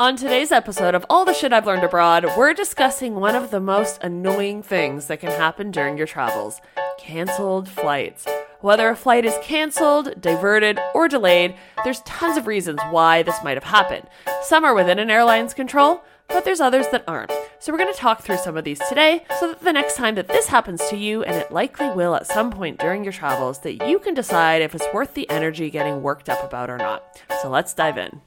On 0.00 0.16
today's 0.16 0.50
episode 0.50 0.94
of 0.94 1.04
All 1.08 1.24
the 1.24 1.34
Shit 1.34 1.52
I've 1.52 1.66
Learned 1.66 1.84
Abroad, 1.84 2.24
we're 2.36 2.54
discussing 2.54 3.14
one 3.14 3.34
of 3.34 3.50
the 3.50 3.60
most 3.60 4.02
annoying 4.02 4.62
things 4.62 5.06
that 5.06 5.20
can 5.20 5.30
happen 5.30 5.70
during 5.70 5.96
your 5.96 6.06
travels 6.06 6.60
canceled 6.98 7.68
flights. 7.68 8.26
Whether 8.60 8.88
a 8.88 8.96
flight 8.96 9.24
is 9.24 9.36
canceled, 9.42 10.20
diverted, 10.20 10.78
or 10.94 11.08
delayed, 11.08 11.56
there's 11.84 12.00
tons 12.00 12.36
of 12.36 12.46
reasons 12.46 12.80
why 12.90 13.22
this 13.22 13.42
might 13.44 13.56
have 13.56 13.64
happened. 13.64 14.08
Some 14.42 14.64
are 14.64 14.74
within 14.74 14.98
an 14.98 15.10
airline's 15.10 15.54
control, 15.54 16.02
but 16.28 16.44
there's 16.44 16.60
others 16.60 16.88
that 16.88 17.04
aren't. 17.06 17.32
So 17.58 17.70
we're 17.72 17.78
going 17.78 17.92
to 17.92 17.98
talk 17.98 18.22
through 18.22 18.38
some 18.38 18.56
of 18.56 18.64
these 18.64 18.80
today 18.88 19.24
so 19.38 19.48
that 19.48 19.60
the 19.60 19.72
next 19.72 19.96
time 19.96 20.14
that 20.14 20.28
this 20.28 20.46
happens 20.46 20.80
to 20.88 20.96
you, 20.96 21.22
and 21.22 21.36
it 21.36 21.52
likely 21.52 21.90
will 21.90 22.14
at 22.14 22.26
some 22.26 22.50
point 22.50 22.78
during 22.78 23.04
your 23.04 23.12
travels, 23.12 23.60
that 23.60 23.86
you 23.88 23.98
can 23.98 24.14
decide 24.14 24.62
if 24.62 24.74
it's 24.74 24.86
worth 24.94 25.14
the 25.14 25.28
energy 25.28 25.70
getting 25.70 26.02
worked 26.02 26.28
up 26.28 26.42
about 26.44 26.70
or 26.70 26.78
not. 26.78 27.20
So 27.42 27.50
let's 27.50 27.74
dive 27.74 27.98
in. 27.98 28.20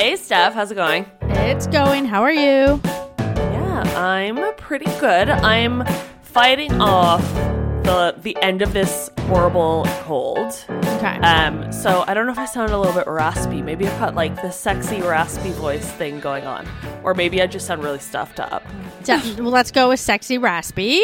Hey, 0.00 0.16
Steph, 0.16 0.54
how's 0.54 0.70
it 0.70 0.76
going? 0.76 1.04
It's 1.20 1.66
going. 1.66 2.06
How 2.06 2.22
are 2.22 2.32
you? 2.32 2.80
Yeah, 3.18 3.82
I'm 3.98 4.56
pretty 4.56 4.86
good. 4.98 5.28
I'm 5.28 5.84
fighting 6.22 6.80
off 6.80 7.22
the 7.84 8.14
the 8.22 8.34
end 8.40 8.62
of 8.62 8.72
this 8.72 9.10
horrible 9.26 9.84
cold. 10.00 10.64
Okay. 10.70 11.18
Um, 11.18 11.70
so 11.70 12.02
I 12.08 12.14
don't 12.14 12.24
know 12.24 12.32
if 12.32 12.38
I 12.38 12.46
sound 12.46 12.72
a 12.72 12.78
little 12.78 12.94
bit 12.94 13.06
raspy. 13.08 13.60
Maybe 13.60 13.86
I've 13.86 14.00
got 14.00 14.14
like 14.14 14.34
the 14.36 14.50
sexy 14.50 15.02
raspy 15.02 15.50
voice 15.50 15.86
thing 15.92 16.18
going 16.18 16.46
on, 16.46 16.66
or 17.04 17.12
maybe 17.12 17.42
I 17.42 17.46
just 17.46 17.66
sound 17.66 17.82
really 17.82 17.98
stuffed 17.98 18.40
up. 18.40 18.64
De- 19.04 19.34
well, 19.38 19.50
let's 19.50 19.70
go 19.70 19.90
with 19.90 20.00
sexy 20.00 20.38
raspy. 20.38 21.02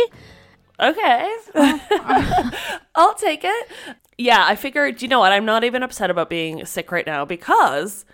Okay, 0.81 1.37
I'll 2.95 3.15
take 3.17 3.45
it. 3.45 3.69
Yeah, 4.17 4.43
I 4.43 4.57
figured. 4.57 5.03
You 5.03 5.09
know 5.09 5.19
what? 5.19 5.33
I'm 5.33 5.45
not 5.45 5.65
even 5.65 5.83
upset 5.83 6.09
about 6.09 6.31
being 6.31 6.65
sick 6.65 6.91
right 6.91 7.07
now 7.07 7.27
because 7.27 8.07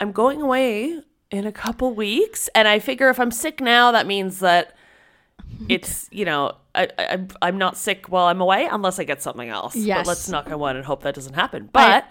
I'm 0.00 0.12
going 0.12 0.40
away 0.40 1.00
in 1.30 1.46
a 1.46 1.52
couple 1.52 1.94
weeks, 1.94 2.48
and 2.54 2.66
I 2.66 2.78
figure 2.78 3.08
if 3.10 3.20
I'm 3.20 3.30
sick 3.30 3.60
now, 3.60 3.92
that 3.92 4.06
means 4.06 4.40
that 4.40 4.74
it's 5.68 6.08
you 6.12 6.24
know 6.24 6.56
I, 6.74 6.88
I 6.98 7.26
I'm- 7.42 7.58
not 7.58 7.76
sick 7.76 8.06
while 8.08 8.26
I'm 8.26 8.40
away 8.40 8.68
unless 8.70 8.98
I 8.98 9.04
get 9.04 9.22
something 9.22 9.48
else. 9.48 9.76
Yes. 9.76 9.98
but 9.98 10.06
let's 10.06 10.28
knock 10.28 10.50
on 10.50 10.58
wood 10.58 10.76
and 10.76 10.84
hope 10.84 11.02
that 11.02 11.14
doesn't 11.14 11.34
happen. 11.34 11.68
But 11.72 12.08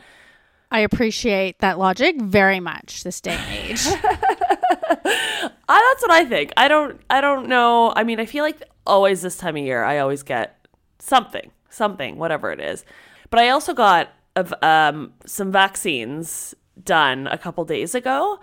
I 0.71 0.81
appreciate 0.81 1.59
that 1.59 1.79
logic 1.79 2.21
very 2.21 2.59
much 2.59 3.03
this 3.03 3.19
day 3.21 3.31
and 3.31 3.71
age. 3.71 3.81
I, 3.85 5.49
that's 5.67 6.01
what 6.01 6.11
I 6.11 6.25
think. 6.25 6.53
I 6.57 6.67
don't 6.67 7.01
I 7.09 7.21
don't 7.21 7.47
know. 7.47 7.91
I 7.95 8.03
mean, 8.03 8.19
I 8.19 8.25
feel 8.25 8.43
like 8.43 8.61
always 8.85 9.21
this 9.21 9.37
time 9.37 9.55
of 9.55 9.63
year, 9.63 9.83
I 9.83 9.97
always 9.99 10.23
get 10.23 10.65
something, 10.99 11.51
something, 11.69 12.17
whatever 12.17 12.51
it 12.51 12.59
is. 12.59 12.85
But 13.29 13.39
I 13.39 13.49
also 13.49 13.73
got 13.73 14.09
of 14.35 14.53
um, 14.61 15.13
some 15.25 15.51
vaccines 15.51 16.53
done 16.83 17.27
a 17.27 17.37
couple 17.37 17.65
days 17.65 17.95
ago 17.95 18.39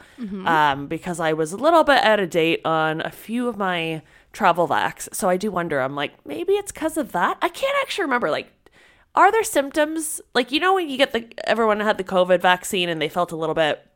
um, 0.47 0.87
because 0.87 1.21
I 1.21 1.33
was 1.33 1.53
a 1.53 1.57
little 1.57 1.85
bit 1.85 2.03
out 2.05 2.21
of 2.21 2.31
date 2.31 2.61
on 2.65 3.01
a 3.01 3.11
few 3.11 3.49
of 3.49 3.57
my 3.57 4.03
travel 4.33 4.69
vax. 4.69 5.09
So 5.15 5.29
I 5.29 5.37
do 5.37 5.51
wonder. 5.51 5.81
I'm 5.81 5.95
like, 5.95 6.25
maybe 6.27 6.53
it's 6.55 6.73
because 6.73 6.97
of 6.97 7.13
that. 7.13 7.39
I 7.41 7.49
can't 7.49 7.77
actually 7.83 8.05
remember. 8.05 8.31
Like, 8.31 8.53
are 9.15 9.33
there 9.33 9.45
symptoms 9.45 10.21
like 10.35 10.53
you 10.53 10.61
know 10.61 10.75
when 10.75 10.91
you 10.91 10.99
get 10.99 11.13
the 11.13 11.27
everyone 11.45 11.81
had 11.81 11.97
the 11.97 12.05
COVID 12.05 12.41
vaccine 12.43 12.89
and 12.89 13.01
they 13.01 13.09
felt 13.09 13.33
a 13.33 13.37
little 13.37 13.55
bit 13.55 13.87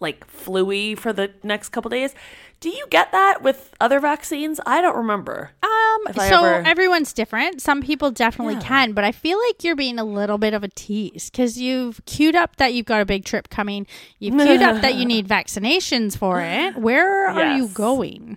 like 0.00 0.26
fluey 0.26 0.96
for 0.96 1.12
the 1.12 1.30
next 1.42 1.68
couple 1.68 1.90
days. 1.90 2.14
Do 2.60 2.68
you 2.68 2.86
get 2.90 3.10
that 3.12 3.40
with 3.42 3.74
other 3.80 4.00
vaccines? 4.00 4.60
I 4.66 4.82
don't 4.82 4.96
remember. 4.96 5.52
Um, 5.62 6.12
so 6.14 6.44
ever- 6.44 6.68
everyone's 6.68 7.14
different. 7.14 7.62
Some 7.62 7.80
people 7.80 8.10
definitely 8.10 8.56
can, 8.56 8.92
but 8.92 9.02
I 9.02 9.12
feel 9.12 9.38
like 9.48 9.64
you're 9.64 9.76
being 9.76 9.98
a 9.98 10.04
little 10.04 10.36
bit 10.36 10.52
of 10.52 10.62
a 10.62 10.68
tease 10.68 11.30
because 11.30 11.58
you've 11.58 12.04
queued 12.04 12.36
up 12.36 12.56
that 12.56 12.74
you've 12.74 12.84
got 12.84 13.00
a 13.00 13.06
big 13.06 13.24
trip 13.24 13.48
coming. 13.48 13.86
You've 14.18 14.36
queued 14.36 14.60
up 14.60 14.82
that 14.82 14.94
you 14.94 15.04
need 15.06 15.26
vaccinations 15.26 16.18
for 16.18 16.40
it. 16.42 16.76
Where 16.76 17.28
are 17.28 17.56
you 17.56 17.68
going? 17.68 18.36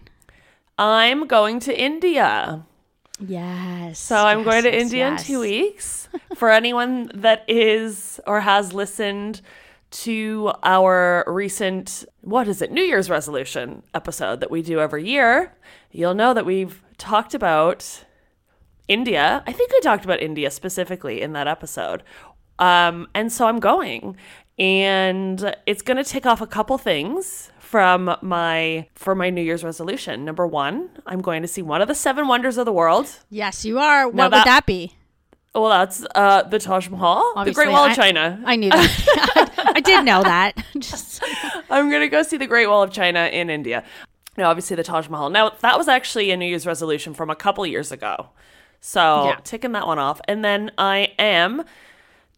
I'm 0.77 1.27
going 1.27 1.59
to 1.61 1.77
India. 1.77 2.65
Yes. 3.19 3.99
So 3.99 4.15
I'm 4.15 4.39
yes, 4.39 4.45
going 4.45 4.63
to 4.63 4.71
yes, 4.71 4.81
India 4.81 5.09
yes. 5.09 5.21
in 5.21 5.27
two 5.27 5.39
weeks. 5.41 6.09
For 6.35 6.49
anyone 6.49 7.11
that 7.13 7.43
is 7.47 8.19
or 8.25 8.41
has 8.41 8.73
listened 8.73 9.41
to 9.93 10.51
our 10.63 11.23
recent, 11.27 12.03
what 12.21 12.47
is 12.47 12.61
it, 12.61 12.71
New 12.71 12.81
Year's 12.83 13.09
resolution 13.09 13.83
episode 13.93 14.39
that 14.39 14.49
we 14.51 14.61
do 14.61 14.79
every 14.79 15.07
year, 15.07 15.55
you'll 15.91 16.15
know 16.15 16.33
that 16.33 16.45
we've 16.45 16.81
talked 16.97 17.33
about 17.33 18.03
India. 18.87 19.43
I 19.45 19.51
think 19.51 19.71
I 19.73 19.79
talked 19.81 20.03
about 20.03 20.19
India 20.21 20.49
specifically 20.51 21.21
in 21.21 21.33
that 21.33 21.47
episode. 21.47 22.03
Um, 22.59 23.07
and 23.13 23.31
so 23.31 23.47
I'm 23.47 23.59
going. 23.59 24.17
And 24.59 25.55
it's 25.65 25.81
going 25.81 25.97
to 25.97 26.03
tick 26.03 26.25
off 26.25 26.41
a 26.41 26.47
couple 26.47 26.77
things 26.77 27.51
from 27.59 28.15
my 28.21 28.87
for 28.93 29.15
my 29.15 29.29
New 29.31 29.41
Year's 29.41 29.63
resolution. 29.63 30.25
Number 30.25 30.45
1, 30.45 30.89
I'm 31.07 31.21
going 31.21 31.41
to 31.41 31.47
see 31.47 31.61
one 31.63 31.81
of 31.81 31.87
the 31.87 31.95
seven 31.95 32.27
wonders 32.27 32.57
of 32.57 32.65
the 32.65 32.73
world. 32.73 33.19
Yes, 33.29 33.65
you 33.65 33.79
are. 33.79 34.07
What 34.07 34.29
that- 34.29 34.31
would 34.31 34.45
that 34.47 34.65
be? 34.65 34.95
Well, 35.55 35.69
that's 35.69 36.03
uh, 36.15 36.41
the 36.43 36.57
Taj 36.57 36.89
Mahal, 36.89 37.43
the 37.45 37.51
Great 37.51 37.69
Wall 37.69 37.83
I- 37.83 37.89
of 37.91 37.95
China. 37.95 38.41
I 38.43 38.55
knew 38.55 38.71
that. 38.71 39.51
I 39.73 39.79
did 39.81 40.05
know 40.05 40.23
that. 40.23 40.53
Just 40.79 41.23
I'm 41.69 41.89
going 41.89 42.01
to 42.01 42.07
go 42.09 42.23
see 42.23 42.37
the 42.37 42.47
Great 42.47 42.67
Wall 42.67 42.83
of 42.83 42.91
China 42.91 43.25
in 43.31 43.49
India. 43.49 43.83
Now, 44.37 44.49
obviously, 44.49 44.75
the 44.75 44.83
Taj 44.83 45.09
Mahal. 45.09 45.29
Now, 45.29 45.51
that 45.61 45.77
was 45.77 45.87
actually 45.87 46.31
a 46.31 46.37
New 46.37 46.45
Year's 46.47 46.65
resolution 46.65 47.13
from 47.13 47.29
a 47.29 47.35
couple 47.35 47.65
years 47.65 47.91
ago. 47.91 48.29
So, 48.81 49.25
Yeah. 49.25 49.35
ticking 49.43 49.71
that 49.73 49.85
one 49.87 49.99
off. 49.99 50.19
And 50.27 50.43
then 50.43 50.71
I 50.77 51.13
am 51.19 51.63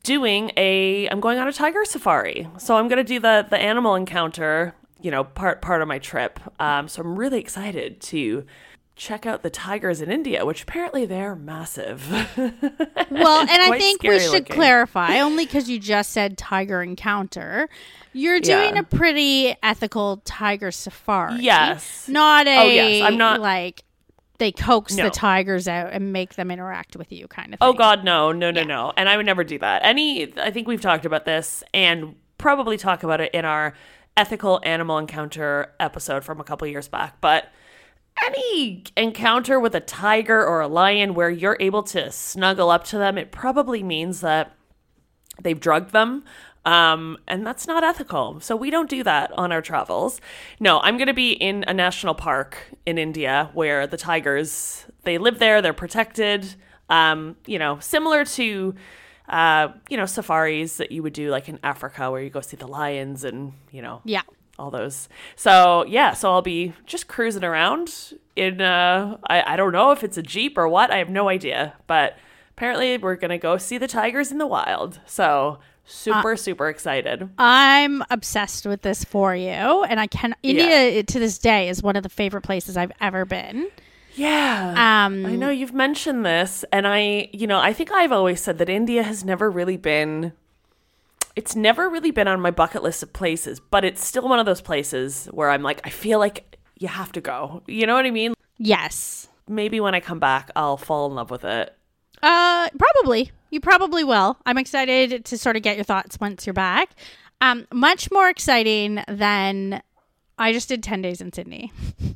doing 0.04 0.52
a 0.58 1.08
I'm 1.10 1.20
going 1.20 1.40
on 1.40 1.48
a 1.48 1.54
tiger 1.54 1.84
safari. 1.86 2.48
So, 2.58 2.76
I'm 2.78 2.88
going 2.88 2.98
to 2.98 3.04
do 3.04 3.20
the 3.20 3.46
the 3.50 3.58
animal 3.58 3.96
encounter, 3.96 4.76
you 5.02 5.10
know, 5.12 5.24
part 5.24 5.62
part 5.62 5.82
of 5.82 5.88
my 5.88 6.00
trip. 6.00 6.40
Um, 6.60 6.88
so 6.88 7.02
I'm 7.02 7.18
really 7.18 7.40
excited 7.40 8.02
to 8.02 8.46
check 8.96 9.26
out 9.26 9.44
the 9.44 9.50
tigers 9.50 10.02
in 10.02 10.10
India, 10.10 10.46
which 10.46 10.64
apparently 10.64 11.06
they're 11.06 11.36
massive. 11.36 12.10
Well, 13.12 13.42
and 13.42 13.50
I 13.50 13.78
think 13.78 14.04
we 14.04 14.20
should 14.20 14.32
looking. 14.32 14.56
clarify 14.56 15.20
only 15.20 15.46
because 15.46 15.70
you 15.70 15.80
just 15.80 16.10
said 16.12 16.38
tiger 16.38 16.82
encounter. 16.82 17.70
You're 18.14 18.40
doing 18.40 18.76
Yeah. 18.76 18.82
a 18.82 18.84
pretty 18.84 19.56
ethical 19.62 20.22
tiger 20.26 20.72
safari. 20.72 21.40
Yes. 21.42 22.08
Not 22.10 22.48
oh, 22.48 22.50
a 22.50 22.58
Oh, 22.58 22.64
yes. 22.68 23.04
I'm 23.04 23.18
not- 23.18 23.40
like 23.42 23.84
they 24.40 24.52
coax 24.52 24.96
No. 24.96 25.06
the 25.06 25.10
tigers 25.12 25.68
out 25.68 25.94
and 25.94 26.12
make 26.12 26.34
them 26.36 26.52
interact 26.52 26.96
with 26.98 27.12
you 27.12 27.28
kind 27.28 27.54
of 27.54 27.60
oh, 27.62 27.72
thing. 27.72 27.76
Oh 27.76 27.78
God, 27.78 28.04
no, 28.04 28.32
no, 28.32 28.52
no, 28.52 28.64
no. 28.64 28.92
And 28.98 29.08
I 29.08 29.16
would 29.18 29.26
never 29.26 29.44
do 29.44 29.60
that. 29.60 29.82
Any, 29.86 30.34
I 30.40 30.52
think 30.52 30.68
we've 30.68 30.82
talked 30.82 31.06
about 31.06 31.26
this 31.26 31.64
and 31.74 32.16
probably 32.38 32.78
talk 32.78 33.04
about 33.04 33.22
it 33.22 33.34
in 33.34 33.46
our 33.46 33.74
ethical 34.18 34.60
animal 34.64 34.98
encounter 34.98 35.74
episode 35.80 36.24
from 36.26 36.40
a 36.40 36.44
couple 36.44 36.68
years 36.68 36.88
back. 36.90 37.22
But 37.22 37.50
any 38.24 38.84
encounter 38.96 39.60
with 39.60 39.76
a 39.76 39.80
tiger 39.80 40.46
or 40.46 40.62
a 40.62 40.68
lion 40.68 41.14
where 41.14 41.30
you're 41.30 41.58
able 41.60 41.84
to 41.84 42.12
snuggle 42.12 42.70
up 42.70 42.84
to 42.86 42.98
them, 42.98 43.18
it 43.18 43.32
probably 43.32 43.84
means 43.84 44.22
that 44.22 44.54
they've 45.42 45.60
drugged 45.60 45.92
them. 45.92 46.24
Um, 46.64 47.18
and 47.28 47.46
that's 47.46 47.68
not 47.68 47.84
ethical. 47.84 48.40
So 48.40 48.56
we 48.56 48.72
don't 48.72 48.90
do 48.90 49.04
that 49.04 49.32
on 49.34 49.52
our 49.52 49.62
travels. 49.62 50.20
No, 50.60 50.80
I'm 50.80 50.98
going 50.98 51.08
to 51.08 51.14
be 51.14 51.34
in 51.34 51.64
a 51.68 51.74
national 51.74 52.16
park 52.16 52.58
in 52.88 52.98
India 52.98 53.52
where 53.54 53.86
the 53.86 53.98
tigers, 53.98 54.86
they 55.04 55.20
live 55.20 55.38
there, 55.38 55.62
they're 55.62 55.74
protected. 55.74 56.56
Um, 56.90 57.36
you 57.46 57.60
know, 57.60 57.80
similar 57.80 58.26
to, 58.26 58.74
uh, 59.30 59.68
you 59.90 59.98
know, 59.98 60.06
safaris 60.06 60.78
that 60.78 60.92
you 60.92 61.04
would 61.04 61.14
do 61.14 61.30
like 61.30 61.50
in 61.50 61.60
Africa 61.64 62.10
where 62.10 62.22
you 62.22 62.32
go 62.32 62.42
see 62.42 62.58
the 62.58 62.68
lions 62.68 63.24
and, 63.24 63.54
you 63.72 63.82
know, 63.84 64.02
Yeah. 64.04 64.22
All 64.58 64.72
those. 64.72 65.10
So 65.36 65.86
yeah, 65.88 66.14
so 66.14 66.32
I'll 66.32 66.42
be 66.42 66.74
just 66.86 67.08
cruising 67.08 67.44
around 67.44 68.14
in 68.36 68.62
uh 68.62 69.18
I, 69.28 69.54
I 69.54 69.56
don't 69.56 69.72
know 69.72 69.92
if 69.92 70.04
it's 70.04 70.18
a 70.18 70.24
Jeep 70.24 70.58
or 70.58 70.68
what, 70.68 70.92
I 70.92 70.98
have 70.98 71.10
no 71.10 71.30
idea. 71.30 71.74
But 71.88 72.18
apparently 72.52 72.98
we're 72.98 73.16
gonna 73.16 73.38
go 73.38 73.58
see 73.58 73.78
the 73.78 73.88
tigers 73.88 74.32
in 74.32 74.38
the 74.38 74.48
wild. 74.48 75.00
So 75.06 75.60
super, 75.86 76.36
super 76.36 76.70
excited. 76.70 77.30
I'm 77.38 78.04
obsessed 78.10 78.66
with 78.66 78.82
this 78.82 79.04
for 79.04 79.36
you, 79.36 79.48
and 79.50 80.00
I 80.00 80.08
can. 80.08 80.36
India 80.44 81.04
to 81.04 81.20
this 81.20 81.38
day 81.38 81.70
is 81.70 81.84
one 81.84 81.96
of 81.96 82.04
the 82.04 82.10
favorite 82.10 82.42
places 82.42 82.76
I've 82.78 82.92
ever 83.00 83.26
been. 83.26 83.70
Yeah. 84.16 85.06
Um, 85.06 85.26
I 85.26 85.36
know 85.36 85.50
you've 85.50 85.74
mentioned 85.74 86.26
this, 86.26 86.64
and 86.72 86.88
I, 86.88 87.30
you 87.34 87.48
know, 87.48 87.60
I 87.60 87.74
think 87.74 87.92
I've 87.92 88.12
always 88.12 88.42
said 88.42 88.58
that 88.60 88.70
India 88.70 89.04
has 89.04 89.24
never 89.26 89.52
really 89.52 89.78
been. 89.78 90.34
It's 91.36 91.56
never 91.56 91.90
really 91.90 92.12
been 92.12 92.28
on 92.28 92.40
my 92.40 92.52
bucket 92.52 92.82
list 92.82 93.04
of 93.04 93.12
places, 93.12 93.60
but 93.60 93.84
it's 93.84 94.06
still 94.06 94.28
one 94.28 94.40
of 94.40 94.46
those 94.46 94.62
places 94.62 95.28
where 95.32 95.50
I'm 95.50 95.64
like, 95.64 95.82
I 95.84 95.90
feel 95.90 96.20
like 96.20 96.58
you 96.78 96.88
have 96.88 97.12
to 97.14 97.22
go. 97.22 97.64
You 97.68 97.86
know 97.86 97.94
what 97.94 98.06
I 98.06 98.12
mean? 98.12 98.34
Yes. 98.58 99.28
Maybe 99.48 99.80
when 99.80 99.94
I 99.94 100.00
come 100.00 100.20
back, 100.20 100.52
I'll 100.56 100.78
fall 100.78 101.08
in 101.08 101.16
love 101.16 101.30
with 101.32 101.44
it. 101.44 101.76
Uh, 102.24 102.70
probably. 102.78 103.32
You 103.50 103.60
probably 103.60 104.04
will. 104.04 104.38
I'm 104.46 104.58
excited 104.58 105.26
to 105.26 105.38
sort 105.38 105.56
of 105.56 105.62
get 105.62 105.76
your 105.76 105.84
thoughts 105.84 106.18
once 106.20 106.46
you're 106.46 106.54
back. 106.54 106.92
Um, 107.42 107.68
much 107.72 108.12
more 108.12 108.30
exciting 108.30 109.04
than 109.08 109.82
I 110.38 110.54
just 110.54 110.70
did 110.70 110.84
10 110.84 111.02
days 111.02 111.22
in 111.22 111.32
Sydney. 111.34 111.72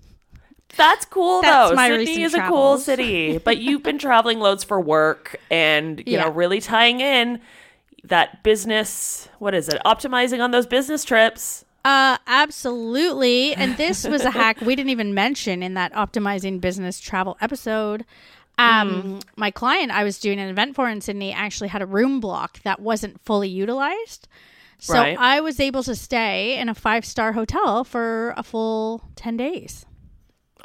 That's 0.75 1.05
cool 1.05 1.41
That's 1.41 1.71
though. 1.71 1.75
my 1.75 1.89
Sydney 1.89 2.23
is 2.23 2.33
a 2.33 2.47
cool 2.47 2.77
city, 2.77 3.37
but 3.37 3.57
you've 3.57 3.83
been 3.83 3.97
traveling 3.99 4.39
loads 4.39 4.63
for 4.63 4.79
work 4.79 5.35
and 5.49 6.01
you 6.05 6.15
know 6.17 6.29
really 6.29 6.61
tying 6.61 7.01
in 7.01 7.41
that 8.03 8.43
business. 8.43 9.29
What 9.39 9.53
is 9.53 9.69
it? 9.69 9.81
Optimizing 9.85 10.43
on 10.43 10.51
those 10.51 10.65
business 10.67 11.03
trips. 11.03 11.65
Uh, 11.85 12.17
absolutely. 12.27 13.53
And 13.55 13.77
this 13.77 14.07
was 14.07 14.23
a 14.23 14.31
hack 14.31 14.61
we 14.61 14.75
didn't 14.75 14.89
even 14.89 15.13
mention 15.13 15.63
in 15.63 15.75
that 15.75 15.93
optimizing 15.93 16.59
business 16.59 16.99
travel 16.99 17.37
episode. 17.41 18.05
Um, 18.57 19.19
my 19.37 19.51
client 19.51 19.89
I 19.91 20.03
was 20.03 20.19
doing 20.19 20.37
an 20.37 20.49
event 20.49 20.75
for 20.75 20.89
in 20.89 20.99
Sydney 20.99 21.31
actually 21.31 21.69
had 21.69 21.81
a 21.81 21.85
room 21.85 22.19
block 22.19 22.61
that 22.63 22.81
wasn't 22.81 23.21
fully 23.21 23.47
utilized. 23.47 24.27
So 24.79 24.95
Right. 24.95 25.17
I 25.17 25.39
was 25.39 25.59
able 25.61 25.83
to 25.83 25.95
stay 25.95 26.57
in 26.57 26.67
a 26.67 26.75
five 26.75 27.05
star 27.05 27.31
hotel 27.33 27.85
for 27.85 28.33
a 28.35 28.43
full 28.43 29.01
10 29.15 29.37
days. 29.37 29.85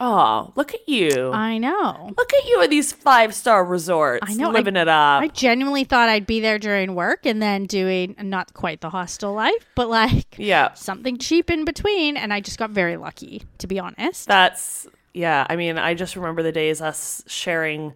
Oh, 0.00 0.52
look 0.56 0.75
at 0.75 0.88
you! 0.88 1.31
I 1.32 1.58
know. 1.58 2.12
look 2.17 2.32
at 2.35 2.44
you 2.46 2.62
at 2.62 2.70
these 2.70 2.93
five 2.93 3.35
star 3.35 3.64
resorts. 3.64 4.26
I 4.29 4.35
know. 4.35 4.50
living 4.50 4.76
I, 4.76 4.82
it 4.82 4.88
up. 4.88 5.23
I 5.23 5.29
genuinely 5.29 5.85
thought 5.85 6.08
I'd 6.08 6.26
be 6.26 6.41
there 6.41 6.58
during 6.58 6.94
work 6.94 7.26
and 7.26 7.41
then 7.41 7.67
doing 7.67 8.17
not 8.20 8.55
quite 8.55 8.81
the 8.81 8.91
hostel 8.91 9.32
life, 9.35 9.67
but 9.75 9.88
like 9.88 10.37
yeah, 10.38 10.75
something 10.75 11.19
cheap 11.19 11.50
in 11.50 11.64
between. 11.64 12.17
And 12.17 12.32
I 12.32 12.41
just 12.41 12.58
got 12.58 12.70
very 12.70 12.96
lucky, 12.96 13.43
to 13.58 13.67
be 13.67 13.79
honest. 13.79 14.26
that's 14.26 14.87
yeah. 15.12 15.46
I 15.49 15.56
mean, 15.56 15.79
I 15.79 15.94
just 15.94 16.17
remember 16.17 16.43
the 16.43 16.52
days 16.52 16.81
us 16.81 17.23
sharing 17.26 17.93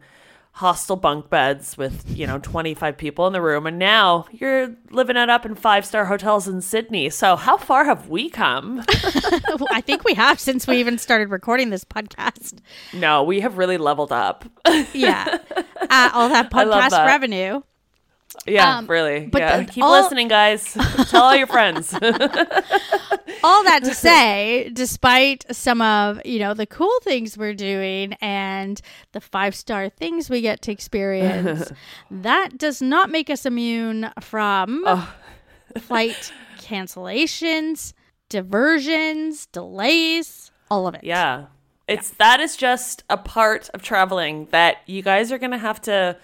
hostel 0.59 0.97
bunk 0.97 1.31
beds 1.31 1.79
with 1.79 2.05
you 2.09 2.27
know 2.27 2.39
25 2.41 2.97
people 2.97 3.29
in 3.29 3.33
the 3.33 3.41
room 3.41 3.65
and 3.65 3.79
now 3.79 4.27
you're 4.33 4.75
living 4.91 5.17
it 5.17 5.31
up 5.31 5.47
in 5.47 5.55
five 5.55 5.87
star 5.87 6.05
hotels 6.07 6.49
in 6.49 6.61
sydney 6.61 7.09
so 7.09 7.37
how 7.37 7.57
far 7.57 7.85
have 7.85 8.09
we 8.09 8.29
come 8.29 8.83
I 9.71 9.81
think 9.81 10.05
we 10.05 10.15
have 10.15 10.41
since 10.41 10.67
we 10.67 10.79
even 10.79 10.99
started 10.99 11.31
recording 11.31 11.71
this 11.71 11.85
podcast. 11.85 12.59
No, 12.93 13.23
we 13.23 13.41
have 13.41 13.59
really 13.59 13.79
leveled 13.79 14.13
up. 14.13 14.45
Yeah. 14.93 15.39
Uh, 15.91 16.11
all 16.13 16.29
that 16.29 16.51
podcast 16.51 16.91
that. 16.91 17.07
revenue. 17.07 17.63
Yeah, 18.47 18.79
Um, 18.79 18.87
really. 18.87 19.27
but 19.27 19.41
yeah. 19.43 19.59
the- 19.59 19.65
Keep 19.73 19.85
all- 19.85 20.01
listening, 20.03 20.29
guys. 20.29 20.73
Tell 21.11 21.23
all 21.23 21.37
your 21.37 21.47
friends. 21.47 21.93
All 23.45 23.63
that 23.65 23.85
to 23.85 23.95
say, 23.95 24.69
despite 24.73 25.45
some 25.55 25.81
of, 25.81 26.21
you 26.25 26.41
know, 26.41 26.55
the 26.55 26.67
cool 26.67 26.93
things 27.03 27.39
we're 27.39 27.55
doing 27.55 28.15
and 28.15 28.81
the 29.13 29.21
five 29.21 29.55
star 29.55 29.89
things 29.89 30.29
we 30.29 30.41
get 30.41 30.61
to 30.63 30.73
experience, 30.73 31.71
that 32.11 32.59
does 32.59 32.83
not 32.83 33.11
make 33.11 33.31
us 33.31 33.47
immune 33.47 34.11
from 34.21 34.85
flight 35.79 36.33
cancellations, 36.59 37.93
diversions, 38.29 39.47
delays, 39.47 40.51
all 40.71 40.89
of 40.89 40.95
it. 40.97 41.05
yeah. 41.05 41.47
It's 41.87 42.11
that 42.11 42.41
is 42.41 42.55
just 42.57 43.03
a 43.09 43.17
part 43.17 43.71
of 43.73 43.83
traveling 43.83 44.49
that 44.51 44.79
you 44.87 45.01
guys 45.01 45.31
are 45.33 45.39
going 45.39 45.53
to 45.53 45.59
have 45.59 45.81
to 45.83 46.19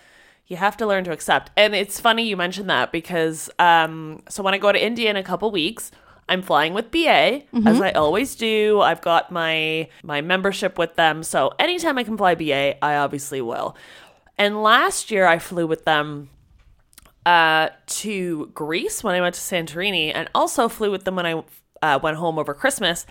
you 0.46 0.56
have 0.56 0.76
to 0.78 0.86
learn 0.86 1.04
to 1.04 1.12
accept. 1.12 1.50
And 1.56 1.74
it's 1.74 1.98
funny 2.00 2.28
you 2.28 2.36
mentioned 2.36 2.70
that 2.70 2.92
because 2.92 3.50
um 3.58 4.22
so 4.28 4.42
when 4.42 4.54
I 4.54 4.58
go 4.58 4.72
to 4.72 4.82
India 4.82 5.10
in 5.10 5.16
a 5.16 5.22
couple 5.22 5.50
weeks, 5.50 5.90
I'm 6.28 6.42
flying 6.42 6.72
with 6.72 6.90
BA 6.90 7.42
as 7.66 7.80
I 7.80 7.90
always 7.92 8.34
do. 8.34 8.80
I've 8.80 9.02
got 9.02 9.30
my 9.30 9.88
my 10.02 10.20
membership 10.20 10.78
with 10.78 10.94
them. 10.96 11.22
So 11.22 11.52
anytime 11.58 11.98
I 11.98 12.04
can 12.04 12.16
fly 12.16 12.34
BA, 12.34 12.82
I 12.84 12.96
obviously 12.96 13.40
will. 13.40 13.76
And 14.38 14.62
last 14.62 15.10
year 15.10 15.26
I 15.26 15.38
flew 15.38 15.66
with 15.66 15.84
them 15.84 16.30
uh, 17.26 17.70
to 17.86 18.50
Greece 18.54 19.02
when 19.02 19.14
I 19.14 19.20
went 19.20 19.34
to 19.34 19.40
Santorini, 19.40 20.12
and 20.14 20.28
also 20.34 20.68
flew 20.68 20.90
with 20.90 21.04
them 21.04 21.16
when 21.16 21.26
I 21.26 21.42
uh, 21.82 21.98
went 22.02 22.16
home 22.16 22.38
over 22.38 22.54
Christmas. 22.54 23.06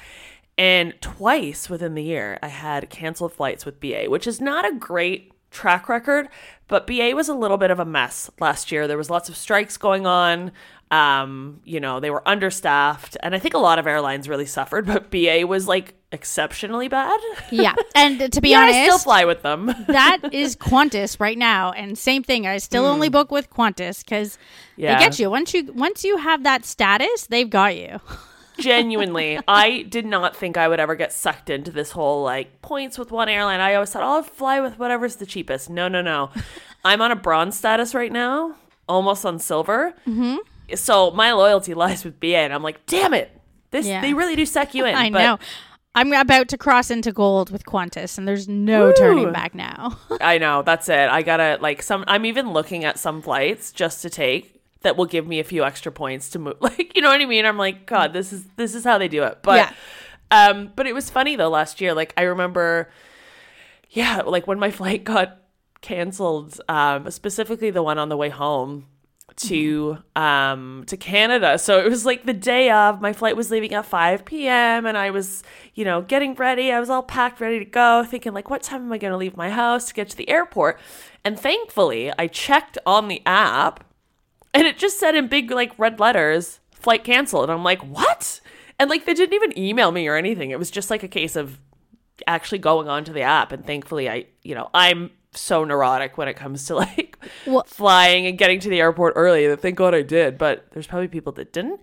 And 0.58 0.94
twice 1.02 1.70
within 1.70 1.96
the 1.96 2.04
year, 2.04 2.38
I 2.44 2.48
had 2.48 2.90
canceled 2.90 3.34
flights 3.34 3.66
with 3.66 3.80
BA, 3.80 4.06
which 4.08 4.28
is 4.28 4.40
not 4.40 4.72
a 4.72 4.76
great 4.76 5.32
track 5.50 5.90
record, 5.90 6.30
but 6.74 6.88
BA 6.88 7.12
was 7.16 7.30
a 7.30 7.36
little 7.36 7.58
bit 7.58 7.70
of 7.70 7.78
a 7.78 7.86
mess 7.86 8.32
last 8.40 8.72
year. 8.72 8.88
There 8.88 8.98
was 8.98 9.12
lots 9.12 9.30
of 9.30 9.38
strikes 9.38 9.78
going 9.78 10.08
on. 10.08 10.52
Um, 10.90 11.62
you 11.64 11.80
know, 11.80 12.00
they 12.00 12.10
were 12.10 12.28
understaffed, 12.28 13.16
and 13.22 13.36
I 13.36 13.40
think 13.40 13.54
a 13.54 13.60
lot 13.60 13.78
of 13.78 13.86
airlines 13.86 14.28
really 14.28 14.48
suffered, 14.48 14.86
but 14.94 15.12
BA 15.12 15.46
was 15.46 15.68
like 15.68 15.94
exceptionally 16.12 16.88
bad. 16.88 17.20
Yeah. 17.52 17.76
And 17.96 18.32
to 18.34 18.42
be 18.42 18.50
yeah, 18.50 18.62
honest, 18.64 18.78
I 18.80 18.84
still 18.86 18.98
fly 19.00 19.26
with 19.26 19.44
them. 19.44 19.68
that 19.88 20.20
is 20.32 20.56
Qantas 20.56 21.20
right 21.20 21.38
now, 21.38 21.72
and 21.74 21.96
same 21.96 22.24
thing. 22.24 22.48
I 22.48 22.58
still 22.58 22.86
only 22.86 23.10
book 23.10 23.30
with 23.32 23.52
Qantas 23.52 24.04
because 24.04 24.36
Hmm. 24.76 24.82
Yeah. 24.82 24.98
they 24.98 25.06
get 25.06 25.20
you 25.20 25.30
once 25.30 25.54
you 25.54 25.72
once 25.74 26.04
you 26.04 26.18
have 26.18 26.42
that 26.44 26.66
status, 26.66 27.28
they've 27.28 27.50
got 27.50 27.76
you. 27.78 28.00
Genuinely 28.58 29.40
i 29.48 29.82
did 29.84 30.06
not 30.06 30.36
think 30.36 30.58
i 30.58 30.68
would 30.68 30.80
ever 30.80 30.96
get 30.96 31.12
sucked 31.12 31.50
into 31.50 31.72
this 31.72 31.92
whole 31.92 32.24
like 32.24 32.62
points 32.62 32.98
with 32.98 33.12
one 33.12 33.30
airline 33.30 33.60
i 33.60 33.74
always 33.74 33.90
thought 33.90 34.04
"Oh, 34.04 34.16
i'll 34.18 34.24
fly 34.24 34.60
with 34.60 34.78
whatever's 34.80 35.16
the 35.18 35.26
cheapest 35.26 35.70
no 35.70 35.88
no 35.88 36.02
no 36.02 36.30
i'm 36.86 37.02
on 37.02 37.12
a 37.12 37.16
bronze 37.16 37.58
status 37.58 37.94
right 37.94 38.12
now 38.12 38.56
almost 38.88 39.26
on 39.26 39.40
silver 39.40 39.94
mm-hmm. 40.08 40.36
so 40.76 41.12
my 41.12 41.32
loyalty 41.32 41.74
lies 41.74 42.04
with 42.04 42.20
ba 42.20 42.38
and 42.38 42.54
i'm 42.54 42.64
like 42.64 42.86
damn 42.86 43.14
it 43.14 43.32
this 43.72 43.86
Yeah. 43.86 44.02
they 44.02 44.14
really 44.14 44.36
do 44.36 44.46
suck 44.46 44.74
you 44.76 44.86
in 44.90 44.96
I 44.96 45.10
but 45.10 45.24
know. 45.24 45.40
I'm 45.96 46.12
about 46.12 46.48
to 46.48 46.58
cross 46.58 46.90
into 46.90 47.12
gold 47.12 47.52
with 47.52 47.66
Qantas, 47.68 48.18
and 48.18 48.28
there's 48.28 48.48
no 48.50 48.92
turning 48.94 49.32
back 49.32 49.54
now. 49.54 50.00
i 50.22 50.38
know 50.40 50.64
that's 50.64 50.90
it 50.90 51.08
i 51.10 51.22
gotta 51.22 51.60
like 51.62 51.82
some 51.84 52.04
i'm 52.08 52.26
even 52.26 52.52
looking 52.52 52.84
at 52.84 52.98
some 52.98 53.22
flights 53.22 53.72
just 53.72 54.02
to 54.02 54.10
take 54.10 54.60
that 54.84 54.96
will 54.96 55.06
give 55.06 55.28
me 55.28 55.40
a 55.40 55.44
few 55.44 55.64
extra 55.64 55.92
points 55.92 56.30
to 56.30 56.40
move 56.40 56.56
like 56.62 56.96
you 56.96 57.02
know 57.02 57.10
what 57.10 57.22
i 57.22 57.26
mean 57.26 57.46
i'm 57.46 57.58
like 57.58 57.86
god 57.86 58.14
this 58.14 58.32
is 58.32 58.46
this 58.56 58.76
is 58.76 58.84
how 58.84 58.98
they 58.98 59.08
do 59.08 59.24
it 59.24 59.40
but 59.42 59.58
Yeah. 59.58 59.74
Um, 60.32 60.72
but 60.76 60.88
it 60.88 60.94
was 60.96 61.12
funny 61.12 61.36
though 61.36 61.50
last 61.50 61.80
year. 61.80 61.94
Like 61.94 62.12
I 62.18 62.24
remember, 62.24 62.90
yeah, 63.92 64.22
like 64.26 64.48
when 64.48 64.58
my 64.58 64.72
flight 64.80 65.04
got 65.04 65.42
canceled, 65.82 66.60
um, 66.68 67.12
specifically 67.12 67.70
the 67.70 67.84
one 67.84 68.00
on 68.00 68.10
the 68.10 68.18
way 68.18 68.30
home 68.30 68.88
to 69.36 69.98
um 70.16 70.84
to 70.88 70.98
Canada. 70.98 71.58
So 71.60 71.80
it 71.80 71.90
was 71.90 72.04
like 72.06 72.26
the 72.26 72.34
day 72.34 72.72
of 72.72 73.00
my 73.00 73.14
flight 73.14 73.36
was 73.36 73.52
leaving 73.52 73.74
at 73.74 73.86
5 73.86 74.26
p.m. 74.26 74.88
and 74.88 74.98
I 74.98 75.12
was, 75.12 75.44
you 75.76 75.86
know, 75.86 76.02
getting 76.02 76.34
ready. 76.34 76.72
I 76.72 76.80
was 76.80 76.90
all 76.90 77.04
packed 77.04 77.40
ready 77.40 77.60
to 77.60 77.66
go, 77.66 78.04
thinking 78.04 78.34
like 78.34 78.50
what 78.50 78.64
time 78.64 78.82
am 78.82 78.92
I 78.92 78.98
going 78.98 79.12
to 79.12 79.18
leave 79.18 79.38
my 79.38 79.52
house 79.52 79.86
to 79.86 79.94
get 79.94 80.10
to 80.10 80.18
the 80.18 80.30
airport? 80.30 80.80
And 81.24 81.40
thankfully, 81.40 82.12
I 82.18 82.26
checked 82.28 82.80
on 82.88 83.08
the 83.08 83.22
app 83.26 83.84
and 84.54 84.68
it 84.68 84.78
just 84.78 85.00
said 85.00 85.16
in 85.16 85.28
big 85.28 85.52
like 85.52 85.78
red 85.78 86.00
letters 86.00 86.60
flight 86.72 87.04
canceled. 87.04 87.44
And 87.44 87.52
i'm 87.52 87.64
like 87.64 87.82
what? 87.82 88.42
And 88.80 88.90
like 88.90 89.06
they 89.06 89.14
didn't 89.14 89.34
even 89.34 89.58
email 89.58 89.92
me 89.92 90.08
or 90.08 90.16
anything. 90.16 90.52
It 90.52 90.60
was 90.60 90.72
just 90.72 90.90
like 90.90 91.04
a 91.04 91.08
case 91.08 91.36
of 91.36 91.60
actually 92.28 92.60
going 92.60 92.90
onto 92.90 93.14
the 93.14 93.22
app. 93.22 93.52
And 93.52 93.66
thankfully 93.66 94.10
i 94.10 94.26
you 94.44 94.56
know 94.56 94.70
i'm 94.74 95.12
so 95.36 95.64
neurotic 95.64 96.18
when 96.18 96.28
it 96.28 96.36
comes 96.36 96.66
to 96.66 96.76
like 96.84 97.18
Well- 97.46 97.64
flying 97.68 98.26
and 98.28 98.38
getting 98.38 98.60
to 98.62 98.70
the 98.70 98.80
airport 98.80 99.14
early 99.16 99.48
that 99.48 99.62
thank 99.62 99.76
god 99.78 99.94
i 99.96 100.02
did 100.02 100.38
but 100.38 100.66
there's 100.72 100.88
probably 100.88 101.08
people 101.08 101.32
that 101.34 101.52
didn't 101.54 101.80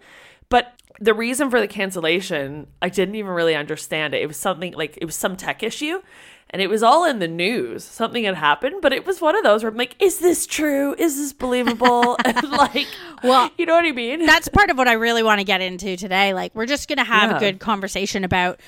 But 0.49 0.73
the 1.00 1.14
reason 1.14 1.49
for 1.49 1.61
the 1.61 1.69
cancellation, 1.69 2.66
I 2.83 2.88
didn't 2.90 3.14
even 3.14 3.30
really 3.30 3.54
understand 3.54 4.12
it. 4.14 4.21
It 4.21 4.26
was 4.26 4.37
something 4.37 4.75
like 4.75 4.99
it 5.00 5.04
was 5.07 5.14
some 5.14 5.35
tech 5.37 5.62
issue 5.62 6.02
and 6.50 6.61
it 6.61 6.69
was 6.69 6.83
all 6.83 7.04
in 7.07 7.21
the 7.21 7.28
news. 7.28 7.85
Something 7.85 8.25
had 8.25 8.35
happened, 8.35 8.83
but 8.83 8.92
it 8.92 9.07
was 9.07 9.21
one 9.21 9.35
of 9.37 9.42
those 9.45 9.62
where 9.62 9.71
I'm 9.71 9.78
like, 9.78 9.95
is 9.99 10.19
this 10.19 10.47
true? 10.47 10.95
Is 10.99 11.16
this 11.16 11.33
believable? 11.33 12.16
and 12.25 12.42
like, 12.50 12.88
Well, 13.23 13.49
you 13.57 13.64
know 13.64 13.75
what 13.75 13.85
I 13.87 13.92
mean? 13.92 14.26
That's 14.26 14.49
part 14.49 14.69
of 14.69 14.76
what 14.76 14.88
I 14.88 14.95
really 14.95 15.23
want 15.23 15.38
to 15.38 15.45
get 15.45 15.61
into 15.62 15.97
today. 15.97 16.35
Like, 16.35 16.54
we're 16.54 16.66
just 16.66 16.87
going 16.88 16.99
to 16.99 17.04
have 17.04 17.30
Yeah. 17.30 17.37
a 17.37 17.40
good 17.40 17.61
conversation 17.61 18.25
about, 18.25 18.61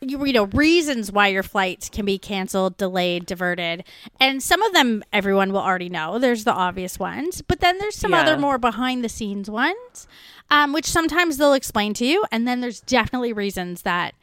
you 0.00 0.24
you 0.24 0.32
know, 0.32 0.44
reasons 0.46 1.12
why 1.12 1.28
your 1.28 1.42
flights 1.42 1.88
can 1.88 2.04
be 2.04 2.18
canceled, 2.18 2.76
delayed, 2.76 3.26
diverted. 3.26 3.84
And 4.18 4.42
some 4.42 4.62
of 4.62 4.72
them 4.72 5.02
everyone 5.12 5.52
will 5.52 5.60
already 5.60 5.88
know. 5.88 6.18
There's 6.18 6.44
the 6.44 6.52
obvious 6.52 6.98
ones. 6.98 7.42
But 7.42 7.60
then 7.60 7.78
there's 7.78 7.96
some 7.96 8.12
Yeah. 8.12 8.20
other 8.20 8.36
more 8.36 8.58
behind 8.58 9.04
the 9.04 9.08
scenes 9.08 9.50
ones, 9.50 10.08
um, 10.50 10.72
which 10.72 10.86
sometimes 10.86 11.36
they'll 11.36 11.52
explain 11.52 11.94
to 11.94 12.06
you. 12.06 12.24
And 12.32 12.46
then 12.48 12.60
there's 12.60 12.80
definitely 12.80 13.32
reasons 13.32 13.82
that 13.82 14.14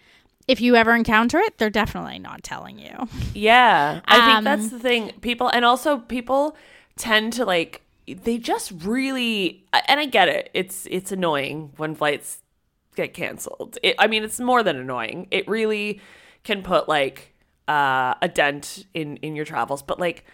if 0.47 0.61
you 0.61 0.75
ever 0.75 0.95
encounter 0.95 1.39
it, 1.39 1.57
they're 1.57 1.69
definitely 1.69 2.19
not 2.19 2.41
telling 2.43 2.79
you. 2.79 3.07
Yeah, 3.33 4.01
I 4.05 4.17
Um, 4.19 4.25
think 4.25 4.43
that's 4.45 4.69
the 4.69 4.79
thing. 4.79 5.11
People, 5.21 5.49
and 5.49 5.65
also 5.65 5.97
people 5.99 6.55
tend 6.95 7.33
to 7.33 7.45
like 7.45 7.81
they 8.07 8.37
just 8.37 8.71
really, 8.83 9.65
and 9.87 9.99
I 9.99 10.05
get 10.05 10.29
it. 10.29 10.49
It's 10.53 10.87
it's 10.89 11.11
annoying 11.11 11.73
when 11.75 11.93
flights 11.93 12.41
get 12.97 13.13
canceled. 13.13 13.77
It, 13.81 13.95
I 13.97 14.07
mean, 14.07 14.23
it's 14.23 14.39
more 14.39 14.63
than 14.63 14.75
annoying. 14.75 15.27
It 15.31 15.47
really 15.47 16.01
can 16.43 16.63
put 16.63 16.89
like 16.89 17.33
uh, 17.67 18.15
a 18.21 18.27
dent 18.27 18.85
in 18.93 19.17
in 19.17 19.35
your 19.35 19.45
travels. 19.45 19.81
But 19.81 19.99
like 19.99 20.25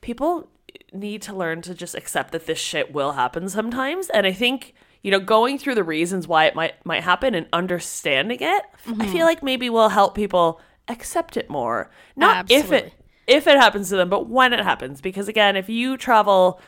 people 0.00 0.48
need 0.92 1.20
to 1.22 1.34
learn 1.34 1.60
to 1.62 1.74
just 1.74 1.94
accept 1.94 2.32
that 2.32 2.46
this 2.46 2.58
shit 2.58 2.92
will 2.92 3.12
happen 3.12 3.48
sometimes. 3.48 4.08
And 4.10 4.26
I 4.26 4.32
think 4.32 4.74
you 5.02 5.10
know 5.10 5.20
going 5.20 5.58
through 5.58 5.74
the 5.74 5.84
reasons 5.84 6.26
why 6.26 6.46
it 6.46 6.54
might 6.54 6.84
might 6.86 7.02
happen 7.02 7.34
and 7.34 7.46
understanding 7.52 8.38
it, 8.40 8.62
I 8.98 9.06
feel 9.06 9.26
like 9.26 9.42
maybe 9.42 9.68
will 9.68 9.90
help 9.90 10.14
people 10.14 10.60
accept 10.88 11.36
it 11.36 11.50
more. 11.50 11.90
Not 12.16 12.50
if 12.50 12.72
it 12.72 12.94
if 13.26 13.46
it 13.46 13.56
happens 13.56 13.88
to 13.90 13.96
them, 13.96 14.08
but 14.08 14.28
when 14.28 14.52
it 14.52 14.60
happens. 14.60 15.00
Because 15.00 15.28
again, 15.28 15.56
if 15.56 15.68
you 15.68 15.96
travel, 15.96 16.60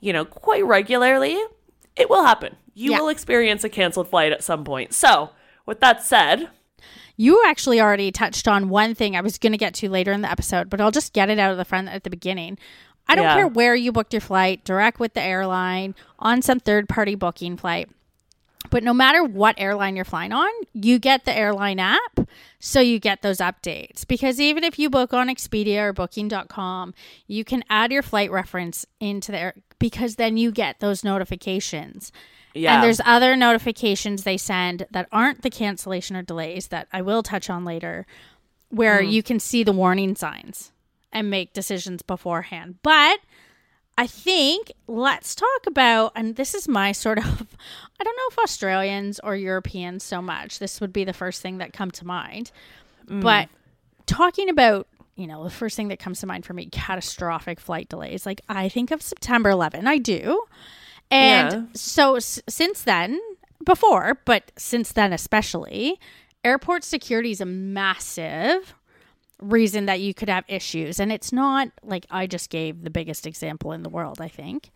you 0.00 0.12
know, 0.12 0.24
quite 0.24 0.64
regularly, 0.66 1.38
it 1.96 2.10
will 2.10 2.24
happen. 2.24 2.56
You 2.78 2.92
Yeah. 2.92 3.00
will 3.00 3.08
experience 3.08 3.64
a 3.64 3.68
canceled 3.68 4.08
flight 4.08 4.30
at 4.32 4.44
some 4.44 4.64
point. 4.64 4.94
So, 4.94 5.30
with 5.66 5.80
that 5.80 6.02
said, 6.04 6.48
You 7.20 7.42
actually 7.44 7.80
already 7.80 8.12
touched 8.12 8.46
on 8.46 8.68
one 8.68 8.94
thing 8.94 9.16
I 9.16 9.20
was 9.22 9.38
going 9.38 9.50
to 9.50 9.58
get 9.58 9.74
to 9.74 9.88
later 9.90 10.12
in 10.12 10.20
the 10.22 10.30
episode, 10.30 10.70
but 10.70 10.80
I'll 10.80 10.92
just 10.92 11.12
get 11.12 11.28
it 11.28 11.36
out 11.40 11.50
of 11.50 11.56
the 11.56 11.64
front 11.64 11.88
at 11.88 12.04
the 12.04 12.10
beginning. 12.10 12.56
I 13.08 13.16
don't 13.16 13.24
Yeah. 13.24 13.34
care 13.34 13.48
where 13.48 13.74
you 13.74 13.90
booked 13.90 14.12
your 14.12 14.20
flight, 14.20 14.62
direct 14.64 15.00
with 15.00 15.14
the 15.14 15.20
airline, 15.22 15.96
on 16.20 16.42
some 16.42 16.60
third 16.60 16.88
party 16.88 17.16
booking 17.16 17.56
flight. 17.56 17.88
But 18.70 18.84
no 18.84 18.94
matter 18.94 19.24
what 19.24 19.56
airline 19.58 19.96
you're 19.96 20.04
flying 20.04 20.32
on, 20.32 20.50
you 20.74 21.00
get 21.00 21.24
the 21.24 21.36
airline 21.36 21.80
app. 21.80 22.20
So 22.60 22.80
you 22.80 23.00
get 23.00 23.22
those 23.22 23.38
updates. 23.38 24.06
Because 24.06 24.38
even 24.40 24.62
if 24.62 24.78
you 24.78 24.88
book 24.88 25.12
on 25.12 25.26
Expedia 25.28 25.78
or 25.82 25.92
booking.com, 25.92 26.94
you 27.26 27.44
can 27.44 27.64
add 27.68 27.90
your 27.90 28.02
flight 28.02 28.30
reference 28.30 28.86
into 29.00 29.32
there 29.32 29.54
because 29.80 30.16
then 30.16 30.36
you 30.36 30.52
get 30.52 30.78
those 30.78 31.02
notifications. 31.02 32.12
Yeah, 32.54 32.74
And 32.74 32.82
there's 32.82 33.00
other 33.04 33.36
notifications 33.36 34.24
they 34.24 34.36
send 34.36 34.86
that 34.90 35.08
aren't 35.12 35.42
the 35.42 35.50
cancellation 35.50 36.16
or 36.16 36.22
delays 36.22 36.68
that 36.68 36.88
I 36.92 37.02
will 37.02 37.22
touch 37.22 37.48
on 37.50 37.64
later, 37.64 38.06
where 38.70 39.00
Mm. 39.02 39.10
you 39.12 39.22
can 39.22 39.38
see 39.40 39.62
the 39.62 39.72
warning 39.72 40.14
signs 40.16 40.72
and 41.12 41.30
make 41.30 41.52
decisions 41.52 42.02
beforehand. 42.02 42.76
But 42.82 43.20
I 43.96 44.06
think 44.06 44.70
let's 44.86 45.34
talk 45.34 45.66
about, 45.66 46.12
and 46.14 46.36
this 46.36 46.54
is 46.54 46.68
my 46.68 46.92
sort 46.92 47.18
of, 47.18 47.24
I 48.00 48.04
don't 48.04 48.16
know 48.16 48.28
if 48.30 48.38
Australians 48.38 49.18
or 49.24 49.34
Europeans 49.36 50.04
so 50.04 50.20
much. 50.22 50.58
This 50.58 50.80
would 50.80 50.92
be 50.92 51.04
the 51.04 51.12
first 51.12 51.42
thing 51.42 51.58
that 51.58 51.72
come 51.72 51.90
to 51.92 52.06
mind, 52.06 52.50
Mm. 53.06 53.22
but 53.22 53.48
talking 54.06 54.48
about. 54.48 54.86
You 55.16 55.26
know, 55.26 55.42
the 55.42 55.50
first 55.50 55.74
thing 55.76 55.88
that 55.88 55.98
comes 55.98 56.20
to 56.20 56.28
mind 56.28 56.46
for 56.46 56.52
me, 56.54 56.66
catastrophic 56.66 57.58
flight 57.58 57.88
delays. 57.88 58.24
Like, 58.24 58.40
I 58.48 58.68
think 58.68 58.92
of 58.92 59.02
September 59.02 59.50
11. 59.50 59.88
I 59.88 59.98
do. 59.98 60.44
And 61.10 61.52
Yeah. 61.52 61.62
so 61.74 62.16
s- 62.16 62.40
since 62.48 62.82
then, 62.82 63.18
before, 63.64 64.20
but 64.24 64.52
since 64.56 64.92
then 64.92 65.12
especially, 65.12 65.98
airport 66.44 66.84
security 66.84 67.30
is 67.30 67.40
a 67.40 67.46
massive 67.46 68.74
reason 69.40 69.86
that 69.86 70.00
you 70.00 70.12
could 70.14 70.28
have 70.28 70.44
issues. 70.48 70.98
And 71.00 71.12
it's 71.12 71.32
not 71.32 71.68
like 71.82 72.06
I 72.10 72.26
just 72.26 72.50
gave 72.50 72.82
the 72.82 72.90
biggest 72.90 73.26
example 73.26 73.72
in 73.72 73.82
the 73.82 73.88
world, 73.88 74.20
I 74.20 74.28
think. 74.28 74.70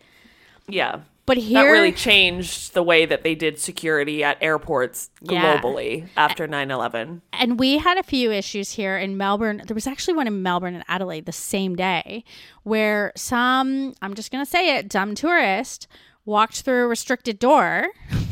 yeah. 0.67 1.01
But 1.25 1.37
here 1.37 1.63
That 1.63 1.69
really 1.71 1.93
changed 1.93 2.73
the 2.73 2.83
way 2.83 3.05
that 3.05 3.23
they 3.23 3.33
did 3.33 3.57
security 3.57 4.25
at 4.25 4.37
airports 4.41 5.09
Yeah. 5.21 5.57
globally 5.57 6.07
after 6.17 6.47
9/11. 6.47 7.21
and 7.31 7.57
we 7.57 7.77
had 7.77 7.97
a 7.97 8.03
few 8.03 8.29
issues 8.29 8.73
here 8.73 8.97
in 8.97 9.15
Melbourne. 9.15 9.61
There 9.65 9.73
was 9.75 9.87
actually 9.87 10.15
one 10.15 10.27
in 10.27 10.41
Melbourne 10.43 10.75
and 10.75 10.83
Adelaide 10.89 11.25
the 11.25 11.31
same 11.31 11.77
day 11.77 12.25
where 12.63 13.13
some, 13.15 13.93
I'm 14.01 14.13
just 14.15 14.31
going 14.33 14.43
to 14.43 14.49
say 14.49 14.75
it, 14.77 14.89
dumb 14.89 15.15
tourist 15.15 15.87
walked 16.25 16.61
through 16.61 16.83
a 16.85 16.87
restricted 16.87 17.39
door 17.39 17.87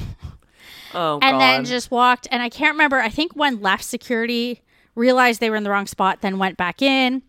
Oh 0.93 1.19
and 1.21 1.33
god. 1.35 1.39
then 1.39 1.65
just 1.65 1.89
walked 1.89 2.27
and 2.31 2.41
i 2.43 2.49
can't 2.49 2.73
remember 2.73 2.99
i 2.99 3.09
think 3.09 3.35
one 3.35 3.61
left 3.61 3.83
security 3.83 4.61
realized 4.95 5.39
they 5.39 5.49
were 5.49 5.55
in 5.55 5.63
the 5.63 5.69
wrong 5.69 5.87
spot 5.87 6.19
then 6.21 6.37
went 6.37 6.57
back 6.57 6.81
in 6.81 7.21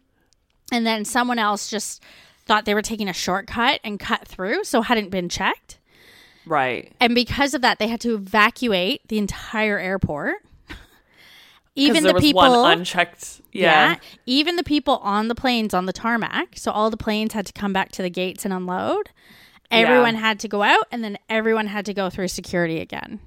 and 0.73 0.85
then 0.87 1.05
someone 1.05 1.39
else 1.39 1.71
just 1.71 2.03
thought 2.45 2.65
they 2.65 2.75
were 2.75 2.83
taking 2.83 3.09
a 3.09 3.13
shortcut 3.13 3.79
and 3.85 4.01
cut 4.01 4.27
through 4.27 4.65
so 4.65 4.83
hadn't 4.83 5.11
been 5.11 5.29
checked 5.29 5.79
right. 6.45 6.93
and 6.99 7.15
because 7.15 7.55
of 7.55 7.63
that 7.63 7.79
they 7.79 7.87
had 7.87 8.01
to 8.01 8.15
evacuate 8.15 9.07
the 9.07 9.19
entire 9.19 9.79
airport 9.79 10.37
even 11.77 12.03
there 12.03 12.11
the 12.11 12.15
was 12.15 12.23
people 12.23 12.43
one 12.63 12.79
unchecked. 12.79 13.43
Yeah. 13.53 13.97
even 14.27 14.57
the 14.57 14.65
people 14.65 14.97
on 15.05 15.29
the 15.29 15.37
planes 15.37 15.73
on 15.73 15.87
the 15.87 15.93
tarmac 15.93 16.57
so 16.57 16.73
all 16.73 16.91
the 16.91 16.97
planes 16.97 17.33
had 17.33 17.47
to 17.47 17.53
come 17.53 17.73
back 17.73 17.93
to 17.93 18.03
the 18.03 18.11
gates 18.11 18.45
and 18.45 18.53
unload 18.53 19.11
everyone 19.73 20.15
had 20.15 20.39
to 20.41 20.49
go 20.49 20.63
out 20.63 20.87
and 20.93 21.03
then 21.03 21.19
everyone 21.29 21.67
had 21.67 21.87
to 21.87 21.95
go 21.95 22.11
through 22.11 22.29
security 22.29 22.81
again 22.81 23.21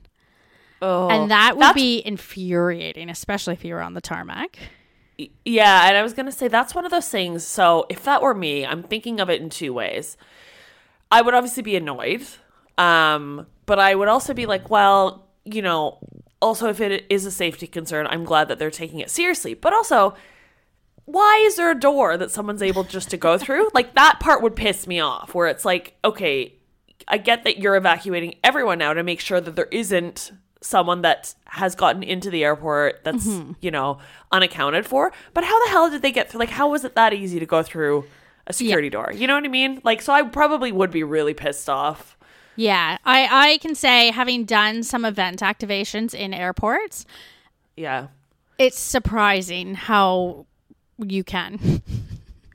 Oh, 0.81 1.09
and 1.09 1.31
that 1.31 1.57
would 1.57 1.73
be 1.73 2.01
infuriating, 2.05 3.09
especially 3.09 3.53
if 3.53 3.63
you 3.63 3.73
were 3.73 3.81
on 3.81 3.93
the 3.93 4.01
tarmac. 4.01 4.59
Yeah, 5.45 5.87
and 5.87 5.97
I 5.97 6.03
was 6.03 6.13
gonna 6.13 6.31
say 6.31 6.47
that's 6.47 6.75
one 6.75 6.85
of 6.85 6.91
those 6.91 7.07
things. 7.07 7.45
So 7.45 7.85
if 7.89 8.03
that 8.03 8.21
were 8.21 8.33
me, 8.33 8.65
I'm 8.65 8.83
thinking 8.83 9.19
of 9.19 9.29
it 9.29 9.41
in 9.41 9.49
two 9.49 9.73
ways. 9.73 10.17
I 11.11 11.21
would 11.21 11.33
obviously 11.33 11.63
be 11.63 11.75
annoyed, 11.75 12.23
um, 12.77 13.47
but 13.65 13.79
I 13.79 13.95
would 13.95 14.09
also 14.09 14.33
be 14.33 14.45
like, 14.45 14.69
well, 14.69 15.27
you 15.45 15.61
know, 15.61 15.99
also 16.41 16.67
if 16.67 16.81
it 16.81 17.05
is 17.09 17.25
a 17.25 17.31
safety 17.31 17.67
concern, 17.67 18.07
I'm 18.07 18.25
glad 18.25 18.49
that 18.49 18.59
they're 18.59 18.71
taking 18.71 18.99
it 18.99 19.09
seriously. 19.09 19.53
But 19.53 19.71
also, 19.71 20.15
why 21.05 21.43
is 21.45 21.55
there 21.55 21.71
a 21.71 21.79
door 21.79 22.17
that 22.17 22.31
someone's 22.31 22.61
able 22.61 22.83
just 22.83 23.09
to 23.11 23.17
go 23.17 23.37
through? 23.37 23.69
like 23.73 23.95
that 23.95 24.19
part 24.19 24.41
would 24.41 24.55
piss 24.55 24.87
me 24.87 24.99
off, 24.99 25.33
where 25.33 25.47
it's 25.47 25.65
like, 25.65 25.95
okay, 26.03 26.53
I 27.07 27.17
get 27.17 27.43
that 27.43 27.59
you're 27.59 27.75
evacuating 27.75 28.35
everyone 28.43 28.79
now 28.79 28.93
to 28.93 29.03
make 29.03 29.19
sure 29.19 29.39
that 29.39 29.55
there 29.55 29.67
isn't 29.71 30.31
someone 30.61 31.03
that 31.03 31.35
has 31.45 31.75
gotten 31.75 32.01
into 32.01 32.31
the 32.31 32.43
airport 32.43 33.03
that's 33.03 33.27
mm-hmm. 33.27 33.51
you 33.61 33.71
know 33.71 33.99
unaccounted 34.31 34.85
for. 34.85 35.11
But 35.33 35.43
how 35.43 35.65
the 35.65 35.71
hell 35.71 35.89
did 35.89 36.01
they 36.01 36.11
get 36.11 36.29
through? 36.29 36.39
Like 36.39 36.49
how 36.49 36.69
was 36.69 36.83
it 36.83 36.95
that 36.95 37.13
easy 37.13 37.39
to 37.39 37.45
go 37.45 37.61
through 37.61 38.05
a 38.47 38.53
security 38.53 38.89
door? 38.89 39.11
You 39.13 39.27
know 39.27 39.35
what 39.35 39.45
i 39.45 39.49
mean? 39.49 39.81
Like 39.83 40.01
so 40.01 40.11
i 40.11 40.23
probably 40.23 40.71
would 40.71 40.91
be 40.91 41.03
really 41.03 41.33
pissed 41.33 41.69
off. 41.69 42.17
Yeah, 42.55 42.97
I, 43.03 43.49
I 43.51 43.57
can 43.57 43.75
say, 43.75 44.11
having 44.11 44.45
done 44.45 44.83
some 44.83 45.03
event 45.03 45.41
activations 45.41 46.13
in 46.13 46.33
airports, 46.33 47.05
yeah. 47.75 48.07
it's 48.57 48.79
surprising 48.79 49.75
how 49.75 50.45
you 50.97 51.23
can. 51.23 51.81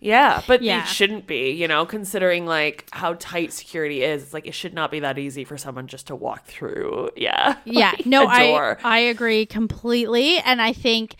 yeah 0.01 0.41
but 0.47 0.63
Yeah. 0.63 0.83
it 0.83 0.87
shouldn't 0.89 1.27
be 1.27 1.51
you 1.51 1.69
know 1.69 1.85
considering 1.85 2.47
like 2.47 2.89
how 2.91 3.15
tight 3.15 3.53
security 3.53 4.03
is 4.03 4.23
it's 4.23 4.33
like 4.35 4.47
it 4.47 4.55
should 4.55 4.73
not 4.73 4.91
be 4.91 5.01
that 5.01 5.19
easy 5.19 5.45
for 5.45 5.59
someone 5.59 5.87
just 5.89 6.07
to 6.07 6.17
walk 6.17 6.47
through 6.47 7.11
yeah 7.17 7.57
Yeah, 7.67 7.91
like, 7.91 8.07
no, 8.07 8.27
I. 8.27 8.77
I 8.83 8.99
agree 8.99 9.45
completely, 9.47 10.39
and 10.39 10.63
I 10.63 10.73
think 10.73 11.17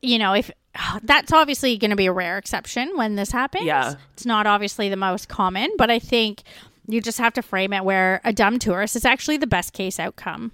you 0.00 0.18
know 0.18 0.32
if 0.32 0.50
that's 1.02 1.32
obviously 1.32 1.76
going 1.76 1.90
to 1.90 1.96
be 1.96 2.06
a 2.06 2.12
rare 2.12 2.38
exception 2.38 2.92
when 2.96 3.16
this 3.16 3.30
happens. 3.32 3.64
Yeah. 3.64 3.94
it's 4.14 4.24
not 4.24 4.46
obviously 4.46 4.88
the 4.88 4.96
most 4.96 5.28
common, 5.28 5.70
but 5.76 5.90
I 5.90 5.98
think 5.98 6.42
you 6.86 7.00
just 7.02 7.18
have 7.18 7.32
to 7.34 7.42
frame 7.42 7.72
it 7.72 7.84
where 7.84 8.20
a 8.24 8.32
dumb 8.32 8.58
tourist 8.58 8.94
is 8.96 9.04
actually 9.04 9.36
the 9.38 9.46
best 9.46 9.72
case 9.72 9.98
outcome. 9.98 10.52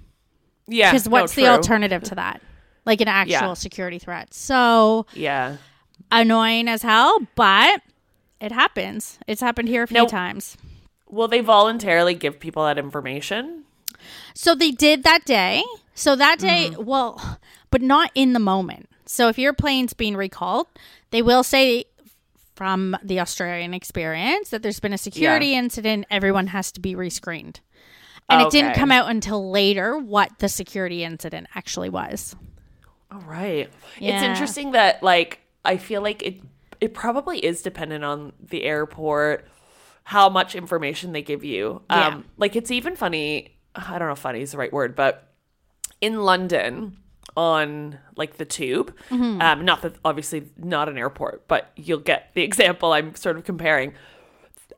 yeah 0.67 0.91
Because 0.91 1.07
no, 1.07 1.13
what's 1.13 1.35
the 1.35 1.47
alternative 1.49 2.03
to 2.05 2.15
that? 2.17 2.41
Like 2.87 3.01
an 3.03 3.09
actual 3.09 3.33
Yeah. 3.49 3.55
security 3.55 3.99
threat. 3.99 4.33
So 4.35 5.07
yeah 5.13 5.59
annoying 6.21 6.69
as 6.69 6.83
hell, 6.83 7.19
but 7.35 7.81
it 8.41 8.53
happens. 8.53 9.19
It's 9.27 9.41
happened 9.41 9.69
here 9.69 9.83
a 9.83 9.87
few 9.87 9.99
Now- 10.03 10.07
times. 10.07 10.57
will 11.09 11.29
they 11.29 11.41
voluntarily 11.41 12.15
give 12.15 12.41
people 12.41 12.65
that 12.65 12.79
information 12.79 13.65
So 14.35 14.55
they 14.55 14.71
did 14.73 15.05
that 15.05 15.25
day. 15.25 15.63
So 15.95 16.17
that 16.17 16.39
day, 16.39 16.71
Mm-hmm. 16.71 16.85
well, 16.85 17.39
but 17.71 17.81
not 17.81 18.11
in 18.15 18.33
the 18.33 18.41
moment. 18.41 18.89
So 19.07 19.29
if 19.29 19.39
your 19.39 19.53
plane's 19.53 19.93
being 19.95 20.17
recalled, 20.17 20.67
they 21.11 21.23
will 21.23 21.43
say 21.45 21.85
from 22.57 22.97
the 23.03 23.21
Australian 23.21 23.73
experience 23.75 24.51
that 24.51 24.63
there's 24.63 24.81
been 24.81 24.93
a 24.93 24.99
security 24.99 25.49
Yeah. 25.49 25.59
incident, 25.59 26.07
everyone 26.11 26.49
has 26.49 26.71
to 26.73 26.81
be 26.81 26.95
rescreened. 26.95 27.61
And 28.29 28.41
it 28.43 28.51
didn't 28.51 28.75
come 28.75 28.91
out 28.91 29.09
until 29.11 29.51
later 29.51 29.99
what 29.99 30.39
the 30.39 30.49
security 30.49 31.05
incident 31.05 31.47
actually 31.55 31.91
was. 31.91 32.35
All 33.13 33.21
right. 33.21 33.71
It's 34.01 34.23
interesting 34.23 34.73
that 34.73 35.03
like 35.03 35.41
I 35.65 35.77
feel 35.77 36.03
like 36.03 36.23
it 36.23 36.41
it 36.81 36.93
probably 36.95 37.39
is 37.39 37.63
dependent 37.63 38.05
on 38.05 38.33
the 38.41 38.65
airport, 38.65 39.47
how 40.05 40.29
much 40.29 40.55
information 40.55 41.13
they 41.13 41.23
give 41.23 41.45
you. 41.45 41.83
Yeah. 41.91 42.09
Um 42.09 42.25
like 42.37 42.57
it's 42.57 42.71
even 42.71 42.97
funny, 42.97 43.57
I 43.75 43.99
don't 43.99 44.09
know 44.09 44.13
if 44.13 44.19
funny 44.19 44.43
is 44.43 44.53
the 44.53 44.59
right 44.59 44.73
word, 44.73 44.95
but 44.97 45.33
in 46.01 46.23
London 46.23 46.99
on 47.37 47.99
like 48.17 48.37
the 48.37 48.45
tube, 48.45 48.95
Mm-hmm. 49.11 49.41
um 49.41 49.65
not 49.65 49.83
that 49.83 49.95
obviously 50.05 50.51
not 50.59 50.89
an 50.89 50.99
airport, 50.99 51.49
but 51.49 51.71
you'll 51.77 51.99
get 52.01 52.31
the 52.35 52.43
example 52.51 52.93
I'm 52.93 53.15
sort 53.15 53.37
of 53.37 53.45
comparing. 53.45 53.95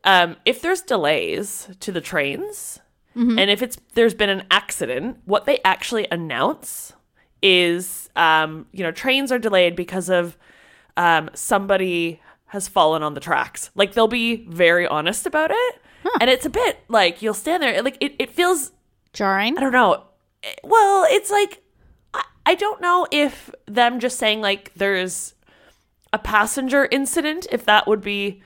Um 0.04 0.36
if 0.44 0.60
there's 0.62 0.82
delays 0.82 1.68
to 1.80 1.92
the 1.92 2.00
trains, 2.00 2.78
Mm-hmm. 3.16 3.38
and 3.38 3.50
if 3.50 3.62
it's 3.62 3.78
there's 3.94 4.12
been 4.12 4.28
an 4.28 4.44
accident, 4.50 5.16
what 5.24 5.46
they 5.46 5.58
actually 5.64 6.06
announce 6.10 6.92
is 7.42 8.10
um, 8.14 8.66
you 8.72 8.82
know, 8.82 8.92
trains 8.92 9.32
are 9.32 9.38
delayed 9.38 9.74
because 9.74 10.10
of 10.10 10.36
um, 10.96 11.30
somebody 11.34 12.20
has 12.46 12.68
fallen 12.68 13.02
on 13.02 13.14
the 13.14 13.20
tracks. 13.20 13.70
Like 13.74 13.92
they'll 13.94 14.08
be 14.08 14.46
very 14.48 14.86
honest 14.86 15.26
about 15.26 15.50
it. 15.50 15.74
And 16.20 16.30
it's 16.30 16.46
a 16.46 16.50
bit 16.50 16.78
like 16.88 17.20
you'll 17.22 17.34
stand 17.34 17.62
there, 17.62 17.82
like 17.82 17.96
it, 18.00 18.14
it 18.18 18.30
feels 18.30 18.72
Jarring. 19.12 19.56
I 19.58 19.60
don't 19.60 19.72
know. 19.72 20.04
Eh, 20.44 20.54
Well, 20.62 21.04
it's 21.10 21.30
like 21.30 21.62
I, 22.14 22.22
I 22.46 22.54
don't 22.54 22.80
know 22.80 23.06
if 23.10 23.50
them 23.66 23.98
just 23.98 24.18
saying 24.18 24.40
like 24.40 24.72
there's 24.74 25.34
a 26.12 26.18
passenger 26.18 26.86
incident, 26.90 27.46
if 27.50 27.64
that 27.64 27.86
would 27.88 28.00
be 28.02 28.40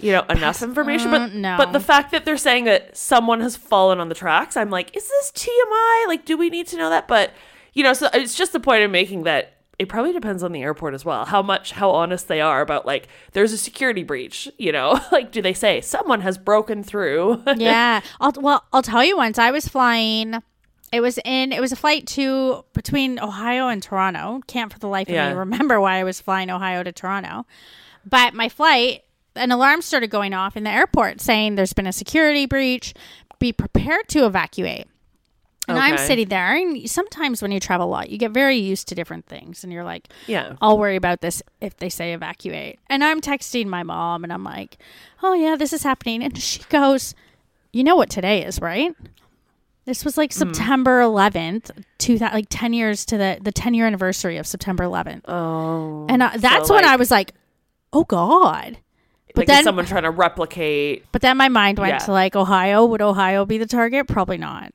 you 0.00 0.12
know 0.12 0.22
enough 0.30 0.62
information. 0.62 1.10
But 1.10 1.32
Mm, 1.32 1.34
no. 1.34 1.56
but 1.58 1.72
the 1.72 1.80
fact 1.80 2.12
that 2.12 2.24
they're 2.24 2.36
saying 2.36 2.64
that 2.64 2.96
someone 2.96 3.40
has 3.40 3.56
fallen 3.56 3.98
on 3.98 4.08
the 4.08 4.14
tracks, 4.14 4.56
I'm 4.56 4.70
like, 4.70 4.96
is 4.96 5.08
this 5.08 5.32
TMI? 5.32 6.06
Like, 6.06 6.24
do 6.24 6.36
we 6.36 6.50
need 6.50 6.68
to 6.68 6.76
know 6.76 6.88
that? 6.90 7.08
But 7.08 7.32
you 7.72 7.82
know, 7.82 7.94
so 7.94 8.08
it's 8.14 8.34
just 8.36 8.52
the 8.52 8.60
point 8.60 8.82
I'm 8.84 8.92
making 8.92 9.24
that 9.24 9.51
it 9.78 9.88
probably 9.88 10.12
depends 10.12 10.42
on 10.42 10.52
the 10.52 10.62
airport 10.62 10.94
as 10.94 11.04
well. 11.04 11.24
How 11.24 11.42
much, 11.42 11.72
how 11.72 11.90
honest 11.90 12.28
they 12.28 12.40
are 12.40 12.60
about 12.60 12.86
like, 12.86 13.08
there's 13.32 13.52
a 13.52 13.58
security 13.58 14.04
breach. 14.04 14.48
You 14.58 14.72
know, 14.72 15.00
like, 15.12 15.32
do 15.32 15.42
they 15.42 15.54
say 15.54 15.80
someone 15.80 16.20
has 16.20 16.38
broken 16.38 16.82
through? 16.82 17.42
yeah. 17.56 18.00
I'll, 18.20 18.32
well, 18.38 18.64
I'll 18.72 18.82
tell 18.82 19.04
you 19.04 19.16
once 19.16 19.38
I 19.38 19.50
was 19.50 19.66
flying. 19.68 20.34
It 20.92 21.00
was 21.00 21.18
in. 21.24 21.52
It 21.52 21.60
was 21.60 21.72
a 21.72 21.76
flight 21.76 22.06
to 22.08 22.64
between 22.74 23.18
Ohio 23.18 23.68
and 23.68 23.82
Toronto. 23.82 24.40
Can't 24.46 24.70
for 24.72 24.78
the 24.78 24.88
life 24.88 25.08
of 25.08 25.14
Yeah. 25.14 25.30
me 25.30 25.36
remember 25.38 25.80
why 25.80 25.96
I 25.96 26.04
was 26.04 26.20
flying 26.20 26.50
Ohio 26.50 26.82
to 26.82 26.92
Toronto. 26.92 27.46
But 28.04 28.34
my 28.34 28.50
flight, 28.50 29.04
an 29.34 29.50
alarm 29.50 29.80
started 29.80 30.08
going 30.08 30.34
off 30.34 30.54
in 30.54 30.64
the 30.64 30.70
airport 30.70 31.22
saying 31.22 31.54
there's 31.54 31.72
been 31.72 31.86
a 31.86 31.92
security 31.94 32.44
breach. 32.44 32.92
Be 33.38 33.52
prepared 33.54 34.06
to 34.08 34.26
evacuate. 34.26 34.86
And 35.68 35.78
I'm 35.78 35.96
sitting 35.96 36.28
there, 36.28 36.56
and 36.56 36.90
sometimes 36.90 37.40
when 37.40 37.52
you 37.52 37.60
travel 37.60 37.86
a 37.86 37.88
lot, 37.88 38.10
you 38.10 38.18
get 38.18 38.32
very 38.32 38.56
used 38.56 38.88
to 38.88 38.94
different 38.96 39.26
things, 39.26 39.62
and 39.62 39.72
you're 39.72 39.84
like, 39.84 40.08
Yeah. 40.26 40.54
I'll 40.60 40.76
worry 40.76 40.96
about 40.96 41.20
this 41.20 41.42
if 41.60 41.76
they 41.76 41.88
say 41.88 42.12
evacuate. 42.14 42.80
And 42.88 43.04
I'm 43.04 43.20
texting 43.20 43.66
my 43.66 43.82
mom 43.84 44.24
and 44.24 44.32
I'm 44.32 44.42
like, 44.44 44.78
oh, 45.22 45.34
yeah, 45.34 45.54
this 45.56 45.72
is 45.72 45.82
happening. 45.84 46.22
And 46.24 46.36
she 46.36 46.62
goes, 46.68 47.14
you 47.72 47.84
know 47.84 47.94
what 47.96 48.10
today 48.10 48.44
is, 48.44 48.60
right? 48.60 48.92
This 49.84 50.04
was 50.04 50.16
like 50.18 50.32
September 50.32 51.00
11th, 51.00 51.70
two 51.98 52.16
like 52.18 52.46
10 52.50 52.72
years 52.72 53.04
to 53.06 53.16
the, 53.18 53.38
the 53.40 53.50
10 53.52 53.74
year 53.74 53.86
anniversary 53.86 54.36
of 54.36 54.46
September 54.46 54.84
11th. 54.84 55.22
oh, 55.28 56.06
And 56.08 56.22
uh, 56.22 56.30
that's 56.36 56.70
when 56.70 56.82
like- 56.82 56.92
I 56.92 56.96
was 56.96 57.10
like, 57.10 57.32
oh 57.92 58.04
God. 58.04 58.78
But 59.34 59.42
like 59.42 59.46
then, 59.48 59.64
someone 59.64 59.86
trying 59.86 60.02
to 60.02 60.10
replicate. 60.10 61.06
but 61.10 61.22
then 61.22 61.36
my 61.38 61.48
mind 61.48 61.78
went 61.78 61.92
Yeah. 61.94 61.98
to 61.98 62.12
like 62.12 62.36
Ohio. 62.36 62.84
Would 62.84 63.00
Ohio 63.00 63.46
be 63.46 63.56
the 63.58 63.66
target? 63.66 64.06
Probably 64.06 64.36
not. 64.38 64.72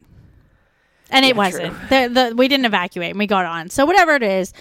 And 1.09 1.23
it 1.25 1.29
Yeah, 1.29 1.33
wasn't. 1.35 1.89
The, 1.89 2.09
the, 2.29 2.35
we 2.35 2.47
didn't 2.47 2.65
evacuate 2.65 3.11
and 3.11 3.19
we 3.19 3.27
got 3.27 3.45
on. 3.45 3.69
So 3.69 3.85
whatever 3.85 4.15
it 4.15 4.23
is, 4.23 4.53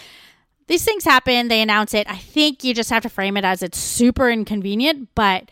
these 0.68 0.84
things 0.84 1.04
happen. 1.04 1.48
They 1.48 1.60
announce 1.62 1.94
it. 1.94 2.08
I 2.10 2.16
think 2.16 2.64
you 2.64 2.74
just 2.74 2.90
have 2.90 3.02
to 3.02 3.08
frame 3.08 3.36
it 3.36 3.44
as 3.44 3.62
it's 3.62 3.78
super 3.78 4.30
inconvenient, 4.30 5.08
but 5.14 5.50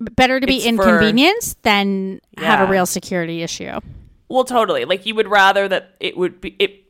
better 0.00 0.40
to 0.40 0.46
be 0.46 0.56
It's 0.56 0.64
for- 0.64 0.68
inconvenienced 0.70 1.62
than 1.62 2.20
have 2.38 2.68
a 2.68 2.70
real 2.70 2.86
security 2.86 3.42
issue. 3.42 3.80
Well, 4.28 4.44
totally. 4.44 4.84
Like 4.84 5.06
you 5.06 5.14
would 5.14 5.28
rather 5.28 5.68
that 5.68 5.94
it 6.00 6.16
would 6.16 6.40
be 6.40 6.56
it. 6.58 6.82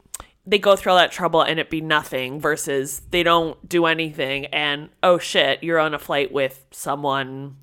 They 0.48 0.58
go 0.58 0.76
through 0.76 0.92
all 0.92 0.98
that 0.98 1.10
trouble 1.12 1.42
and 1.42 1.58
it 1.58 1.70
be 1.70 1.80
nothing 1.80 2.40
versus 2.40 3.02
they 3.10 3.22
don't 3.24 3.68
do 3.68 3.84
anything 3.86 4.46
and 4.46 4.90
oh 5.02 5.18
shit, 5.18 5.62
you're 5.64 5.78
on 5.80 5.92
a 5.92 5.98
flight 5.98 6.30
with 6.32 6.64
someone 6.70 7.56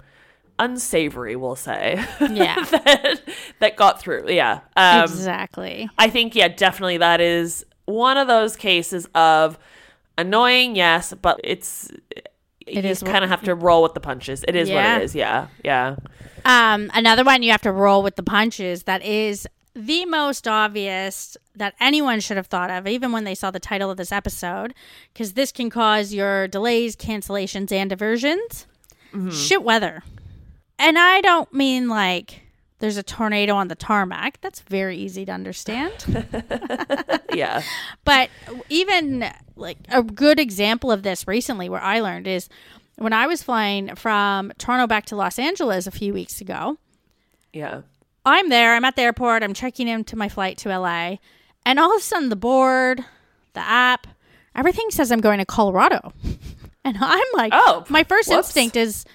unsavory, 0.60 1.36
we'll 1.36 1.56
say. 1.56 2.04
Yeah. 2.20 2.64
that, 2.66 3.22
that 3.60 3.76
got 3.76 4.00
through. 4.00 4.30
Yeah. 4.30 4.60
Um, 4.76 5.04
exactly. 5.04 5.90
I 5.98 6.10
think, 6.10 6.36
yeah, 6.36 6.48
definitely 6.48 6.98
that 6.98 7.22
is 7.22 7.66
one 7.86 8.18
of 8.18 8.28
those 8.28 8.56
cases 8.56 9.08
of 9.16 9.58
annoying, 10.18 10.76
yes, 10.76 11.14
but 11.22 11.40
it's. 11.44 11.90
It 12.66 12.86
you 12.86 12.96
kind 13.06 13.26
of 13.26 13.30
have 13.30 13.44
to 13.44 13.56
roll 13.56 13.84
with 13.84 13.94
the 13.94 14.00
punches. 14.00 14.46
It 14.48 14.56
is 14.56 14.70
Yeah. 14.70 14.94
what 14.94 15.02
it 15.02 15.06
is. 15.06 15.16
Yeah. 15.16 15.48
Yeah. 15.66 15.98
Um, 16.46 16.90
another 16.94 17.26
one 17.26 17.44
you 17.44 17.52
have 17.52 17.62
to 17.64 17.72
roll 17.74 18.02
with 18.04 18.16
the 18.16 18.24
punches 18.24 18.84
that 18.84 19.04
is 19.04 19.46
the 19.76 20.06
most 20.06 20.48
obvious 20.48 21.36
that 21.56 21.74
anyone 21.82 22.22
should 22.22 22.38
have 22.38 22.48
thought 22.48 22.70
of, 22.72 22.88
even 22.88 23.12
when 23.12 23.26
they 23.26 23.36
saw 23.36 23.52
the 23.52 23.60
title 23.60 23.92
of 23.92 23.98
this 23.98 24.14
episode, 24.14 24.74
because 25.12 25.34
this 25.34 25.52
can 25.52 25.70
cause 25.70 26.14
your 26.14 26.48
delays, 26.48 26.96
cancellations, 26.96 27.70
and 27.72 27.90
diversions. 27.90 28.66
Shit 29.32 29.62
weather. 29.62 30.02
And 30.80 30.98
I 31.00 31.22
don't 31.22 31.52
mean 31.54 31.88
like 31.88 32.42
there's 32.80 32.98
a 32.98 33.04
tornado 33.04 33.56
on 33.56 33.68
the 33.70 33.76
tarmac. 33.76 34.40
That's 34.42 34.60
very 34.62 34.98
easy 34.98 35.26
to 35.26 35.32
understand. 35.32 35.94
Yeah. 37.34 37.64
But 38.06 38.30
even 38.70 39.26
like 39.56 39.78
a 39.90 40.04
good 40.04 40.40
example 40.40 40.92
of 40.92 41.02
this 41.02 41.28
recently, 41.28 41.68
where 41.68 41.82
I 41.82 42.00
learned 42.00 42.28
is 42.28 42.48
when 42.98 43.12
I 43.12 43.26
was 43.26 43.42
flying 43.42 43.96
from 43.96 44.52
Toronto 44.60 44.86
back 44.86 45.08
to 45.08 45.16
Los 45.16 45.40
Angeles 45.40 45.88
a 45.88 45.92
few 45.92 46.14
weeks 46.14 46.42
ago. 46.42 46.78
Yeah. 47.52 47.82
I'm 48.24 48.50
there. 48.50 48.76
I'm 48.76 48.86
at 48.86 48.96
the 48.96 49.02
airport. 49.02 49.42
I'm 49.42 49.56
checking 49.56 49.88
into 49.88 50.16
my 50.16 50.30
flight 50.30 50.60
to 50.60 50.70
LA, 50.78 51.16
and 51.66 51.80
all 51.80 51.92
of 51.96 52.00
a 52.00 52.04
sudden, 52.04 52.30
the 52.30 52.36
board, 52.36 53.04
the 53.54 53.62
app, 53.62 54.06
everything 54.56 54.92
says 54.92 55.12
I'm 55.12 55.20
going 55.20 55.40
to 55.40 55.46
Colorado, 55.46 56.14
and 56.86 56.96
I'm 57.02 57.26
like, 57.34 57.52
Oh, 57.56 57.84
my 57.90 58.04
first 58.04 58.30
whoops. 58.30 58.50
instinct 58.50 58.76
is, 58.76 59.06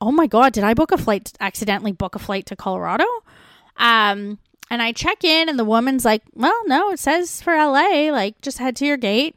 oh 0.00 0.12
my 0.12 0.26
god, 0.26 0.52
did 0.52 0.64
I 0.64 0.74
book 0.74 0.92
a 0.92 0.98
flight? 0.98 1.32
Accidentally 1.40 1.92
book 1.92 2.14
a 2.14 2.18
flight 2.18 2.46
to 2.46 2.56
Colorado? 2.56 3.06
Um, 3.76 4.38
and 4.70 4.82
I 4.82 4.92
check 4.92 5.24
in, 5.24 5.48
and 5.48 5.58
the 5.58 5.64
woman's 5.64 6.04
like, 6.04 6.22
well, 6.34 6.60
no, 6.66 6.90
it 6.90 6.98
says 6.98 7.40
for 7.40 7.54
LA. 7.56 8.10
Like, 8.10 8.40
just 8.40 8.58
head 8.58 8.76
to 8.76 8.86
your 8.86 8.96
gate. 8.96 9.36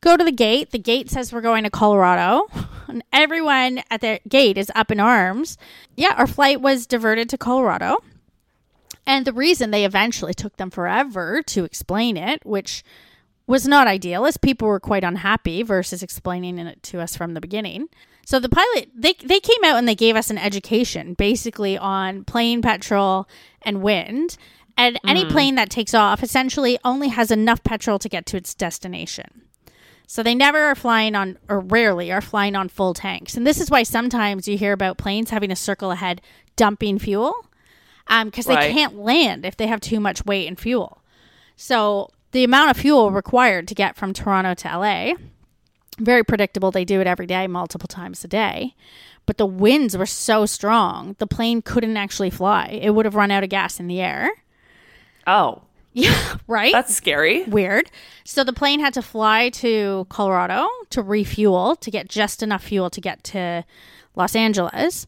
Go 0.00 0.16
to 0.16 0.24
the 0.24 0.32
gate. 0.32 0.70
The 0.70 0.78
gate 0.78 1.10
says 1.10 1.32
we're 1.32 1.40
going 1.40 1.64
to 1.64 1.70
Colorado. 1.70 2.46
And 2.88 3.04
everyone 3.12 3.82
at 3.90 4.00
the 4.00 4.18
gate 4.26 4.56
is 4.56 4.72
up 4.74 4.90
in 4.90 4.98
arms. 4.98 5.58
Yeah, 5.94 6.14
our 6.16 6.26
flight 6.26 6.62
was 6.62 6.86
diverted 6.86 7.28
to 7.28 7.36
Colorado. 7.36 7.98
And 9.06 9.26
the 9.26 9.32
reason 9.32 9.70
they 9.70 9.84
eventually 9.84 10.32
took 10.32 10.56
them 10.56 10.70
forever 10.70 11.42
to 11.42 11.64
explain 11.64 12.16
it, 12.16 12.44
which 12.46 12.82
was 13.46 13.68
not 13.68 13.86
ideal, 13.86 14.24
as 14.24 14.36
people 14.36 14.68
were 14.68 14.80
quite 14.80 15.04
unhappy 15.04 15.62
versus 15.62 16.02
explaining 16.02 16.58
it 16.58 16.82
to 16.84 17.00
us 17.00 17.14
from 17.14 17.34
the 17.34 17.40
beginning. 17.40 17.88
So 18.28 18.38
the 18.38 18.50
pilot, 18.50 18.90
they, 18.94 19.14
they 19.24 19.40
came 19.40 19.64
out 19.64 19.78
and 19.78 19.88
they 19.88 19.94
gave 19.94 20.14
us 20.14 20.28
an 20.28 20.36
education 20.36 21.14
basically 21.14 21.78
on 21.78 22.24
plane 22.24 22.60
petrol 22.60 23.26
and 23.62 23.80
wind. 23.80 24.36
And 24.76 25.00
any 25.06 25.22
hmm. 25.22 25.30
plane 25.30 25.54
that 25.54 25.70
takes 25.70 25.94
off 25.94 26.22
essentially 26.22 26.78
only 26.84 27.08
has 27.08 27.30
enough 27.30 27.64
petrol 27.64 27.98
to 27.98 28.06
get 28.06 28.26
to 28.26 28.36
its 28.36 28.54
destination. 28.54 29.44
So 30.06 30.22
they 30.22 30.34
never 30.34 30.58
are 30.64 30.74
flying 30.74 31.14
on, 31.14 31.38
or 31.48 31.60
rarely 31.60 32.12
are 32.12 32.20
flying 32.20 32.54
on 32.54 32.68
full 32.68 32.92
tanks. 32.92 33.34
And 33.34 33.46
this 33.46 33.62
is 33.62 33.70
why 33.70 33.82
sometimes 33.82 34.46
you 34.46 34.58
hear 34.58 34.74
about 34.74 34.98
planes 34.98 35.30
having 35.30 35.48
to 35.48 35.56
circle 35.56 35.90
ahead 35.90 36.20
dumping 36.54 36.98
fuel 36.98 37.32
um, 38.08 38.26
because 38.26 38.44
they 38.44 38.56
Right. 38.56 38.74
can't 38.74 38.98
land 38.98 39.46
if 39.46 39.56
they 39.56 39.68
have 39.68 39.80
too 39.80 40.00
much 40.00 40.26
weight 40.26 40.46
and 40.46 40.60
fuel. 40.60 41.02
So 41.56 42.10
the 42.32 42.44
amount 42.44 42.72
of 42.72 42.76
fuel 42.76 43.10
required 43.10 43.66
to 43.68 43.74
get 43.74 43.96
from 43.96 44.12
Toronto 44.12 44.52
to 44.52 44.68
LA, 44.68 45.14
very 45.98 46.24
predictable. 46.24 46.70
They 46.70 46.84
do 46.84 47.00
it 47.00 47.06
every 47.06 47.26
day, 47.26 47.46
multiple 47.46 47.88
times 47.88 48.24
a 48.24 48.28
day. 48.28 48.74
But 49.26 49.36
the 49.36 49.46
winds 49.46 49.96
were 49.96 50.06
so 50.06 50.46
strong, 50.46 51.14
the 51.18 51.26
plane 51.26 51.60
couldn't 51.60 51.96
actually 51.98 52.30
fly. 52.30 52.78
It 52.80 52.90
would 52.90 53.04
have 53.04 53.14
run 53.14 53.30
out 53.30 53.44
of 53.44 53.50
gas 53.50 53.78
in 53.78 53.86
the 53.86 54.00
air. 54.00 54.30
Oh, 55.26 55.62
Yeah, 55.92 56.36
right? 56.46 56.72
that's 56.72 56.94
scary. 56.94 57.42
weird. 57.44 57.90
So 58.24 58.44
the 58.44 58.52
plane 58.52 58.78
had 58.80 58.94
to 58.94 59.02
fly 59.02 59.48
to 59.50 60.06
Colorado 60.08 60.68
to 60.90 61.02
refuel 61.02 61.74
to 61.76 61.90
get 61.90 62.08
just 62.08 62.42
enough 62.42 62.62
fuel 62.62 62.88
to 62.90 63.00
get 63.00 63.24
to 63.24 63.64
Los 64.14 64.36
Angeles. 64.36 65.06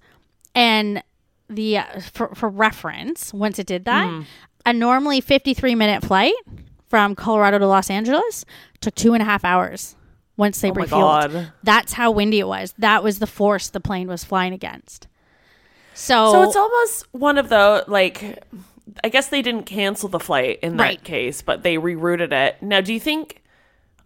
And 0.55 1.03
the 1.48 1.79
uh, 1.79 2.00
for, 2.00 2.35
for 2.35 2.48
reference, 2.48 3.33
once 3.33 3.59
it 3.59 3.66
did 3.66 3.85
that, 3.85 4.24
a 4.66 4.72
normally 4.72 5.20
53 5.20 5.74
minute 5.76 6.03
flight 6.05 6.35
from 6.88 7.14
Colorado 7.14 7.59
to 7.59 7.66
Los 7.66 7.88
Angeles 7.88 8.44
took 8.81 8.94
two 8.96 9.14
and 9.14 9.22
a 9.22 9.26
half 9.26 9.44
hours 9.44 9.94
once 10.40 10.61
they 10.61 10.70
Oh 10.70 10.74
refueled. 10.74 11.53
That's 11.62 11.92
how 11.92 12.11
windy 12.11 12.40
it 12.40 12.48
was. 12.48 12.74
That 12.79 13.05
was 13.05 13.20
the 13.20 13.26
force 13.29 13.68
the 13.70 13.79
plane 13.81 14.09
was 14.09 14.24
flying 14.24 14.53
against. 14.53 15.07
So, 15.94 16.33
So 16.33 16.42
it's 16.42 16.57
almost 16.57 17.07
one 17.12 17.38
of 17.38 17.48
the 17.48 17.85
like 17.87 18.42
I 19.05 19.09
guess 19.09 19.29
they 19.29 19.42
didn't 19.42 19.66
cancel 19.66 20.09
the 20.09 20.18
flight 20.18 20.59
in 20.62 20.76
that 20.79 20.83
Right. 20.83 21.05
case, 21.05 21.42
but 21.42 21.62
they 21.62 21.76
rerouted 21.76 22.33
it. 22.33 22.61
Now, 22.61 22.81
do 22.81 22.92
you 22.92 22.98
think? 23.00 23.37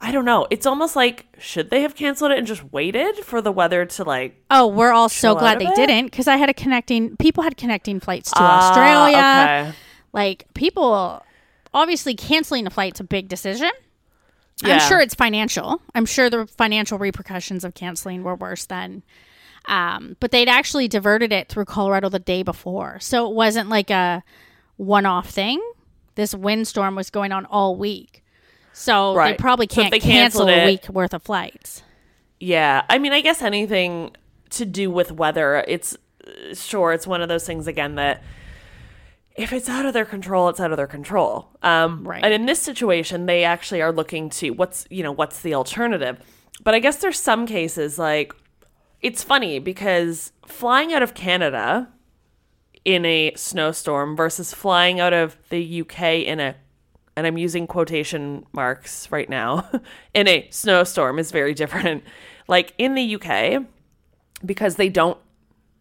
I 0.00 0.10
don't 0.12 0.26
know. 0.26 0.46
It's 0.50 0.66
almost 0.66 0.96
like 0.96 1.24
should 1.38 1.70
they 1.70 1.80
have 1.80 1.94
canceled 1.94 2.32
it 2.32 2.36
and 2.38 2.46
just 2.46 2.62
waited 2.72 3.16
for 3.24 3.40
the 3.40 3.52
weather 3.52 3.86
to 3.86 4.04
like? 4.04 4.36
Oh, 4.50 4.66
we're 4.66 4.92
all 4.92 5.08
so 5.08 5.34
glad 5.34 5.58
they 5.60 5.64
bit? 5.66 5.76
didn't 5.76 6.06
because 6.06 6.28
I 6.28 6.36
had 6.36 6.50
a 6.50 6.54
connecting. 6.54 7.16
People 7.16 7.42
had 7.42 7.56
connecting 7.56 8.00
flights 8.00 8.30
to 8.32 8.36
Ah, 8.40 8.68
Australia. 8.68 9.16
okay. 9.70 9.78
Like 10.12 10.46
people, 10.54 11.22
obviously 11.72 12.14
canceling 12.14 12.66
a 12.66 12.70
flight's 12.70 13.00
a 13.00 13.04
big 13.04 13.28
decision. 13.28 13.70
Yeah. 14.62 14.74
I'm 14.74 14.80
sure 14.88 15.00
it's 15.00 15.14
financial. 15.14 15.80
I'm 15.94 16.06
sure 16.06 16.30
the 16.30 16.46
financial 16.46 16.98
repercussions 16.98 17.64
of 17.64 17.74
canceling 17.74 18.22
were 18.22 18.34
worse 18.36 18.66
than. 18.66 19.02
Um, 19.66 20.16
but 20.20 20.30
they'd 20.30 20.48
actually 20.48 20.88
diverted 20.88 21.32
it 21.32 21.48
through 21.48 21.64
Colorado 21.64 22.08
the 22.10 22.18
day 22.18 22.42
before, 22.42 22.98
so 23.00 23.28
it 23.28 23.34
wasn't 23.34 23.68
like 23.70 23.90
a 23.90 24.22
one-off 24.76 25.30
thing. 25.30 25.60
This 26.16 26.34
windstorm 26.34 26.94
was 26.94 27.08
going 27.10 27.32
on 27.32 27.46
all 27.46 27.74
week, 27.74 28.22
so 28.74 29.14
Right. 29.14 29.32
they 29.32 29.36
probably 29.40 29.66
can't 29.66 29.90
they 29.90 30.00
cancel 30.00 30.48
a 30.48 30.66
week 30.66 30.88
worth 30.90 31.14
of 31.14 31.22
flights. 31.22 31.82
Yeah, 32.38 32.82
I 32.90 32.98
mean, 32.98 33.12
I 33.12 33.22
guess 33.22 33.40
anything 33.40 34.14
to 34.50 34.66
do 34.66 34.90
with 34.90 35.10
weather, 35.10 35.64
it's 35.66 35.96
sure 36.52 36.92
it's 36.92 37.06
one 37.06 37.22
of 37.22 37.28
those 37.28 37.46
things 37.46 37.66
again 37.66 37.94
that 37.94 38.22
if 39.34 39.52
it's 39.52 39.68
out 39.68 39.84
of 39.84 39.92
their 39.94 40.04
control, 40.04 40.48
it's 40.48 40.60
out 40.60 40.70
of 40.70 40.76
their 40.76 40.86
control. 40.86 41.48
Um, 41.62 42.06
Right. 42.06 42.24
And 42.24 42.32
in 42.32 42.46
this 42.46 42.60
situation, 42.60 43.26
they 43.26 43.44
actually 43.44 43.82
are 43.82 43.92
looking 43.92 44.30
to 44.30 44.50
what's 44.50 44.86
you 44.90 45.02
know 45.02 45.12
what's 45.12 45.40
the 45.40 45.54
alternative. 45.54 46.18
But 46.62 46.74
I 46.74 46.78
guess 46.78 46.96
there's 46.96 47.18
some 47.18 47.46
cases 47.46 47.98
like 47.98 48.34
it's 49.00 49.22
funny 49.22 49.58
because 49.58 50.32
flying 50.46 50.92
out 50.92 51.02
of 51.02 51.14
Canada 51.14 51.88
in 52.84 53.04
a 53.04 53.32
snowstorm 53.34 54.16
versus 54.16 54.54
flying 54.54 55.00
out 55.00 55.12
of 55.12 55.36
the 55.50 55.80
UK 55.80 56.02
in 56.26 56.40
a 56.40 56.54
and 57.16 57.26
I'm 57.26 57.38
using 57.38 57.66
quotation 57.66 58.44
marks 58.52 59.10
right 59.10 59.28
now 59.28 59.68
in 60.14 60.28
a 60.28 60.48
snowstorm 60.50 61.18
is 61.18 61.30
very 61.30 61.54
different. 61.54 62.04
Like 62.46 62.74
in 62.78 62.94
the 62.94 63.16
UK 63.16 63.64
because 64.44 64.76
they 64.76 64.88
don't 64.88 65.18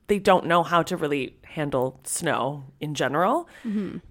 they 0.08 0.20
don't 0.20 0.46
know 0.46 0.64
how 0.64 0.84
to 0.84 0.98
really 0.98 1.38
handle 1.54 2.00
snow 2.04 2.66
in 2.80 2.94
general. 2.94 3.48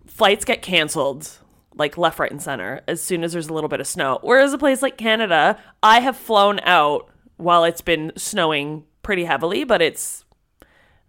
Flights 0.07 0.44
get 0.44 0.62
canceled 0.62 1.38
like 1.74 1.96
left, 1.96 2.18
right, 2.18 2.31
and 2.31 2.42
center 2.42 2.83
as 2.87 3.02
soon 3.02 3.24
as 3.24 3.33
there's 3.33 3.48
a 3.48 3.52
little 3.52 3.68
bit 3.68 3.81
of 3.81 3.87
snow. 3.87 4.18
Whereas 4.22 4.52
a 4.52 4.59
place 4.59 4.83
like 4.83 4.98
Canada, 4.98 5.59
I 5.83 6.00
have 6.00 6.16
flown 6.16 6.61
out 6.61 7.11
while 7.37 7.64
it's 7.64 7.81
been 7.81 8.12
snowing 8.16 8.85
pretty 9.02 9.24
heavily, 9.24 9.64
but 9.64 9.81
it's 9.81 10.24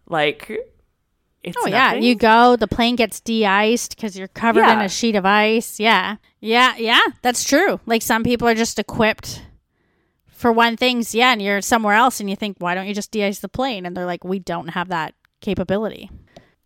like 0.07 0.49
it's 1.43 1.57
Oh 1.59 1.67
yeah, 1.67 1.93
you 1.93 2.15
go. 2.15 2.55
The 2.55 2.67
plane 2.67 2.95
gets 2.95 3.19
de-iced 3.19 3.95
because 3.95 4.17
you're 4.17 4.29
covered 4.29 4.63
in 4.63 4.79
a 4.79 4.89
sheet 4.89 5.15
of 5.15 5.25
ice. 5.25 5.79
Yeah, 5.79 6.15
yeah, 6.39 6.75
yeah. 6.77 7.01
That's 7.21 7.43
true. 7.43 7.79
Like 7.85 8.01
some 8.01 8.23
people 8.23 8.47
are 8.47 8.55
just 8.55 8.79
equipped 8.79 9.43
for 10.27 10.51
one 10.51 10.77
things. 10.77 11.13
Yeah, 11.13 11.33
and 11.33 11.41
you're 11.41 11.61
somewhere 11.61 11.95
else, 11.95 12.21
and 12.21 12.29
you 12.29 12.37
think, 12.37 12.55
why 12.59 12.73
don't 12.73 12.87
you 12.87 12.95
just 12.95 13.11
de-ice 13.11 13.39
the 13.39 13.49
plane? 13.49 13.85
And 13.85 13.95
they're 13.97 14.05
like, 14.05 14.23
we 14.23 14.39
don't 14.39 14.69
have 14.69 14.87
that 14.87 15.13
capability. 15.41 16.09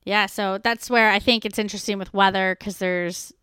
Yeah, 0.07 0.27
so 0.27 0.57
that's 0.57 0.89
where 0.89 1.11
I 1.11 1.19
think 1.19 1.43
it's 1.43 1.59
interesting 1.59 1.99
with 1.99 2.13
weather 2.13 2.55
because 2.57 2.77
there's 2.77 3.33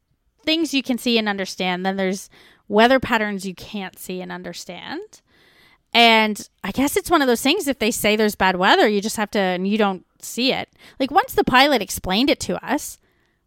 things 0.46 0.72
you 0.72 0.82
can 0.82 0.96
see 0.96 1.18
and 1.18 1.28
understand. 1.28 1.84
Then 1.84 1.98
there's 1.98 2.30
weather 2.68 2.98
patterns 2.98 3.44
you 3.44 3.54
can't 3.54 3.98
see 3.98 4.22
and 4.22 4.32
understand. 4.32 5.20
And 5.92 6.48
I 6.64 6.70
guess 6.70 6.96
it's 6.96 7.10
one 7.10 7.20
of 7.20 7.28
those 7.28 7.42
things 7.42 7.68
if 7.68 7.80
they 7.80 7.90
say 7.90 8.16
there's 8.16 8.34
bad 8.34 8.56
weather, 8.56 8.88
you 8.88 9.02
just 9.02 9.18
have 9.18 9.30
to, 9.32 9.38
and 9.38 9.68
you 9.68 9.76
don't 9.76 10.06
see 10.22 10.54
it. 10.54 10.70
Like 10.98 11.10
once 11.10 11.34
the 11.34 11.44
pilot 11.44 11.82
explained 11.82 12.30
it 12.30 12.40
to 12.40 12.56
us, 12.66 12.96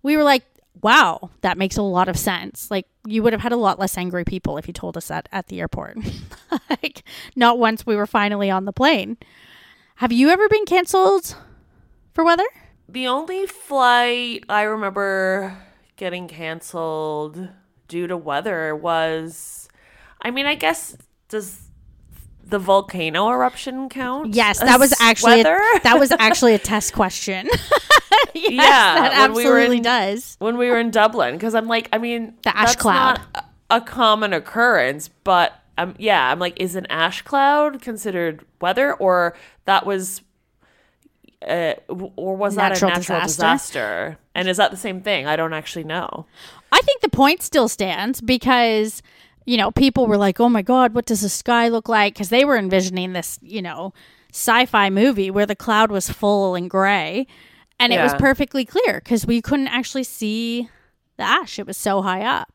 we 0.04 0.16
were 0.16 0.24
like, 0.24 0.46
wow, 0.84 1.32
that 1.42 1.58
makes 1.58 1.76
a 1.76 1.82
lot 1.82 2.08
of 2.08 2.20
sense. 2.20 2.70
Like 2.70 2.86
you 3.08 3.24
would 3.24 3.34
have 3.34 3.42
had 3.42 3.52
a 3.52 3.58
lot 3.58 3.80
less 3.80 3.98
angry 3.98 4.26
people 4.26 4.60
if 4.60 4.68
you 4.68 4.74
told 4.74 4.96
us 4.96 5.08
that 5.08 5.28
at 5.32 5.48
the 5.48 5.60
airport. 5.60 5.98
like 6.70 7.02
not 7.36 7.58
once 7.58 7.84
we 7.84 7.96
were 7.96 8.06
finally 8.06 8.52
on 8.52 8.66
the 8.66 8.72
plane. 8.72 9.18
Have 9.96 10.12
you 10.12 10.30
ever 10.30 10.48
been 10.48 10.66
canceled 10.66 11.36
for 12.14 12.24
weather? 12.24 12.46
The 12.90 13.08
only 13.08 13.46
flight 13.46 14.44
I 14.50 14.64
remember 14.64 15.58
getting 15.98 16.28
canceled 16.28 17.50
due 17.88 18.08
to 18.08 18.16
weather 18.18 18.76
was 18.76 19.68
I 20.22 20.32
mean, 20.32 20.46
I 20.46 20.56
guess 20.56 20.98
does 21.30 21.60
the 22.44 22.60
volcano 22.60 23.30
eruption 23.30 23.90
count? 23.90 24.34
Yes, 24.34 24.60
that 24.60 24.80
was 24.80 24.94
actually 25.02 25.42
a, 25.42 25.44
that 25.84 25.98
was 26.00 26.12
actually 26.20 26.54
a 26.54 26.60
test 26.60 26.94
question. 26.94 27.48
yes, 28.34 28.52
Yeah, 28.52 28.60
that 29.10 29.30
when 29.32 29.34
we 29.36 29.44
absolutely 29.44 29.78
in- 29.78 29.84
does. 29.84 30.36
when 30.40 30.58
we 30.58 30.70
were 30.70 30.80
in 30.80 30.90
Dublin 30.92 31.36
because 31.36 31.54
I'm 31.56 31.68
like, 31.68 31.90
I 31.92 31.98
mean, 31.98 32.36
The 32.44 32.56
ash 32.58 32.68
that's 32.70 32.76
cloud. 32.82 33.18
not 33.18 33.22
a 33.36 33.44
a 33.70 33.82
common 33.82 34.32
occurrence, 34.32 35.10
but 35.26 35.54
um, 35.78 35.94
yeah, 36.00 36.32
I'm 36.32 36.40
like, 36.40 36.58
is 36.58 36.78
an 36.78 36.86
ash 36.86 37.22
cloud 37.24 37.82
considered 37.82 38.46
weather, 38.62 38.94
or 38.94 39.36
that 39.66 39.86
was, 39.86 40.22
uh, 41.48 41.76
or 42.16 42.36
was 42.36 42.56
Natural 42.56 42.90
that 42.92 42.98
a 42.98 43.00
natural 43.00 43.20
disaster? 43.22 43.26
disaster? 43.26 44.18
And 44.36 44.48
is 44.48 44.58
that 44.58 44.72
the 44.72 44.78
same 44.78 45.02
thing? 45.02 45.28
I 45.28 45.36
don't 45.36 45.54
actually 45.54 45.84
know. 45.84 46.26
I 46.72 46.82
think 46.82 47.02
the 47.02 47.10
point 47.10 47.42
still 47.42 47.68
stands 47.68 48.22
because, 48.22 49.02
you 49.46 49.58
know, 49.58 49.72
people 49.72 50.08
were 50.08 50.18
like, 50.18 50.40
oh 50.40 50.50
my 50.50 50.62
God, 50.62 50.94
what 50.94 51.06
does 51.06 51.22
the 51.22 51.30
sky 51.30 51.70
look 51.70 51.88
like? 51.88 52.14
Because 52.14 52.30
they 52.30 52.46
were 52.46 52.58
envisioning 52.58 53.14
this, 53.14 53.40
you 53.42 53.62
know, 53.62 53.94
sci 54.32 54.66
fi 54.66 54.90
movie 54.90 55.32
where 55.32 55.46
the 55.46 55.56
cloud 55.56 55.92
was 55.92 56.10
full 56.10 56.56
and 56.56 56.70
gray. 56.70 57.28
And 57.80 57.94
it 57.94 58.02
was 58.02 58.14
perfectly 58.16 58.66
clear 58.66 58.96
because 58.96 59.26
we 59.28 59.42
couldn't 59.42 59.68
actually 59.68 60.04
see 60.04 60.68
the 61.18 61.24
ash. 61.24 61.60
It 61.60 61.68
was 61.68 61.78
so 61.78 62.02
high 62.02 62.24
up. 62.24 62.52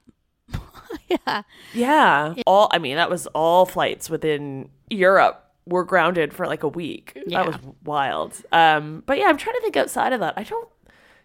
yeah. 1.08 1.42
Yeah, 1.72 2.34
all 2.44 2.68
I 2.72 2.78
mean, 2.78 2.96
that 2.96 3.08
was 3.08 3.28
all 3.28 3.64
flights 3.64 4.10
within 4.10 4.68
Europe 4.90 5.41
were 5.66 5.84
grounded 5.84 6.34
for 6.34 6.46
like 6.46 6.62
a 6.62 6.68
week. 6.68 7.16
Yeah. 7.26 7.44
That 7.44 7.46
was 7.46 7.74
wild. 7.84 8.42
Um, 8.52 9.02
but 9.06 9.18
yeah, 9.18 9.26
I'm 9.26 9.36
trying 9.36 9.56
to 9.56 9.60
think 9.60 9.76
outside 9.76 10.12
of 10.12 10.20
that. 10.20 10.34
I 10.36 10.42
don't, 10.42 10.68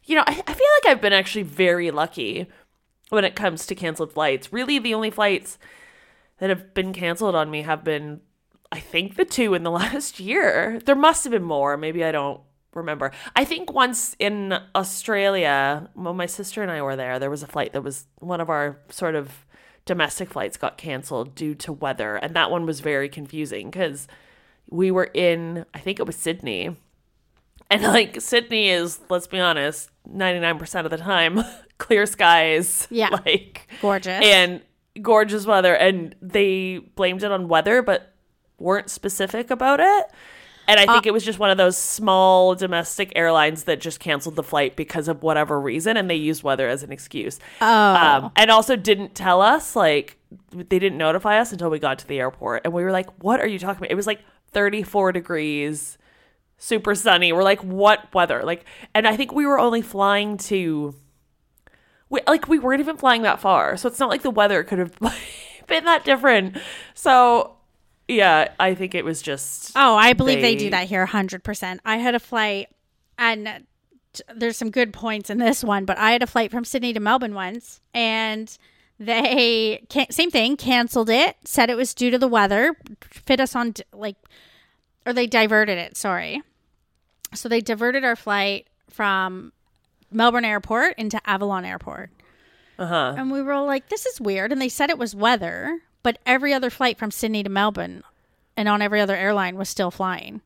you 0.06 0.16
know, 0.16 0.24
I, 0.26 0.32
I 0.32 0.54
feel 0.54 0.68
like 0.84 0.86
I've 0.88 1.02
been 1.02 1.14
actually 1.14 1.44
very 1.44 1.92
lucky 1.92 2.48
when 3.10 3.26
it 3.26 3.36
comes 3.36 3.66
to 3.66 3.76
canceled 3.76 4.14
flights. 4.14 4.54
Really, 4.54 4.80
the 4.80 4.94
only 4.94 5.10
flights 5.10 5.58
that 6.40 6.50
have 6.50 6.74
been 6.74 6.94
canceled 6.94 7.36
on 7.36 7.50
me 7.50 7.64
have 7.64 7.84
been, 7.84 8.22
I 8.72 8.80
think, 8.80 9.16
the 9.16 9.26
two 9.26 9.54
in 9.54 9.64
the 9.64 9.72
last 9.84 10.20
year. 10.20 10.80
There 10.86 10.96
must 10.96 11.24
have 11.24 11.32
been 11.32 11.44
more. 11.44 11.78
Maybe 11.78 12.04
I 12.04 12.12
don't 12.12 12.42
remember. 12.74 13.12
I 13.36 13.44
think 13.44 13.74
once 13.74 14.16
in 14.20 14.54
Australia, 14.76 15.90
when 15.96 16.16
my 16.16 16.28
sister 16.28 16.62
and 16.62 16.72
I 16.72 16.82
were 16.82 16.96
there, 16.96 17.18
there 17.18 17.32
was 17.32 17.44
a 17.44 17.48
flight 17.48 17.74
that 17.74 17.84
was 17.84 18.06
one 18.20 18.40
of 18.40 18.50
our 18.50 18.80
sort 18.90 19.16
of 19.16 19.46
domestic 19.86 20.30
flights 20.30 20.58
got 20.58 20.78
canceled 20.78 21.34
due 21.34 21.56
to 21.56 21.74
weather. 21.74 22.18
And 22.18 22.36
that 22.36 22.52
one 22.52 22.66
was 22.66 22.82
very 22.82 23.10
confusing 23.10 23.72
because 23.72 24.08
we 24.70 24.92
were 24.92 25.10
in, 25.14 25.66
I 25.74 25.80
think 25.80 26.00
it 26.00 26.06
was 26.06 26.16
Sydney. 26.16 26.76
And 27.70 27.84
like 27.84 28.22
Sydney 28.22 28.70
is, 28.70 29.00
let's 29.10 29.28
be 29.28 29.40
honest, 29.40 29.90
99% 30.10 30.86
of 30.86 30.92
the 30.92 30.98
time, 30.98 31.44
clear 31.78 32.06
skies. 32.06 32.88
Yeah. 32.90 33.10
Like, 33.26 33.68
Gorgeous. 33.82 34.24
and 34.24 34.62
gorgeous 35.02 35.46
weather 35.46 35.76
and 35.76 36.16
they 36.24 36.80
blamed 36.96 37.22
it 37.24 37.32
on 37.32 37.48
weather 37.48 37.84
but 37.84 38.16
weren't 38.58 38.90
specific 38.90 39.52
about 39.52 39.80
it 39.80 40.06
and 40.68 40.80
i 40.80 40.88
think 40.88 41.06
Uh, 41.06 41.10
it 41.10 41.12
was 41.14 41.24
just 41.24 41.38
one 41.38 41.52
of 41.52 41.58
those 41.60 41.78
small 41.78 42.56
domestic 42.56 43.14
airlines 43.16 43.66
that 43.66 43.80
just 43.80 44.00
canceled 44.00 44.36
the 44.36 44.42
flight 44.42 44.76
because 44.76 45.08
of 45.08 45.22
whatever 45.22 45.62
reason 45.62 45.98
and 45.98 46.10
they 46.10 46.16
used 46.16 46.42
weather 46.42 46.68
as 46.68 46.82
an 46.82 46.92
excuse 46.92 47.38
Oh. 47.62 47.68
um, 47.96 48.32
and 48.36 48.50
also 48.50 48.76
didn't 48.76 49.14
tell 49.14 49.40
us 49.40 49.76
like 49.76 50.18
they 50.52 50.80
didn't 50.80 50.98
notify 50.98 51.38
us 51.40 51.52
until 51.52 51.70
we 51.70 51.78
got 51.78 52.00
to 52.00 52.08
the 52.08 52.20
airport 52.20 52.64
and 52.66 52.74
we 52.74 52.82
were 52.84 52.92
like 52.92 53.08
what 53.24 53.40
are 53.40 53.46
you 53.48 53.60
talking 53.60 53.78
about 53.78 53.92
it 53.92 53.96
was 53.96 54.08
like 54.08 54.22
34 54.52 55.12
degrees 55.12 55.98
super 56.58 56.96
sunny. 56.96 57.32
We're 57.32 57.44
like 57.44 57.64
what 57.64 58.14
weather? 58.14 58.42
Like 58.44 58.66
and 58.94 59.08
i 59.08 59.16
think 59.16 59.32
we 59.32 59.46
were 59.46 59.60
only 59.60 59.82
flying 59.82 60.38
to 60.38 60.96
we, 62.10 62.22
like 62.26 62.48
we 62.48 62.58
weren't 62.58 62.80
even 62.80 62.98
flying 62.98 63.24
that 63.24 63.40
far. 63.40 63.78
So 63.78 63.88
it's 63.90 64.00
not 64.00 64.10
like 64.10 64.22
the 64.22 64.32
weather 64.32 64.64
could 64.64 64.80
have 64.80 64.98
been 65.68 65.86
that 65.86 66.04
different. 66.06 66.58
So 66.94 67.54
yeah 68.10 68.48
i 68.58 68.74
think 68.74 68.96
it 68.96 69.04
was 69.04 69.22
just 69.22 69.74
Oh, 69.76 69.96
I 69.96 70.14
believe 70.14 70.38
they, 70.42 70.56
They- 70.56 70.64
do 70.66 70.70
that 70.70 70.88
here 70.88 71.06
100%. 71.06 71.80
I 71.86 71.98
had 71.98 72.16
a 72.16 72.20
flight, 72.20 72.70
and 73.18 73.66
there's 74.34 74.56
some 74.58 74.72
good 74.72 74.94
points 74.94 75.30
in 75.30 75.38
this 75.40 75.64
one, 75.64 75.84
but 75.86 75.98
I 75.98 76.12
had 76.12 76.24
a 76.24 76.28
flight 76.28 76.50
from 76.50 76.64
Sydney 76.64 76.94
to 76.94 77.00
Melbourne 77.02 77.34
once, 77.36 77.82
and 77.94 78.58
they, 79.00 79.86
can- 79.90 80.12
same 80.12 80.32
thing, 80.32 80.58
canceled 80.58 81.10
it, 81.10 81.38
said 81.46 81.70
it 81.70 81.78
was 81.78 81.94
due 81.94 82.10
to 82.12 82.18
the 82.18 82.28
weather, 82.28 82.76
fit 83.02 83.40
us 83.40 83.56
on, 83.56 83.74
like, 83.94 84.16
or 85.06 85.14
they 85.14 85.28
diverted 85.28 85.78
it, 85.78 85.96
sorry. 85.96 86.42
So 87.34 87.50
they 87.50 87.62
diverted 87.62 88.04
our 88.04 88.16
flight 88.16 88.68
from 88.90 89.52
Melbourne 90.12 90.46
Airport 90.46 90.96
into 90.98 91.22
Avalon 91.30 91.66
Airport. 91.66 92.10
uh-huh 92.80 93.16
And 93.18 93.32
we 93.32 93.42
were 93.42 93.54
all 93.54 93.66
like, 93.66 93.90
this 93.90 94.06
is 94.06 94.22
weird. 94.22 94.52
And 94.52 94.62
they 94.62 94.70
said 94.70 94.90
it 94.90 94.98
was 94.98 95.16
weather, 95.16 95.82
but 96.04 96.18
every 96.26 96.54
other 96.54 96.70
flight 96.70 96.98
from 96.98 97.12
Sydney 97.12 97.44
to 97.44 97.50
Melbourne 97.50 98.04
and 98.56 98.68
on 98.68 98.82
every 98.82 99.02
other 99.02 99.16
airline 99.16 99.58
was 99.58 99.70
still 99.70 99.92
flying. 99.92 100.42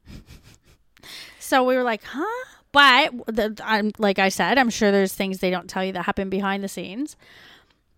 so 1.39 1.63
we 1.63 1.75
were 1.75 1.83
like, 1.83 2.03
huh? 2.03 2.25
but 2.71 3.11
the, 3.27 3.57
I'm 3.63 3.91
like 3.97 4.19
I 4.19 4.29
said, 4.29 4.57
I'm 4.57 4.69
sure 4.69 4.91
there's 4.91 5.13
things 5.13 5.39
they 5.39 5.49
don't 5.49 5.69
tell 5.69 5.83
you 5.83 5.93
that 5.93 6.05
happen 6.05 6.29
behind 6.29 6.63
the 6.63 6.67
scenes. 6.67 7.15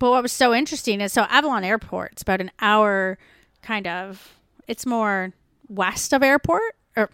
But 0.04 0.12
what 0.12 0.22
was 0.22 0.34
so 0.34 0.54
interesting 0.54 1.00
is 1.00 1.14
so 1.14 1.26
Avalon 1.30 1.64
Airport, 1.64 2.12
it's 2.12 2.24
about 2.24 2.42
an 2.42 2.52
hour 2.60 3.18
kind 3.62 3.88
of 3.88 4.36
it's 4.68 4.86
more 4.86 5.32
west 5.70 6.12
of 6.12 6.22
airport 6.22 6.76
or 6.98 7.10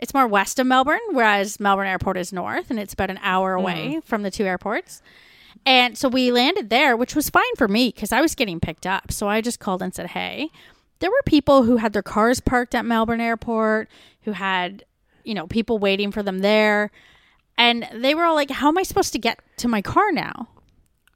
it's 0.00 0.12
more 0.12 0.26
west 0.26 0.58
of 0.58 0.66
Melbourne, 0.66 0.98
whereas 1.12 1.60
Melbourne 1.60 1.86
Airport 1.86 2.16
is 2.16 2.32
north 2.32 2.70
and 2.70 2.80
it's 2.80 2.92
about 2.92 3.10
an 3.10 3.20
hour 3.22 3.56
hmm. 3.56 3.62
away 3.62 4.00
from 4.04 4.24
the 4.24 4.32
two 4.32 4.42
airports. 4.42 5.00
And 5.64 5.96
so 5.96 6.08
we 6.08 6.32
landed 6.32 6.70
there, 6.70 6.96
which 6.96 7.14
was 7.14 7.30
fine 7.30 7.54
for 7.56 7.68
me 7.68 7.92
because 7.94 8.10
I 8.10 8.20
was 8.20 8.34
getting 8.34 8.58
picked 8.58 8.84
up. 8.84 9.12
So 9.12 9.28
I 9.28 9.40
just 9.40 9.60
called 9.60 9.80
and 9.80 9.94
said, 9.94 10.08
Hey, 10.08 10.50
there 10.98 11.08
were 11.08 11.22
people 11.24 11.62
who 11.62 11.76
had 11.76 11.92
their 11.92 12.02
cars 12.02 12.40
parked 12.40 12.74
at 12.74 12.84
Melbourne 12.84 13.20
Airport, 13.20 13.88
who 14.22 14.32
had, 14.32 14.84
you 15.22 15.34
know, 15.34 15.46
people 15.46 15.78
waiting 15.78 16.10
for 16.10 16.24
them 16.24 16.40
there. 16.40 16.90
And 17.56 17.88
they 17.94 18.12
were 18.16 18.24
all 18.24 18.34
like, 18.34 18.50
How 18.50 18.66
am 18.66 18.78
I 18.78 18.82
supposed 18.82 19.12
to 19.12 19.20
get 19.20 19.38
to 19.58 19.68
my 19.68 19.82
car 19.82 20.10
now? 20.10 20.48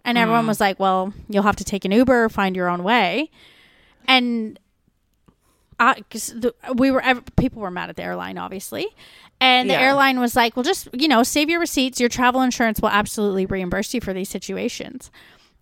And 0.06 0.16
everyone 0.16 0.44
mm. 0.44 0.48
was 0.48 0.60
like, 0.60 0.80
Well, 0.80 1.12
you'll 1.28 1.42
have 1.42 1.56
to 1.56 1.64
take 1.64 1.84
an 1.84 1.92
Uber, 1.92 2.28
find 2.30 2.56
your 2.56 2.68
own 2.68 2.82
way. 2.82 3.30
And 4.08 4.58
I, 5.78 6.00
cause 6.10 6.28
the, 6.28 6.54
we 6.74 6.90
were 6.90 7.02
people 7.36 7.60
were 7.60 7.70
mad 7.70 7.90
at 7.90 7.96
the 7.96 8.02
airline, 8.02 8.38
obviously, 8.38 8.86
and 9.40 9.68
the 9.68 9.74
Yeah. 9.74 9.82
airline 9.82 10.18
was 10.20 10.34
like, 10.34 10.56
"Well, 10.56 10.62
just 10.62 10.88
you 10.94 11.06
know, 11.06 11.22
save 11.22 11.50
your 11.50 11.60
receipts. 11.60 12.00
Your 12.00 12.08
travel 12.08 12.40
insurance 12.40 12.80
will 12.80 12.88
absolutely 12.88 13.44
reimburse 13.44 13.92
you 13.92 14.00
for 14.00 14.14
these 14.14 14.30
situations." 14.30 15.10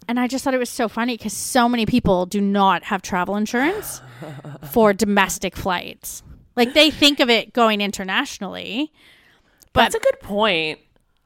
And 0.06 0.20
I 0.20 0.28
just 0.28 0.44
thought 0.44 0.54
it 0.54 0.58
was 0.58 0.70
so 0.70 0.88
funny 0.88 1.16
because 1.16 1.32
so 1.32 1.68
many 1.68 1.86
people 1.86 2.26
do 2.26 2.40
not 2.40 2.84
have 2.84 3.02
travel 3.02 3.36
insurance 3.36 4.02
for 4.70 4.92
domestic 4.92 5.56
flights. 5.56 6.22
Like 6.54 6.74
they 6.74 6.90
think 6.90 7.18
of 7.18 7.28
it 7.28 7.52
going 7.52 7.80
internationally, 7.80 8.92
but 9.72 9.82
That's 9.82 9.94
a 9.96 10.00
good 10.00 10.20
point. 10.20 10.78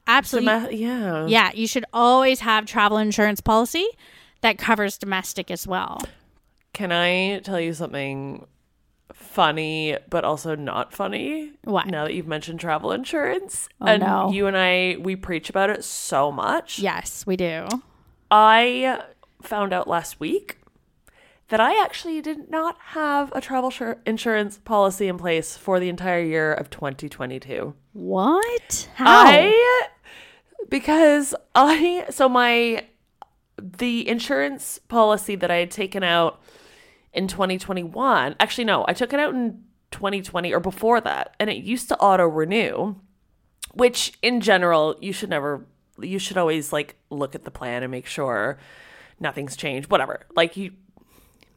Absolutely, 0.09 0.77
yeah. 0.77 1.25
yeah, 1.27 1.51
you 1.53 1.67
should 1.67 1.85
always 1.93 2.39
have 2.41 2.65
travel 2.65 2.97
insurance 2.97 3.39
policy 3.41 3.87
that 4.41 4.57
covers 4.57 4.97
domestic 4.97 5.49
as 5.51 5.65
well. 5.67 6.01
Can 6.73 6.91
I 6.91 7.39
tell 7.39 7.59
you 7.59 7.73
something 7.73 8.45
funny, 9.13 9.97
but 10.09 10.23
also 10.23 10.55
not 10.55 10.93
funny? 10.93 11.51
What? 11.63 11.87
Now 11.87 12.05
that 12.05 12.13
you've 12.13 12.27
mentioned 12.27 12.59
travel 12.59 12.91
insurance, 12.91 13.67
Oh, 13.81 13.85
and 13.87 14.01
no. 14.03 14.31
you 14.31 14.47
and 14.47 14.55
I 14.57 14.97
we 14.99 15.15
preach 15.15 15.49
about 15.49 15.69
it 15.69 15.83
so 15.83 16.31
much. 16.31 16.79
Yes, 16.79 17.25
we 17.25 17.35
do. 17.35 17.67
I 18.31 19.01
found 19.41 19.73
out 19.73 19.87
last 19.87 20.19
week 20.19 20.57
that 21.49 21.59
I 21.59 21.81
actually 21.83 22.21
did 22.21 22.49
not 22.51 22.77
have 22.89 23.31
a 23.35 23.41
travel 23.41 23.71
shur- 23.71 23.97
insurance 24.05 24.59
policy 24.59 25.07
in 25.07 25.17
place 25.17 25.57
for 25.57 25.79
the 25.79 25.89
entire 25.89 26.21
year 26.21 26.53
of 26.53 26.69
2022. 26.69 27.73
What? 27.93 28.87
How? 28.95 29.05
I 29.25 29.87
because 30.69 31.35
I 31.55 32.05
so 32.09 32.29
my 32.29 32.85
the 33.61 34.07
insurance 34.07 34.79
policy 34.87 35.35
that 35.35 35.51
I 35.51 35.57
had 35.57 35.71
taken 35.71 36.03
out 36.03 36.41
in 37.13 37.27
2021. 37.27 38.35
Actually 38.39 38.65
no, 38.65 38.85
I 38.87 38.93
took 38.93 39.13
it 39.13 39.19
out 39.19 39.33
in 39.33 39.63
2020 39.91 40.53
or 40.53 40.59
before 40.59 41.01
that 41.01 41.35
and 41.39 41.49
it 41.49 41.57
used 41.57 41.89
to 41.89 41.97
auto 41.97 42.25
renew, 42.25 42.95
which 43.73 44.13
in 44.21 44.39
general 44.41 44.95
you 45.01 45.11
should 45.11 45.29
never 45.29 45.65
you 45.99 46.19
should 46.19 46.37
always 46.37 46.71
like 46.71 46.95
look 47.09 47.35
at 47.35 47.43
the 47.43 47.51
plan 47.51 47.83
and 47.83 47.91
make 47.91 48.05
sure 48.05 48.57
nothing's 49.19 49.57
changed, 49.57 49.91
whatever. 49.91 50.25
Like 50.35 50.55
you 50.55 50.73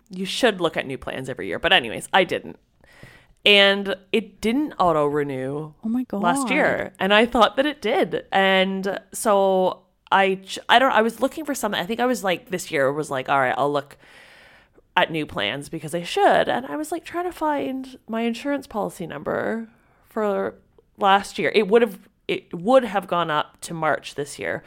you 0.09 0.27
should 0.27 0.61
look 0.61 0.77
at 0.77 0.87
new 0.87 0.99
plans 0.99 1.29
every 1.29 1.47
year. 1.47 1.59
But 1.59 1.73
anyways, 1.73 2.09
I 2.13 2.25
didn't. 2.25 2.59
And 3.45 3.97
it 4.13 4.41
didn't 4.41 4.75
auto 4.79 5.07
renew 5.07 5.73
oh 5.85 5.89
my 5.89 6.05
god. 6.05 6.23
last 6.23 6.51
year. 6.51 6.93
And 6.99 7.13
i 7.13 7.27
thought 7.27 7.57
that 7.57 7.67
it 7.67 7.83
did. 7.83 8.25
And 8.31 9.01
so 9.13 9.83
I 10.11 10.41
I 10.69 10.79
don't 10.79 10.93
i 10.93 11.03
was 11.03 11.21
looking 11.21 11.45
for 11.45 11.55
something. 11.55 11.81
I 11.81 11.87
think 11.87 12.01
i 12.01 12.07
was 12.07 12.23
like 12.23 12.51
this 12.51 12.71
year 12.71 12.93
was 12.93 13.11
like 13.11 13.29
all 13.29 13.41
right 13.41 13.55
i'll 13.57 13.73
look 13.73 13.97
at 14.97 15.11
new 15.11 15.27
plans 15.27 15.69
because 15.69 15.95
i 15.95 16.03
should. 16.03 16.49
And 16.49 16.67
i 16.67 16.77
was 16.77 16.93
like 16.93 17.05
trying 17.05 17.25
to 17.25 17.33
find 17.33 17.99
my 18.09 18.23
insurance 18.23 18.67
policy 18.67 19.07
number 19.07 19.69
for 20.09 20.55
last 20.99 21.39
year. 21.39 21.51
It 21.55 21.69
would 21.69 21.83
have 21.83 21.99
it 22.29 22.55
would 22.55 22.85
have 22.85 23.09
gone 23.09 23.31
up 23.31 23.61
to 23.63 23.75
march 23.75 24.15
this 24.15 24.39
year. 24.39 24.63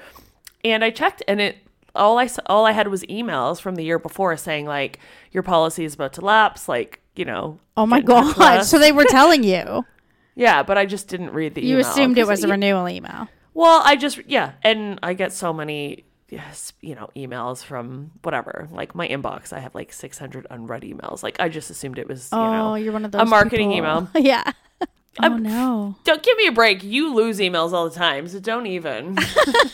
And 0.63 0.83
i 0.83 0.89
checked 0.89 1.23
and 1.27 1.39
it 1.39 1.57
all 1.95 2.19
i 2.19 2.27
all 2.47 2.65
i 2.65 2.71
had 2.73 2.89
was 2.89 3.03
emails 3.03 3.61
from 3.61 3.75
the 3.75 3.83
year 3.83 3.99
before 3.99 4.35
saying 4.35 4.65
like 4.65 4.99
your 5.31 5.43
policy 5.43 5.85
is 5.85 5.93
about 5.93 6.11
to 6.13 6.21
lapse. 6.21 6.67
Like 6.67 6.99
you 7.15 7.25
know 7.25 7.59
Oh 7.77 7.85
my 7.85 8.01
get 8.01 8.09
in 8.09 8.15
touch 8.15 8.27
with 8.27 8.37
god. 8.37 8.63
So 8.63 8.79
they 8.79 8.91
were 8.91 9.05
telling 9.05 9.43
you. 9.43 9.85
yeah 10.35 10.63
but 10.63 10.77
i 10.77 10.85
just 10.85 11.07
didn't 11.07 11.31
read 11.31 11.55
the 11.55 11.61
email. 11.61 11.71
You 11.71 11.79
assumed 11.79 12.17
it 12.17 12.27
was 12.27 12.43
a 12.43 12.47
renewal 12.47 12.89
email. 12.89 13.27
well, 13.53 13.81
I 13.85 13.95
just 13.95 14.19
yeah, 14.27 14.53
and 14.63 14.99
I 15.01 15.13
get 15.13 15.31
so 15.31 15.53
many 15.53 16.05
yes, 16.29 16.73
you 16.81 16.95
know, 16.95 17.09
emails 17.15 17.63
from 17.63 18.11
whatever. 18.23 18.67
Like 18.71 18.95
my 18.95 19.07
inbox, 19.07 19.53
I 19.53 19.59
have 19.59 19.75
like 19.75 19.93
600 19.93 20.47
unread 20.49 20.83
emails. 20.83 21.23
Like 21.23 21.39
I 21.39 21.49
just 21.49 21.69
assumed 21.69 21.97
it 21.97 22.07
was, 22.07 22.29
you 22.31 22.37
oh, 22.37 22.51
know, 22.51 22.75
you're 22.75 22.93
one 22.93 23.05
of 23.05 23.11
those 23.11 23.21
a 23.21 23.25
marketing 23.25 23.71
people. 23.71 23.77
email. 23.77 24.09
yeah. 24.15 24.51
Oh 25.23 25.37
no. 25.37 25.95
Don't 26.03 26.23
give 26.23 26.37
me 26.37 26.47
a 26.47 26.51
break. 26.51 26.83
You 26.83 27.13
lose 27.13 27.39
emails 27.39 27.71
all 27.71 27.89
the 27.89 27.95
time, 27.95 28.27
so 28.27 28.39
don't 28.39 28.67
even. 28.67 29.17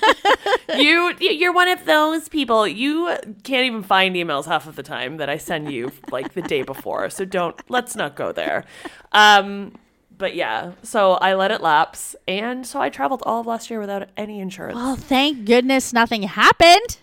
you 0.78 1.14
you're 1.20 1.54
one 1.54 1.68
of 1.68 1.86
those 1.86 2.30
people. 2.30 2.68
You 2.68 3.16
can't 3.44 3.66
even 3.66 3.84
find 3.84 4.16
emails 4.16 4.46
half 4.46 4.68
of 4.68 4.76
the 4.76 4.84
time 4.84 5.18
that 5.18 5.30
I 5.30 5.38
send 5.38 5.72
you 5.72 5.92
like 6.12 6.34
the 6.34 6.42
day 6.42 6.64
before. 6.64 7.10
So 7.10 7.26
don't 7.26 7.60
let's 7.70 7.96
not 7.96 8.16
go 8.16 8.32
there. 8.32 8.66
Um 9.12 9.76
but 10.18 10.36
yeah, 10.36 10.74
so 10.84 11.14
I 11.14 11.34
let 11.34 11.50
it 11.50 11.62
lapse 11.62 12.16
and 12.28 12.66
so 12.66 12.80
I 12.80 12.90
traveled 12.90 13.24
all 13.26 13.42
of 13.42 13.48
last 13.48 13.72
year 13.72 13.80
without 13.80 14.08
any 14.16 14.40
insurance. 14.40 14.76
Well, 14.76 14.96
thank 14.96 15.46
goodness 15.46 15.94
nothing 15.94 16.24
happened. 16.24 17.00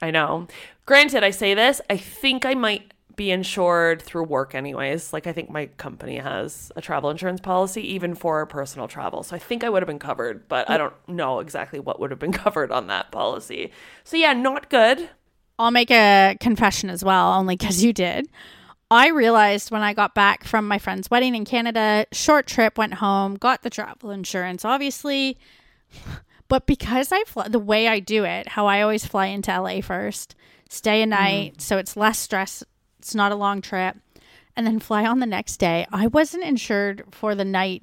I 0.00 0.10
know. 0.10 0.46
Granted, 0.86 1.24
I 1.24 1.30
say 1.30 1.54
this, 1.54 1.80
I 1.90 1.96
think 1.96 2.44
I 2.44 2.54
might 2.54 2.91
be 3.16 3.30
insured 3.30 4.02
through 4.02 4.24
work 4.24 4.54
anyways. 4.54 5.12
Like 5.12 5.26
I 5.26 5.32
think 5.32 5.50
my 5.50 5.66
company 5.66 6.18
has 6.18 6.72
a 6.76 6.80
travel 6.80 7.10
insurance 7.10 7.40
policy 7.40 7.94
even 7.94 8.14
for 8.14 8.44
personal 8.46 8.88
travel. 8.88 9.22
So 9.22 9.36
I 9.36 9.38
think 9.38 9.64
I 9.64 9.68
would 9.68 9.82
have 9.82 9.86
been 9.86 9.98
covered, 9.98 10.48
but 10.48 10.68
I 10.70 10.76
don't 10.76 10.94
know 11.08 11.40
exactly 11.40 11.80
what 11.80 12.00
would 12.00 12.10
have 12.10 12.20
been 12.20 12.32
covered 12.44 12.70
on 12.70 12.86
that 12.88 13.10
policy. 13.10 13.72
So 14.04 14.16
yeah, 14.16 14.32
not 14.32 14.70
good. 14.70 15.10
I'll 15.58 15.70
make 15.70 15.90
a 15.90 16.36
confession 16.40 16.90
as 16.90 17.04
well, 17.04 17.34
only 17.34 17.56
because 17.56 17.84
you 17.84 17.92
did. 17.92 18.28
I 18.90 19.08
realized 19.08 19.70
when 19.70 19.82
I 19.82 19.94
got 19.94 20.14
back 20.14 20.44
from 20.44 20.68
my 20.68 20.78
friend's 20.78 21.10
wedding 21.10 21.34
in 21.34 21.44
Canada, 21.44 22.06
short 22.12 22.46
trip, 22.46 22.76
went 22.76 22.94
home, 22.94 23.36
got 23.36 23.62
the 23.62 23.70
travel 23.70 24.10
insurance, 24.10 24.64
obviously. 24.64 25.38
But 26.52 26.66
because 26.66 27.12
I 27.12 27.24
fly, 27.24 27.48
the 27.48 27.58
way 27.58 27.88
I 27.88 27.98
do 27.98 28.24
it, 28.24 28.46
how 28.46 28.66
I 28.66 28.82
always 28.82 29.06
fly 29.06 29.28
into 29.28 29.58
LA 29.58 29.80
first, 29.80 30.34
stay 30.68 31.02
a 31.02 31.06
mm. 31.06 31.08
night, 31.08 31.62
so 31.62 31.78
it's 31.78 31.96
less 31.96 32.18
stress, 32.18 32.62
it's 33.02 33.14
not 33.16 33.32
a 33.32 33.34
long 33.34 33.60
trip, 33.60 33.96
and 34.56 34.64
then 34.66 34.78
fly 34.78 35.04
on 35.04 35.18
the 35.18 35.26
next 35.26 35.56
day. 35.56 35.86
I 35.92 36.06
wasn't 36.06 36.44
insured 36.44 37.02
for 37.10 37.34
the 37.34 37.44
night 37.44 37.82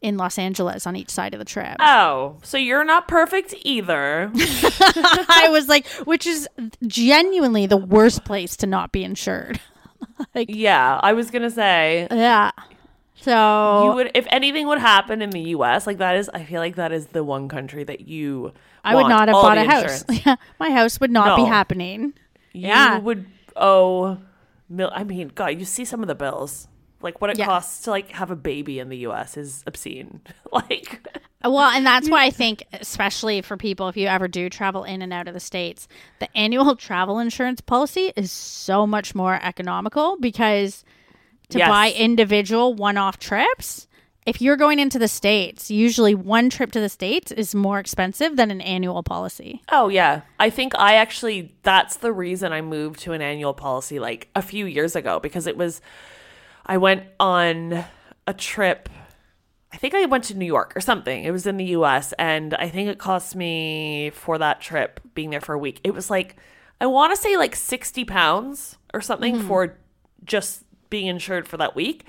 in 0.00 0.16
Los 0.16 0.38
Angeles 0.38 0.86
on 0.86 0.94
each 0.96 1.10
side 1.10 1.34
of 1.34 1.38
the 1.40 1.44
trip. 1.44 1.76
Oh, 1.80 2.36
so 2.42 2.56
you're 2.56 2.84
not 2.84 3.08
perfect 3.08 3.52
either. 3.62 4.30
I 4.34 5.48
was 5.50 5.68
like, 5.68 5.86
which 6.06 6.24
is 6.26 6.48
genuinely 6.86 7.66
the 7.66 7.76
worst 7.76 8.24
place 8.24 8.56
to 8.58 8.66
not 8.66 8.92
be 8.92 9.02
insured. 9.04 9.60
yeah, 10.34 10.98
I 11.02 11.12
was 11.12 11.30
going 11.30 11.42
to 11.42 11.50
say 11.50 12.06
Yeah. 12.10 12.52
So 13.22 13.84
you 13.90 13.94
would 13.96 14.10
if 14.14 14.26
anything 14.30 14.66
would 14.68 14.78
happen 14.78 15.20
in 15.20 15.28
the 15.30 15.40
US, 15.56 15.86
like 15.86 15.98
that 15.98 16.16
is 16.16 16.30
I 16.32 16.44
feel 16.44 16.60
like 16.60 16.76
that 16.76 16.92
is 16.92 17.06
the 17.08 17.22
one 17.22 17.48
country 17.48 17.84
that 17.84 18.08
you 18.08 18.52
I 18.82 18.94
would 18.94 19.08
not 19.08 19.28
have 19.28 19.34
bought 19.34 19.58
a 19.58 19.64
house. 19.64 20.02
insurance. 20.02 20.24
Yeah, 20.26 20.36
my 20.58 20.70
house 20.70 20.98
would 21.00 21.10
not 21.10 21.36
be 21.36 21.44
happening. 21.44 22.14
you 22.54 22.68
Yeah. 22.68 22.98
would 22.98 23.26
owe 23.56 24.16
mil- 24.70 24.92
I 24.94 25.04
mean, 25.04 25.32
God, 25.34 25.58
you 25.58 25.64
see 25.66 25.84
some 25.84 26.00
of 26.00 26.08
the 26.08 26.14
bills. 26.14 26.68
Like 27.02 27.20
what 27.20 27.30
it 27.30 27.38
Yeah. 27.38 27.46
costs 27.46 27.82
to 27.84 27.90
like 27.90 28.10
have 28.10 28.30
a 28.30 28.36
baby 28.36 28.78
in 28.78 28.88
the 28.90 28.98
US 29.08 29.36
is 29.36 29.62
obscene. 29.66 30.20
like 30.52 31.06
Well, 31.42 31.70
and 31.70 31.84
that's 31.86 32.10
why 32.10 32.24
I 32.26 32.30
think, 32.30 32.64
especially 32.74 33.40
for 33.40 33.56
people, 33.56 33.88
if 33.88 33.96
you 33.96 34.06
ever 34.06 34.28
do 34.28 34.50
travel 34.50 34.84
in 34.84 35.00
and 35.00 35.10
out 35.12 35.26
of 35.26 35.32
the 35.32 35.40
states, 35.40 35.88
the 36.18 36.28
annual 36.36 36.76
travel 36.76 37.18
insurance 37.18 37.62
policy 37.62 38.12
is 38.16 38.30
so 38.30 38.86
much 38.86 39.14
more 39.14 39.40
economical 39.42 40.18
because 40.20 40.84
to 41.48 41.58
Yes. 41.58 41.68
buy 41.70 41.90
individual 41.92 42.74
one 42.74 42.98
off 42.98 43.18
trips, 43.18 43.88
if 44.26 44.42
you're 44.42 44.56
going 44.56 44.78
into 44.78 44.98
the 44.98 45.08
states, 45.08 45.70
usually 45.70 46.14
one 46.14 46.50
trip 46.50 46.72
to 46.72 46.80
the 46.80 46.88
states 46.88 47.32
is 47.32 47.54
more 47.54 47.78
expensive 47.78 48.36
than 48.36 48.50
an 48.50 48.60
annual 48.60 49.02
policy. 49.02 49.62
Oh 49.70 49.88
yeah. 49.88 50.22
I 50.38 50.50
think 50.50 50.74
I 50.78 50.96
actually 50.96 51.54
that's 51.62 51.96
the 51.96 52.12
reason 52.12 52.52
I 52.52 52.60
moved 52.60 53.00
to 53.00 53.12
an 53.12 53.22
annual 53.22 53.54
policy 53.54 53.98
like 53.98 54.28
a 54.34 54.42
few 54.42 54.66
years 54.66 54.94
ago 54.94 55.20
because 55.20 55.46
it 55.46 55.56
was 55.56 55.80
I 56.66 56.76
went 56.76 57.04
on 57.18 57.84
a 58.26 58.34
trip 58.34 58.88
I 59.72 59.76
think 59.76 59.94
I 59.94 60.04
went 60.06 60.24
to 60.24 60.34
New 60.34 60.46
York 60.46 60.72
or 60.76 60.80
something. 60.80 61.24
It 61.24 61.30
was 61.30 61.46
in 61.46 61.56
the 61.56 61.66
US 61.76 62.12
and 62.18 62.54
I 62.54 62.68
think 62.68 62.88
it 62.88 62.98
cost 62.98 63.34
me 63.34 64.10
for 64.10 64.36
that 64.36 64.60
trip 64.60 65.00
being 65.14 65.30
there 65.30 65.40
for 65.40 65.54
a 65.54 65.58
week. 65.58 65.80
It 65.82 65.94
was 65.94 66.10
like 66.10 66.36
I 66.80 66.86
want 66.86 67.14
to 67.14 67.20
say 67.20 67.36
like 67.36 67.56
60 67.56 68.04
pounds 68.04 68.76
or 68.92 69.00
something 69.00 69.40
hmm. 69.40 69.48
for 69.48 69.78
just 70.24 70.64
being 70.90 71.06
insured 71.06 71.48
for 71.48 71.56
that 71.56 71.74
week. 71.74 72.04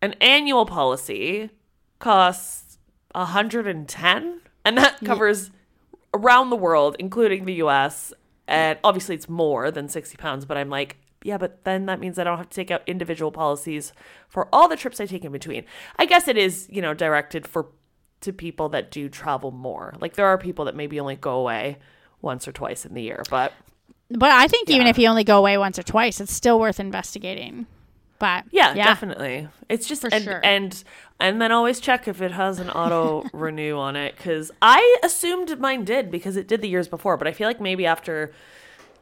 An 0.00 0.14
annual 0.20 0.66
policy 0.66 1.50
costs 1.98 2.78
110 3.12 4.40
and 4.64 4.78
that 4.78 5.00
covers 5.04 5.50
around 6.14 6.50
the 6.50 6.56
world 6.56 6.94
including 6.98 7.44
the 7.44 7.54
us 7.54 8.12
and 8.46 8.78
obviously 8.84 9.14
it's 9.14 9.28
more 9.28 9.70
than 9.70 9.88
60 9.88 10.16
pounds 10.16 10.44
but 10.44 10.56
i'm 10.56 10.70
like 10.70 10.96
yeah 11.24 11.36
but 11.36 11.64
then 11.64 11.86
that 11.86 11.98
means 11.98 12.18
i 12.18 12.24
don't 12.24 12.38
have 12.38 12.48
to 12.48 12.54
take 12.54 12.70
out 12.70 12.82
individual 12.86 13.32
policies 13.32 13.92
for 14.28 14.48
all 14.52 14.68
the 14.68 14.76
trips 14.76 15.00
i 15.00 15.06
take 15.06 15.24
in 15.24 15.32
between. 15.32 15.64
I 15.96 16.06
guess 16.06 16.28
it 16.28 16.36
is 16.36 16.68
you 16.70 16.80
know 16.80 16.94
directed 16.94 17.46
for 17.48 17.66
to 18.20 18.32
people 18.32 18.68
that 18.70 18.90
do 18.90 19.08
travel 19.08 19.50
more. 19.50 19.94
Like 20.00 20.14
there 20.14 20.26
are 20.26 20.38
people 20.38 20.64
that 20.66 20.74
maybe 20.74 20.98
only 20.98 21.16
go 21.16 21.38
away 21.38 21.78
once 22.20 22.48
or 22.48 22.52
twice 22.52 22.84
in 22.84 22.94
the 22.94 23.02
year 23.02 23.22
but 23.30 23.52
But 24.10 24.30
I 24.32 24.48
think 24.48 24.70
even 24.70 24.86
if 24.86 24.98
you 24.98 25.08
only 25.08 25.24
go 25.24 25.38
away 25.38 25.58
once 25.58 25.78
or 25.78 25.82
twice, 25.82 26.20
it's 26.20 26.32
still 26.32 26.58
worth 26.58 26.80
investigating. 26.80 27.66
But 28.18 28.44
Yeah, 28.50 28.74
definitely. 28.74 29.48
It's 29.68 29.86
just 29.86 30.02
For 30.02 30.08
and, 30.12 30.24
sure. 30.24 30.40
and 30.44 30.84
and 31.20 31.40
then 31.40 31.52
always 31.52 31.80
check 31.80 32.08
if 32.08 32.20
it 32.22 32.32
has 32.32 32.58
an 32.58 32.70
auto 32.70 33.24
renew 33.32 33.76
on 33.76 33.96
it 33.96 34.16
because 34.16 34.50
I 34.62 34.98
assumed 35.02 35.58
mine 35.60 35.84
did 35.84 36.10
because 36.10 36.36
it 36.36 36.48
did 36.48 36.60
the 36.60 36.68
years 36.68 36.88
before, 36.88 37.16
but 37.16 37.26
I 37.26 37.32
feel 37.32 37.46
like 37.48 37.60
maybe 37.60 37.86
after 37.86 38.32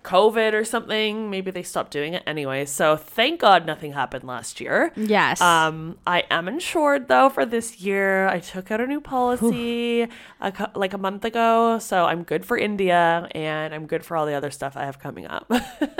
COVID 0.02 0.52
or 0.52 0.64
something, 0.64 1.30
maybe 1.30 1.50
they 1.50 1.64
stopped 1.64 1.90
doing 1.90 2.14
it 2.14 2.22
anyway. 2.28 2.64
So 2.64 2.96
thank 2.96 3.40
God 3.40 3.66
nothing 3.66 3.92
happened 3.92 4.22
last 4.22 4.60
year. 4.60 4.92
Yes. 4.96 5.40
Um, 5.40 5.98
I 6.06 6.22
am 6.30 6.46
insured 6.46 7.08
though 7.08 7.28
for 7.28 7.44
this 7.44 7.80
year. 7.80 8.28
I 8.28 8.38
took 8.38 8.70
out 8.70 8.80
a 8.80 8.86
new 8.86 9.00
policy 9.00 10.06
a, 10.40 10.70
like 10.76 10.92
a 10.92 10.98
month 10.98 11.24
ago, 11.24 11.80
so 11.80 12.04
I'm 12.04 12.22
good 12.22 12.46
for 12.46 12.56
India 12.56 13.28
and 13.32 13.74
I'm 13.74 13.86
good 13.86 14.04
for 14.04 14.16
all 14.16 14.26
the 14.26 14.34
other 14.34 14.52
stuff 14.52 14.76
I 14.76 14.84
have 14.84 15.00
coming 15.00 15.26
up. 15.26 15.50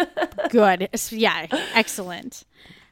good. 0.50 0.88
Yeah, 1.10 1.46
excellent. 1.74 2.44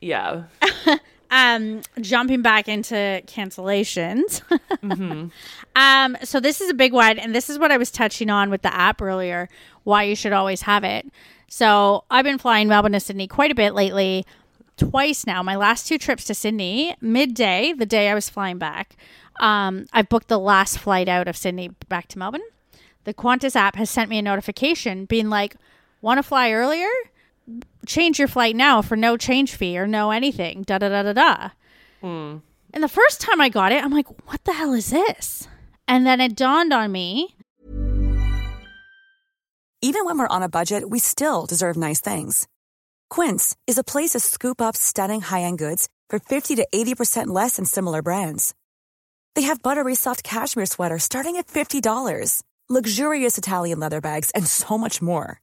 Yeah. 0.05 0.45
um 1.31 1.81
jumping 2.01 2.43
back 2.43 2.69
into 2.69 2.95
cancellations 3.27 4.43
Mm-hmm. 4.85 5.29
um 5.75 6.17
so 6.23 6.39
this 6.39 6.61
is 6.61 6.69
a 6.71 6.75
big 6.75 6.93
one 6.93 7.19
and 7.19 7.35
this 7.35 7.49
is 7.49 7.59
what 7.59 7.73
i 7.73 7.79
was 7.79 7.91
touching 7.91 8.29
on 8.29 8.51
with 8.51 8.61
the 8.63 8.73
app 8.73 9.01
earlier 9.01 9.49
why 9.85 10.03
you 10.03 10.15
should 10.15 10.33
always 10.35 10.63
have 10.63 10.85
it 10.85 11.07
so 11.49 12.05
i've 12.11 12.25
been 12.25 12.37
flying 12.39 12.69
melbourne 12.69 12.93
to 12.93 13.01
sydney 13.01 13.27
quite 13.27 13.51
a 13.51 13.55
bit 13.55 13.73
lately 13.75 14.25
twice 14.77 15.27
now 15.27 15.43
my 15.43 15.57
last 15.57 15.89
two 15.89 15.97
trips 15.97 16.25
to 16.25 16.35
sydney 16.35 16.95
midday 17.01 17.73
the 17.73 17.87
day 17.87 18.11
i 18.11 18.15
was 18.15 18.29
flying 18.29 18.59
back 18.59 18.95
um 19.41 19.87
i've 19.95 20.09
booked 20.11 20.29
the 20.29 20.39
last 20.39 20.79
flight 20.79 21.09
out 21.09 21.27
of 21.27 21.37
sydney 21.37 21.71
back 21.89 22.07
to 22.07 22.19
melbourne 22.19 22.43
the 23.05 23.15
qantas 23.15 23.57
app 23.57 23.77
has 23.77 23.89
sent 23.89 24.11
me 24.11 24.19
a 24.19 24.23
notification 24.23 25.07
being 25.07 25.31
like 25.31 25.57
want 26.03 26.19
to 26.19 26.23
fly 26.23 26.51
earlier 26.53 26.89
change 27.85 28.19
your 28.19 28.29
flight 28.29 28.57
now 28.57 28.83
for 28.83 28.97
no 28.97 29.17
change 29.17 29.55
fee 29.55 29.79
or 29.79 29.87
no 29.87 30.11
anything. 30.11 30.63
Da 30.63 30.79
da 30.79 30.89
da 30.89 31.03
da 31.03 31.13
da. 31.13 31.51
Hmm. 32.01 32.39
And 32.73 32.83
the 32.83 32.89
first 32.89 33.21
time 33.21 33.41
I 33.41 33.49
got 33.49 33.73
it, 33.73 33.85
I'm 33.85 33.93
like, 33.93 34.09
what 34.27 34.43
the 34.45 34.53
hell 34.53 34.73
is 34.73 34.91
this? 34.91 35.47
And 35.87 36.07
then 36.07 36.21
it 36.21 36.37
dawned 36.37 36.73
on 36.73 36.91
me. 36.91 37.37
Even 39.81 40.07
when 40.07 40.19
we're 40.19 40.27
on 40.29 40.43
a 40.43 40.49
budget, 40.49 40.89
we 40.89 40.99
still 40.99 41.47
deserve 41.47 41.77
nice 41.77 42.01
things. 42.01 42.49
Quince 43.11 43.55
is 43.67 43.79
a 43.79 43.85
place 43.85 44.11
to 44.11 44.21
scoop 44.21 44.63
up 44.63 44.77
stunning 44.77 45.21
high-end 45.21 45.59
goods 45.59 45.89
for 46.09 46.19
50 46.19 46.57
to 46.57 46.67
80% 46.75 47.27
less 47.27 47.57
than 47.57 47.65
similar 47.67 48.01
brands. 48.03 48.55
They 49.35 49.43
have 49.43 49.63
buttery 49.63 49.95
soft 49.95 50.25
cashmere 50.25 50.67
sweaters 50.67 51.03
starting 51.03 51.37
at 51.37 51.49
$50, 51.49 52.43
luxurious 52.69 53.37
Italian 53.37 53.79
leather 53.79 54.01
bags, 54.01 54.31
and 54.31 54.47
so 54.47 54.79
much 54.79 55.03
more. 55.03 55.41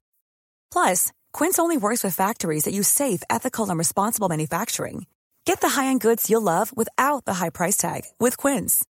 Plus, 0.71 1.11
Quince 1.33 1.59
only 1.59 1.77
works 1.77 2.03
with 2.03 2.15
factories 2.15 2.63
that 2.63 2.73
use 2.73 2.87
safe, 2.87 3.21
ethical, 3.29 3.69
and 3.69 3.77
responsible 3.77 4.29
manufacturing. 4.29 5.05
Get 5.45 5.61
the 5.61 5.69
high-end 5.69 6.01
goods 6.01 6.29
you'll 6.29 6.41
love 6.41 6.75
without 6.75 7.25
the 7.25 7.35
high 7.35 7.49
price 7.49 7.77
tag 7.77 8.01
with 8.19 8.37
Quince. 8.37 8.83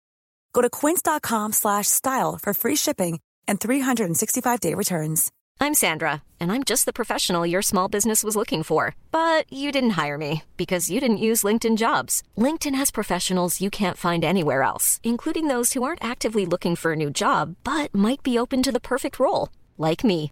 Go 0.53 0.61
to 0.61 0.69
quince.com 0.69 1.53
slash 1.53 1.87
style 1.87 2.37
for 2.41 2.53
free 2.53 2.75
shipping 2.75 3.19
and 3.47 3.59
365-day 3.59 4.73
returns. 4.73 5.31
I'm 5.59 5.73
Sandra, 5.75 6.23
and 6.39 6.51
I'm 6.51 6.63
just 6.63 6.85
the 6.85 6.93
professional 6.93 7.45
your 7.45 7.61
small 7.61 7.87
business 7.87 8.23
was 8.23 8.35
looking 8.35 8.63
for. 8.63 8.95
But 9.11 9.45
you 9.53 9.71
didn't 9.71 9.91
hire 9.91 10.17
me 10.17 10.43
because 10.57 10.89
you 10.89 10.99
didn't 10.99 11.25
use 11.29 11.43
LinkedIn 11.43 11.77
jobs. 11.77 12.23
LinkedIn 12.37 12.75
has 12.75 12.91
professionals 12.91 13.61
you 13.61 13.69
can't 13.69 13.97
find 13.97 14.23
anywhere 14.23 14.63
else, 14.63 14.99
including 15.03 15.47
those 15.47 15.73
who 15.73 15.83
aren't 15.83 16.03
actively 16.03 16.45
looking 16.45 16.75
for 16.75 16.93
a 16.93 16.97
new 16.97 17.11
job 17.11 17.55
but 17.63 17.93
might 17.93 18.23
be 18.23 18.37
open 18.39 18.63
to 18.63 18.71
the 18.71 18.79
perfect 18.79 19.19
role, 19.19 19.49
like 19.77 20.03
me. 20.03 20.31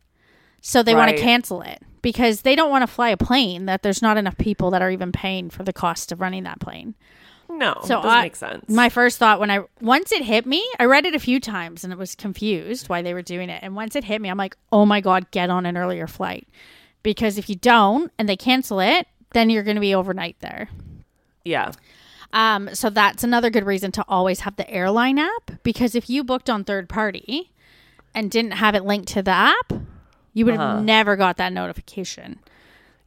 So 0.61 0.83
they 0.83 0.95
want 0.95 1.09
to 1.11 1.17
cancel 1.17 1.61
it 1.61 1.81
because 2.01 2.41
they 2.41 2.55
don't 2.55 2.69
want 2.69 2.83
to 2.83 2.87
fly 2.87 3.09
a 3.09 3.17
plane 3.17 3.65
that 3.65 3.81
there's 3.83 4.01
not 4.01 4.17
enough 4.17 4.37
people 4.37 4.71
that 4.71 4.81
are 4.81 4.91
even 4.91 5.11
paying 5.11 5.49
for 5.49 5.63
the 5.63 5.73
cost 5.73 6.11
of 6.11 6.21
running 6.21 6.43
that 6.43 6.59
plane. 6.59 6.95
No, 7.49 7.75
So 7.81 7.95
doesn't 7.95 8.09
I, 8.09 8.21
make 8.21 8.35
sense. 8.35 8.69
My 8.69 8.87
first 8.87 9.17
thought 9.17 9.39
when 9.39 9.51
I 9.51 9.59
once 9.81 10.11
it 10.13 10.23
hit 10.23 10.45
me, 10.45 10.65
I 10.79 10.85
read 10.85 11.05
it 11.05 11.13
a 11.15 11.19
few 11.19 11.39
times 11.39 11.83
and 11.83 11.91
it 11.91 11.99
was 11.99 12.15
confused 12.15 12.87
why 12.87 13.01
they 13.01 13.13
were 13.13 13.21
doing 13.21 13.49
it. 13.49 13.61
And 13.61 13.75
once 13.75 13.95
it 13.95 14.05
hit 14.05 14.21
me, 14.21 14.29
I'm 14.29 14.37
like, 14.37 14.55
oh 14.71 14.85
my 14.85 15.01
god, 15.01 15.29
get 15.31 15.49
on 15.49 15.65
an 15.65 15.75
earlier 15.77 16.07
flight 16.07 16.47
because 17.03 17.37
if 17.37 17.49
you 17.49 17.55
don't 17.55 18.09
and 18.17 18.29
they 18.29 18.37
cancel 18.37 18.79
it, 18.79 19.05
then 19.33 19.49
you're 19.49 19.63
going 19.63 19.75
to 19.75 19.81
be 19.81 19.93
overnight 19.95 20.37
there. 20.39 20.69
yeah. 21.43 21.71
Um, 22.33 22.73
so 22.73 22.89
that's 22.89 23.25
another 23.25 23.49
good 23.49 23.65
reason 23.65 23.91
to 23.91 24.05
always 24.07 24.39
have 24.41 24.55
the 24.55 24.69
airline 24.69 25.19
app 25.19 25.51
because 25.63 25.95
if 25.95 26.09
you 26.09 26.23
booked 26.23 26.49
on 26.49 26.63
third 26.63 26.87
party 26.87 27.51
and 28.15 28.31
didn't 28.31 28.51
have 28.51 28.73
it 28.73 28.85
linked 28.85 29.09
to 29.09 29.21
the 29.21 29.31
app, 29.31 29.73
you 30.33 30.45
would 30.45 30.55
have 30.55 30.83
never 30.83 31.15
got 31.15 31.37
that 31.37 31.51
notification. 31.53 32.39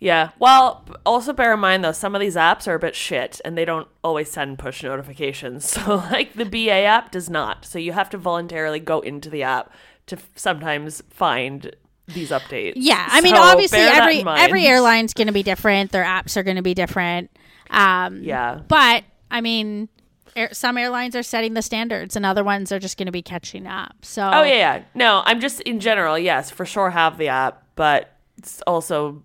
Yeah. 0.01 0.31
Well, 0.39 0.85
also 1.07 1.33
bear 1.33 1.55
in 1.55 1.61
mind 1.61 1.83
though, 1.85 1.93
some 1.93 2.15
of 2.15 2.21
these 2.21 2.37
apps 2.37 2.69
are 2.69 2.75
a 2.75 2.79
bit 2.79 2.95
shit 2.95 3.41
and 3.45 3.57
they 3.57 3.65
don't 3.65 3.89
always 4.03 4.31
send 4.31 4.59
push 4.59 4.83
notifications. 4.83 5.65
So 5.85 5.97
like 6.11 6.35
the 6.35 6.45
BA 6.45 6.71
app 6.85 7.11
does 7.11 7.31
not. 7.31 7.65
So 7.65 7.79
you 7.79 7.93
have 7.93 8.11
to 8.11 8.19
voluntarily 8.19 8.81
go 8.81 9.01
into 9.01 9.31
the 9.31 9.43
app 9.45 9.73
to 10.07 10.17
f- 10.17 10.29
sometimes 10.37 11.03
find 11.09 11.75
these 12.09 12.31
updates. 12.31 12.75
Yeah, 12.77 13.09
I 13.11 13.23
mean, 13.23 13.35
So 13.35 13.41
obviously 13.41 13.79
bear 13.79 13.87
that 13.93 14.03
every 14.03 14.19
in 14.19 14.25
mind. 14.27 14.41
every 14.43 14.67
airline's 14.67 15.15
going 15.15 15.29
to 15.29 15.33
be 15.33 15.43
different. 15.43 15.91
Their 15.93 16.05
apps 16.05 16.37
are 16.37 16.43
going 16.43 16.57
to 16.57 16.63
be 16.63 16.75
different. 16.75 17.31
Um, 17.71 18.23
Yeah. 18.23 18.61
but 18.69 19.05
I 19.31 19.41
mean, 19.41 19.89
air, 20.37 20.49
some 20.53 20.77
airlines 20.79 21.15
are 21.17 21.23
setting 21.23 21.55
the 21.55 21.63
standards, 21.63 22.17
and 22.17 22.25
other 22.27 22.45
ones 22.45 22.71
are 22.73 22.79
just 22.79 22.97
going 22.99 23.07
to 23.07 23.13
be 23.13 23.23
catching 23.23 23.67
up. 23.67 23.95
So, 24.03 24.23
Oh 24.23 24.43
yeah, 24.43 24.55
yeah. 24.55 24.83
No, 24.95 25.23
I'm 25.25 25.41
just 25.41 25.61
in 25.63 25.81
general, 25.81 26.19
yes, 26.19 26.51
for 26.51 26.65
sure 26.67 26.91
have 26.91 27.19
the 27.19 27.29
app, 27.29 27.63
but 27.77 28.11
it's 28.39 28.63
also 28.67 29.23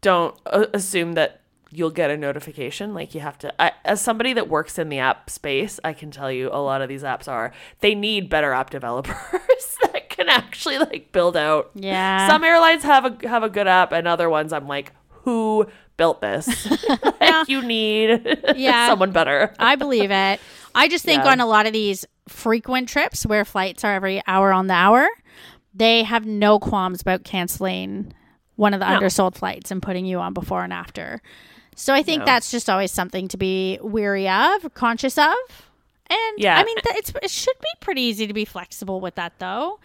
don't 0.00 0.34
uh, 0.46 0.66
assume 0.74 1.12
that 1.14 1.40
you'll 1.70 1.90
get 1.90 2.10
a 2.10 2.16
notification 2.16 2.94
like 2.94 3.14
you 3.14 3.20
have 3.20 3.36
to 3.36 3.52
I, 3.62 3.72
as 3.84 4.00
somebody 4.00 4.32
that 4.32 4.48
works 4.48 4.78
in 4.78 4.88
the 4.88 5.00
app 5.00 5.28
space 5.28 5.78
i 5.84 5.92
can 5.92 6.10
tell 6.10 6.32
you 6.32 6.48
a 6.50 6.62
lot 6.62 6.80
of 6.80 6.88
these 6.88 7.02
apps 7.02 7.28
are 7.28 7.52
they 7.80 7.94
need 7.94 8.30
better 8.30 8.52
app 8.54 8.70
developers 8.78 9.14
that 9.82 10.08
can 10.08 10.30
actually 10.30 10.78
like 10.78 11.12
build 11.12 11.36
out 11.36 11.70
Yeah. 11.74 12.26
some 12.26 12.42
airlines 12.42 12.84
have 12.84 13.04
a 13.22 13.28
have 13.28 13.42
a 13.42 13.50
good 13.50 13.66
app 13.66 13.92
and 13.92 14.08
other 14.08 14.30
ones 14.30 14.52
i'm 14.54 14.66
like 14.66 14.92
who 15.24 15.66
built 15.98 16.22
this 16.22 16.66
like 17.20 17.48
you 17.48 17.60
need 17.62 18.38
Yeah. 18.56 18.88
someone 18.88 19.12
better 19.12 19.52
I 19.58 19.76
believe 19.76 20.10
it. 20.10 20.40
I 20.74 20.88
just 20.88 21.04
think 21.04 21.24
Yeah. 21.24 21.32
on 21.32 21.40
a 21.40 21.46
lot 21.46 21.66
of 21.66 21.74
these 21.74 22.06
frequent 22.28 22.88
trips 22.88 23.26
where 23.26 23.44
flights 23.44 23.84
are 23.84 23.94
every 23.94 24.22
hour 24.26 24.52
on 24.52 24.66
the 24.68 24.74
hour, 24.74 25.06
they 25.74 26.02
have 26.04 26.24
no 26.24 26.58
qualms 26.58 27.00
about 27.02 27.24
canceling 27.24 28.12
one 28.56 28.74
of 28.74 28.80
the 28.80 28.86
undersold 28.90 29.36
flights 29.36 29.70
and 29.70 29.82
putting 29.82 30.04
you 30.06 30.18
on 30.18 30.32
before 30.34 30.64
and 30.64 30.72
after. 30.72 31.20
So 31.76 31.94
I 31.94 32.02
think 32.02 32.24
that's 32.24 32.50
just 32.50 32.68
always 32.68 32.90
something 32.90 33.28
to 33.28 33.36
be 33.36 33.78
weary 33.82 34.28
of, 34.28 34.72
conscious 34.74 35.16
of. 35.18 35.34
And 36.10 36.38
Yeah. 36.38 36.58
I 36.58 36.64
mean, 36.64 36.76
th- 36.82 36.96
it's, 36.96 37.12
it 37.22 37.30
should 37.30 37.58
be 37.60 37.68
pretty 37.80 38.00
easy 38.02 38.26
to 38.26 38.32
be 38.32 38.44
flexible 38.44 39.00
with 39.00 39.14
that, 39.16 39.32
though. 39.38 39.78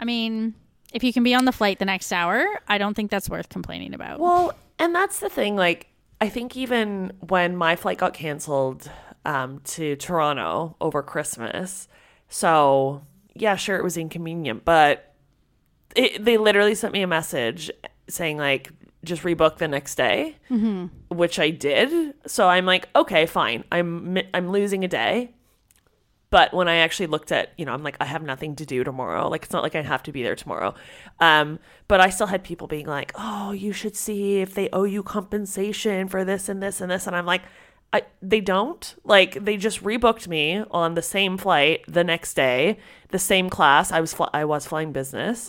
I 0.00 0.04
mean, 0.04 0.54
if 0.92 1.04
you 1.04 1.12
can 1.12 1.22
be 1.22 1.34
on 1.34 1.44
the 1.44 1.52
flight 1.52 1.78
the 1.78 1.84
next 1.84 2.12
hour, 2.12 2.46
I 2.66 2.78
don't 2.78 2.94
think 2.94 3.10
that's 3.10 3.28
worth 3.28 3.48
complaining 3.50 3.92
about. 3.94 4.20
Well, 4.20 4.54
And 4.84 4.94
that's 4.94 5.20
the 5.20 5.30
thing. 5.30 5.56
Like, 5.56 5.86
I 6.20 6.28
think 6.28 6.58
even 6.58 7.14
when 7.20 7.56
my 7.56 7.74
flight 7.74 7.96
got 7.96 8.12
canceled 8.12 8.90
um, 9.24 9.60
to 9.64 9.96
Toronto 9.96 10.76
over 10.78 11.02
Christmas, 11.02 11.88
so 12.28 13.00
yeah, 13.34 13.56
sure, 13.56 13.78
it 13.78 13.82
was 13.82 13.96
inconvenient, 13.96 14.66
but 14.66 15.14
it, 15.96 16.22
they 16.22 16.36
literally 16.36 16.74
sent 16.74 16.92
me 16.92 17.00
a 17.00 17.06
message 17.06 17.70
saying 18.08 18.36
like 18.36 18.72
just 19.04 19.22
rebook 19.22 19.56
the 19.56 19.68
next 19.68 19.94
day, 19.94 20.36
which 21.08 21.38
I 21.38 21.48
did. 21.48 22.12
So 22.26 22.50
I'm 22.50 22.66
like, 22.66 22.90
okay, 22.94 23.24
fine. 23.24 23.64
I'm 23.72 24.18
I'm 24.34 24.50
losing 24.50 24.84
a 24.84 24.88
day. 24.88 25.30
But 26.34 26.52
when 26.52 26.66
I 26.66 26.78
actually 26.78 27.06
looked 27.06 27.30
at, 27.30 27.52
you 27.56 27.64
know, 27.64 27.72
I'm 27.72 27.84
like, 27.84 27.96
I 28.00 28.06
have 28.06 28.20
nothing 28.24 28.56
to 28.56 28.66
do 28.66 28.82
tomorrow. 28.82 29.28
Like, 29.28 29.44
it's 29.44 29.52
not 29.52 29.62
like 29.62 29.76
I 29.76 29.82
have 29.82 30.02
to 30.02 30.10
be 30.10 30.24
there 30.24 30.34
tomorrow. 30.34 30.74
Um, 31.20 31.60
but 31.86 32.00
I 32.00 32.10
still 32.10 32.26
had 32.26 32.42
people 32.42 32.66
being 32.66 32.86
like, 32.86 33.12
oh, 33.14 33.52
you 33.52 33.72
should 33.72 33.94
see 33.94 34.40
if 34.40 34.52
they 34.52 34.68
owe 34.72 34.82
you 34.82 35.04
compensation 35.04 36.08
for 36.08 36.24
this 36.24 36.48
and 36.48 36.60
this 36.60 36.80
and 36.80 36.90
this. 36.90 37.06
And 37.06 37.14
I'm 37.14 37.24
like, 37.24 37.42
I, 37.92 38.02
they 38.20 38.40
don't. 38.40 38.96
Like, 39.04 39.44
they 39.44 39.56
just 39.56 39.84
rebooked 39.84 40.26
me 40.26 40.64
on 40.72 40.94
the 40.94 41.02
same 41.02 41.38
flight 41.38 41.84
the 41.86 42.02
next 42.02 42.34
day, 42.34 42.78
the 43.10 43.20
same 43.20 43.48
class. 43.48 43.92
I 43.92 44.00
was 44.00 44.12
fl- 44.12 44.34
I 44.34 44.44
was 44.44 44.66
flying 44.66 44.90
business. 44.90 45.46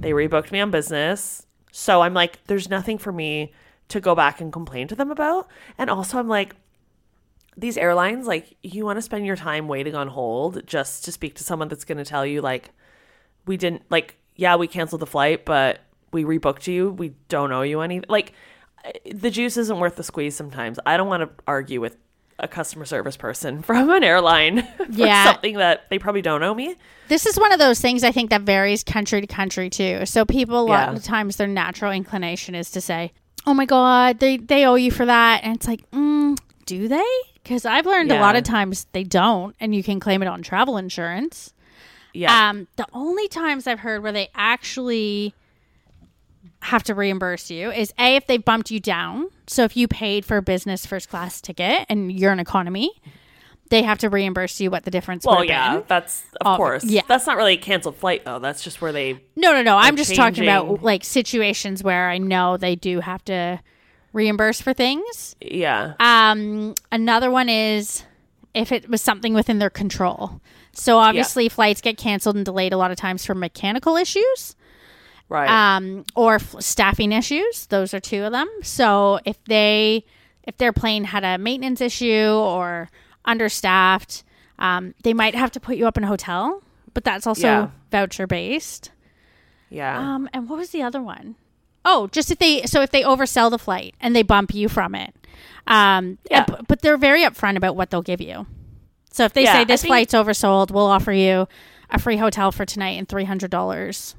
They 0.00 0.12
rebooked 0.12 0.52
me 0.52 0.60
on 0.60 0.70
business. 0.70 1.46
So 1.72 2.02
I'm 2.02 2.14
like, 2.14 2.38
there's 2.46 2.70
nothing 2.70 2.98
for 2.98 3.10
me 3.10 3.52
to 3.88 3.98
go 3.98 4.14
back 4.14 4.40
and 4.40 4.52
complain 4.52 4.86
to 4.86 4.94
them 4.94 5.10
about. 5.10 5.48
And 5.76 5.90
also, 5.90 6.16
I'm 6.16 6.28
like, 6.28 6.54
these 7.58 7.76
airlines, 7.76 8.26
like, 8.26 8.56
you 8.62 8.84
want 8.84 8.96
to 8.98 9.02
spend 9.02 9.26
your 9.26 9.36
time 9.36 9.66
waiting 9.68 9.94
on 9.94 10.08
hold 10.08 10.64
just 10.66 11.04
to 11.06 11.12
speak 11.12 11.34
to 11.36 11.44
someone 11.44 11.68
that's 11.68 11.84
going 11.84 11.98
to 11.98 12.04
tell 12.04 12.24
you, 12.24 12.40
like, 12.40 12.70
we 13.46 13.56
didn't, 13.56 13.82
like, 13.90 14.16
yeah, 14.36 14.56
we 14.56 14.68
canceled 14.68 15.00
the 15.02 15.06
flight, 15.06 15.44
but 15.44 15.80
we 16.12 16.24
rebooked 16.24 16.66
you. 16.68 16.90
We 16.90 17.14
don't 17.28 17.50
owe 17.52 17.62
you 17.62 17.80
any. 17.80 18.00
Like, 18.08 18.32
the 19.10 19.30
juice 19.30 19.56
isn't 19.56 19.78
worth 19.78 19.96
the 19.96 20.04
squeeze 20.04 20.36
sometimes. 20.36 20.78
I 20.86 20.96
don't 20.96 21.08
want 21.08 21.22
to 21.24 21.30
argue 21.46 21.80
with 21.80 21.96
a 22.38 22.46
customer 22.46 22.84
service 22.84 23.16
person 23.16 23.62
from 23.68 23.90
an 23.90 24.04
airline 24.04 24.62
for 24.76 24.86
Yeah. 24.88 25.24
something 25.24 25.56
that 25.56 25.90
they 25.90 25.98
probably 25.98 26.22
don't 26.22 26.42
owe 26.44 26.54
me. 26.54 26.76
This 27.08 27.26
is 27.26 27.36
one 27.38 27.50
of 27.52 27.58
those 27.58 27.80
things 27.80 28.04
I 28.04 28.12
think 28.12 28.30
that 28.30 28.42
varies 28.42 28.84
country 28.84 29.20
to 29.20 29.26
country 29.26 29.68
too. 29.68 30.06
So 30.06 30.24
people 30.24 30.60
a 30.60 30.62
lot 30.62 30.68
Yeah. 30.86 30.90
of 30.90 30.94
the 31.02 31.06
times 31.08 31.34
their 31.36 31.48
natural 31.48 31.90
inclination 31.90 32.54
is 32.54 32.70
to 32.70 32.80
say, 32.80 33.10
"Oh 33.46 33.54
my 33.54 33.64
god, 33.64 34.20
they 34.20 34.36
they 34.36 34.64
owe 34.64 34.76
you 34.76 34.92
for 34.92 35.04
that," 35.06 35.40
and 35.42 35.56
it's 35.56 35.66
like, 35.66 35.90
mm, 35.90 36.38
do 36.66 36.86
they? 36.86 37.04
Because 37.48 37.64
I've 37.64 37.86
learned 37.86 38.12
a 38.12 38.20
lot 38.20 38.36
of 38.36 38.44
times 38.44 38.86
they 38.92 39.04
don't, 39.04 39.56
and 39.58 39.74
you 39.74 39.82
can 39.82 40.00
claim 40.00 40.20
it 40.20 40.28
on 40.28 40.42
travel 40.42 40.76
insurance. 40.76 41.54
Yeah. 42.12 42.50
Um, 42.50 42.68
the 42.76 42.86
only 42.92 43.26
times 43.26 43.66
I've 43.66 43.80
heard 43.80 44.02
where 44.02 44.12
they 44.12 44.28
actually 44.34 45.32
have 46.60 46.82
to 46.82 46.94
reimburse 46.94 47.50
you 47.50 47.70
is 47.70 47.94
a 47.98 48.16
if 48.16 48.26
they 48.26 48.36
bumped 48.36 48.70
you 48.70 48.80
down. 48.80 49.28
So 49.46 49.64
if 49.64 49.78
you 49.78 49.88
paid 49.88 50.26
for 50.26 50.36
a 50.36 50.42
business 50.42 50.84
first 50.84 51.08
class 51.08 51.40
ticket 51.40 51.86
and 51.88 52.12
you're 52.12 52.32
an 52.32 52.40
economy, 52.40 52.90
they 53.70 53.82
have 53.82 53.96
to 54.00 54.10
reimburse 54.10 54.60
you 54.60 54.70
what 54.70 54.84
the 54.84 54.90
difference. 54.90 55.24
well, 55.24 55.42
yeah, 55.42 55.76
been. 55.76 55.84
that's 55.88 56.24
of 56.42 56.58
course. 56.58 56.84
yeah. 56.84 57.00
That's 57.08 57.26
not 57.26 57.38
really 57.38 57.54
a 57.54 57.58
canceled 57.58 57.96
flight 57.96 58.26
though. 58.26 58.40
That's 58.40 58.62
just 58.62 58.82
where 58.82 58.92
they 58.92 59.22
No, 59.36 59.54
no, 59.54 59.62
no. 59.62 59.78
I'm 59.78 59.96
just 59.96 60.14
talking 60.14 60.44
about 60.44 60.82
like 60.82 61.02
situations 61.02 61.82
where 61.82 62.10
I 62.10 62.18
know 62.18 62.58
they 62.58 62.76
do 62.76 63.00
have 63.00 63.24
to 63.24 63.60
reimburse 64.12 64.60
for 64.60 64.72
things. 64.72 65.36
yeah. 65.40 65.94
Um, 66.00 66.74
another 66.92 67.30
one 67.30 67.48
is 67.48 68.04
if 68.54 68.72
it 68.72 68.88
was 68.88 69.02
something 69.02 69.34
within 69.34 69.58
their 69.58 69.70
control. 69.70 70.40
So 70.72 70.98
obviously, 70.98 71.48
flights 71.48 71.80
get 71.80 71.96
canceled 71.98 72.36
and 72.36 72.44
delayed 72.44 72.72
a 72.72 72.76
lot 72.76 72.90
of 72.90 72.96
times 72.96 73.24
for 73.26 73.34
mechanical 73.34 73.96
issues. 73.96 74.54
right. 75.28 75.48
um, 75.76 76.04
or 76.14 76.36
f- 76.36 76.54
staffing 76.60 77.12
issues. 77.12 77.66
Those 77.66 77.92
are 77.94 78.00
two 78.00 78.22
of 78.24 78.32
them. 78.32 78.48
So 78.62 79.20
if 79.24 79.42
they 79.44 80.04
if 80.44 80.56
their 80.56 80.72
plane 80.72 81.04
had 81.04 81.24
a 81.24 81.36
maintenance 81.36 81.80
issue 81.82 82.28
or 82.30 82.88
understaffed, 83.26 84.24
um, 84.58 84.94
they 85.02 85.12
might 85.12 85.34
have 85.34 85.50
to 85.52 85.60
put 85.60 85.76
you 85.76 85.86
up 85.86 85.96
in 85.98 86.04
a 86.04 86.06
hotel. 86.06 86.62
But 86.94 87.04
that's 87.04 87.26
also 87.26 87.46
Yeah. 87.46 87.68
voucher 87.90 88.26
based. 88.26 88.90
yeah. 89.68 89.98
Um, 90.14 90.28
and 90.32 90.48
what 90.48 90.58
was 90.58 90.70
the 90.70 90.82
other 90.82 91.02
one? 91.02 91.34
Oh, 91.84 92.08
just 92.08 92.30
if 92.30 92.38
they 92.38 92.62
so 92.62 92.82
if 92.82 92.90
they 92.90 93.02
oversell 93.02 93.50
the 93.50 93.58
flight 93.58 93.94
and 94.00 94.14
they 94.14 94.22
bump 94.22 94.54
you 94.54 94.68
from 94.68 94.94
it. 94.94 95.14
Um, 95.66 96.18
Yeah. 96.30 96.44
and- 96.48 96.66
but 96.66 96.82
they're 96.82 96.96
very 96.96 97.22
upfront 97.22 97.56
about 97.56 97.76
what 97.76 97.90
they'll 97.90 98.02
give 98.02 98.20
you. 98.20 98.46
So 99.10 99.24
if 99.24 99.32
they 99.32 99.44
Yeah, 99.44 99.52
say 99.52 99.64
this 99.64 99.82
think- 99.82 99.90
flight's 99.90 100.14
oversold, 100.14 100.70
we'll 100.70 100.86
offer 100.86 101.12
you 101.12 101.48
a 101.90 101.98
free 101.98 102.16
hotel 102.18 102.52
for 102.52 102.64
tonight 102.64 102.98
and 102.98 103.08
three 103.08 103.24
hundred 103.24 103.50
dollars. 103.50 104.14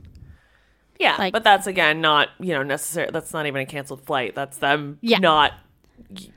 Yeah, 0.99 1.15
Like- 1.17 1.33
but 1.33 1.43
that's 1.43 1.67
again 1.67 2.01
not 2.01 2.29
you 2.39 2.53
know 2.53 2.63
necessary. 2.63 3.09
That's 3.11 3.33
not 3.33 3.45
even 3.45 3.61
a 3.61 3.65
canceled 3.65 4.01
flight. 4.05 4.35
That's 4.35 4.57
them 4.57 4.97
Yeah. 5.01 5.19
not 5.19 5.53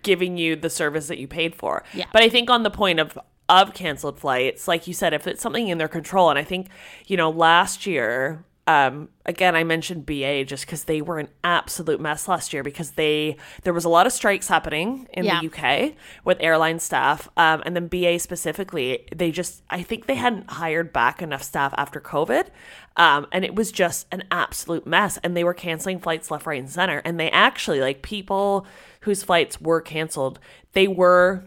giving 0.03 0.37
you 0.37 0.57
the 0.57 0.69
service 0.71 1.07
that 1.09 1.19
you 1.19 1.27
paid 1.29 1.55
for. 1.55 1.83
Yeah. 1.95 2.07
But 2.13 2.23
I 2.23 2.29
think 2.29 2.51
on 2.51 2.63
the 2.63 2.71
point 2.71 3.01
of 3.01 3.19
of 3.49 3.75
canceled 3.75 4.19
flights, 4.19 4.67
like 4.67 4.87
you 4.87 4.95
said, 4.95 5.13
if 5.13 5.27
it's 5.27 5.43
something 5.43 5.69
in 5.69 5.77
their 5.79 5.89
control, 5.89 6.31
and 6.31 6.39
I 6.39 6.45
think 6.45 6.69
you 7.07 7.17
know 7.17 7.29
last 7.31 7.87
year. 7.87 8.45
Um, 8.69 9.09
again, 9.27 9.57
I 9.57 9.65
mentioned 9.65 10.07
BA 10.07 10.45
just 10.45 10.67
because 10.67 10.85
they 10.85 11.03
were 11.03 11.19
an 11.19 11.27
absolute 11.43 12.01
mess 12.01 12.29
last 12.29 12.53
year 12.53 12.63
because 12.63 12.93
they 12.93 13.37
there 13.65 13.73
was 13.73 13.85
a 13.85 13.89
lot 13.89 14.07
of 14.07 14.13
strikes 14.13 14.47
happening 14.47 15.09
in 15.13 15.25
Yeah. 15.25 15.41
the 15.41 15.47
UK 15.49 15.95
with 16.25 16.37
airline 16.41 16.79
staff, 16.79 17.29
um, 17.37 17.61
and 17.67 17.75
then 17.75 17.89
BA 17.89 18.21
specifically, 18.21 19.05
they 19.15 19.33
just 19.33 19.63
I 19.69 19.83
think 19.83 20.07
they 20.07 20.15
hadn't 20.15 20.49
hired 20.49 20.93
back 20.93 21.21
enough 21.21 21.43
staff 21.43 21.75
after 21.77 22.01
COVID, 22.01 22.47
um, 22.97 23.27
and 23.33 23.45
it 23.45 23.57
was 23.57 23.73
just 23.73 24.07
an 24.13 24.23
absolute 24.31 24.87
mess. 24.87 25.19
And 25.25 25.37
they 25.37 25.43
were 25.43 25.55
canceling 25.55 25.99
flights 25.99 26.31
left, 26.31 26.47
right, 26.47 26.61
and 26.61 26.71
center. 26.71 26.99
And 27.05 27.19
they 27.19 27.31
actually 27.33 27.81
like 27.81 28.03
people 28.03 28.65
whose 29.01 29.25
flights 29.25 29.61
were 29.61 29.81
canceled, 29.81 30.39
they 30.73 30.87
were 30.87 31.43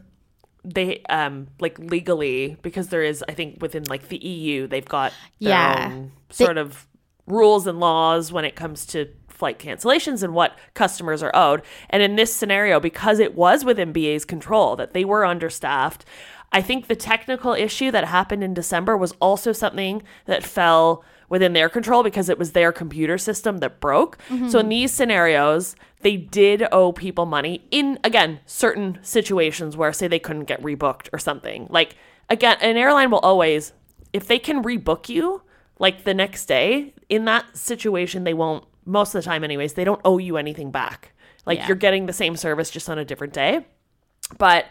they 0.66 1.01
um 1.09 1.47
like 1.59 1.78
legally 1.80 2.57
because 2.61 2.89
there 2.89 3.03
is 3.03 3.24
I 3.30 3.34
think 3.34 3.61
within 3.61 3.84
like 3.88 4.09
the 4.09 4.18
EU 4.18 4.68
they've 4.68 4.84
got 4.84 5.13
their 5.39 5.51
Yeah. 5.51 5.89
They- 6.38 6.43
sort 6.43 6.57
of 6.57 6.88
rules 7.28 7.67
and 7.67 7.80
laws 7.80 8.32
when 8.32 8.45
it 8.45 8.55
comes 8.55 8.86
to 8.88 9.09
flight 9.28 9.59
cancellations 9.59 10.23
and 10.23 10.34
what 10.34 10.57
customers 10.73 11.21
are 11.21 11.36
owed. 11.36 11.61
And 11.89 12.01
in 12.01 12.15
this 12.15 12.34
scenario, 12.34 12.80
because 12.80 13.19
it 13.19 13.36
was 13.36 13.65
within 13.65 13.91
BA's 13.91 14.26
control 14.26 14.76
that 14.78 14.93
they 14.93 15.03
were 15.03 15.26
understaffed, 15.26 16.05
I 16.51 16.61
think 16.61 16.88
the 16.88 16.95
technical 16.95 17.53
issue 17.53 17.91
that 17.91 18.05
happened 18.05 18.43
in 18.43 18.53
December 18.53 18.95
was 18.95 19.13
also 19.19 19.51
something 19.51 20.03
that 20.26 20.43
fell 20.43 21.03
within 21.28 21.53
their 21.53 21.67
control 21.67 22.03
because 22.03 22.30
it 22.30 22.38
was 22.38 22.51
their 22.51 22.71
computer 22.71 23.17
system 23.17 23.57
that 23.57 23.82
broke. 23.82 24.17
So 24.49 24.59
in 24.59 24.69
these 24.69 24.91
scenarios, 24.91 25.76
they 26.01 26.15
did 26.15 26.67
owe 26.71 26.91
people 26.93 27.26
money 27.26 27.65
in 27.71 27.99
again 28.03 28.39
certain 28.45 28.99
situations 29.01 29.76
where 29.76 29.91
say 29.91 30.07
they 30.07 30.19
couldn't 30.19 30.45
get 30.45 30.61
rebooked 30.61 31.09
or 31.11 31.19
something. 31.19 31.67
Like 31.69 31.95
again, 32.30 32.57
an 32.61 32.78
airline 32.78 33.09
will 33.09 33.19
always 33.19 33.73
if 34.13 34.28
they 34.28 34.39
can 34.39 34.63
rebook 34.63 35.09
you 35.09 35.41
like 35.80 36.03
the 36.03 36.13
next 36.13 36.45
day, 36.45 36.93
in 37.09 37.26
that 37.26 37.55
situation 37.57 38.23
they 38.23 38.34
won't 38.34 38.63
most 38.86 39.15
of 39.15 39.23
the 39.23 39.26
time 39.26 39.43
anyways, 39.43 39.73
they 39.73 39.84
don't 39.84 40.01
owe 40.05 40.17
you 40.19 40.38
anything 40.38 40.69
back. 40.71 41.11
Like 41.45 41.57
Yeah. 41.59 41.67
you're 41.67 41.76
getting 41.76 42.05
the 42.05 42.13
same 42.13 42.36
service 42.36 42.69
just 42.69 42.89
on 42.89 42.97
a 42.99 43.05
different 43.05 43.34
day. 43.34 43.65
But 44.38 44.65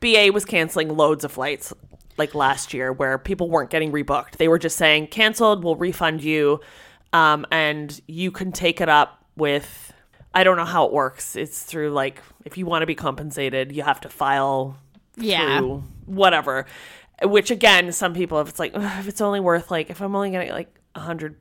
BA 0.00 0.30
was 0.32 0.44
canceling 0.44 0.88
loads 0.96 1.24
of 1.24 1.32
flights 1.32 1.72
like 2.16 2.34
last 2.34 2.72
year 2.74 2.92
where 2.92 3.18
people 3.18 3.48
weren't 3.50 3.70
getting 3.70 3.92
rebooked. 3.92 4.32
They 4.38 4.48
were 4.48 4.58
just 4.58 4.76
saying 4.76 5.08
canceled, 5.08 5.62
we'll 5.64 5.76
refund 5.76 6.22
you 6.22 6.60
um, 7.12 7.46
and 7.50 8.00
you 8.06 8.30
can 8.30 8.52
take 8.52 8.80
it 8.80 8.88
up 8.88 9.24
with 9.36 9.92
I 10.34 10.44
don't 10.44 10.56
know 10.56 10.64
how 10.66 10.84
it 10.84 10.92
works. 10.92 11.36
It's 11.36 11.62
through 11.62 11.90
like 11.90 12.22
if 12.44 12.56
you 12.58 12.66
want 12.66 12.82
to 12.82 12.86
be 12.86 12.94
compensated, 12.94 13.72
you 13.72 13.82
have 13.82 14.00
to 14.02 14.08
file 14.08 14.76
Yeah. 15.16 15.58
through 15.58 15.84
whatever. 16.06 16.66
Which 17.22 17.50
again, 17.50 17.90
some 17.92 18.14
people 18.14 18.38
if 18.40 18.48
it's 18.48 18.58
like 18.58 18.72
if 18.74 19.08
it's 19.08 19.20
only 19.20 19.40
worth 19.40 19.70
like 19.70 19.90
if 19.90 20.00
I'm 20.00 20.14
only 20.14 20.30
getting 20.30 20.50
like 20.52 20.74
a 20.94 21.00
hundred 21.00 21.36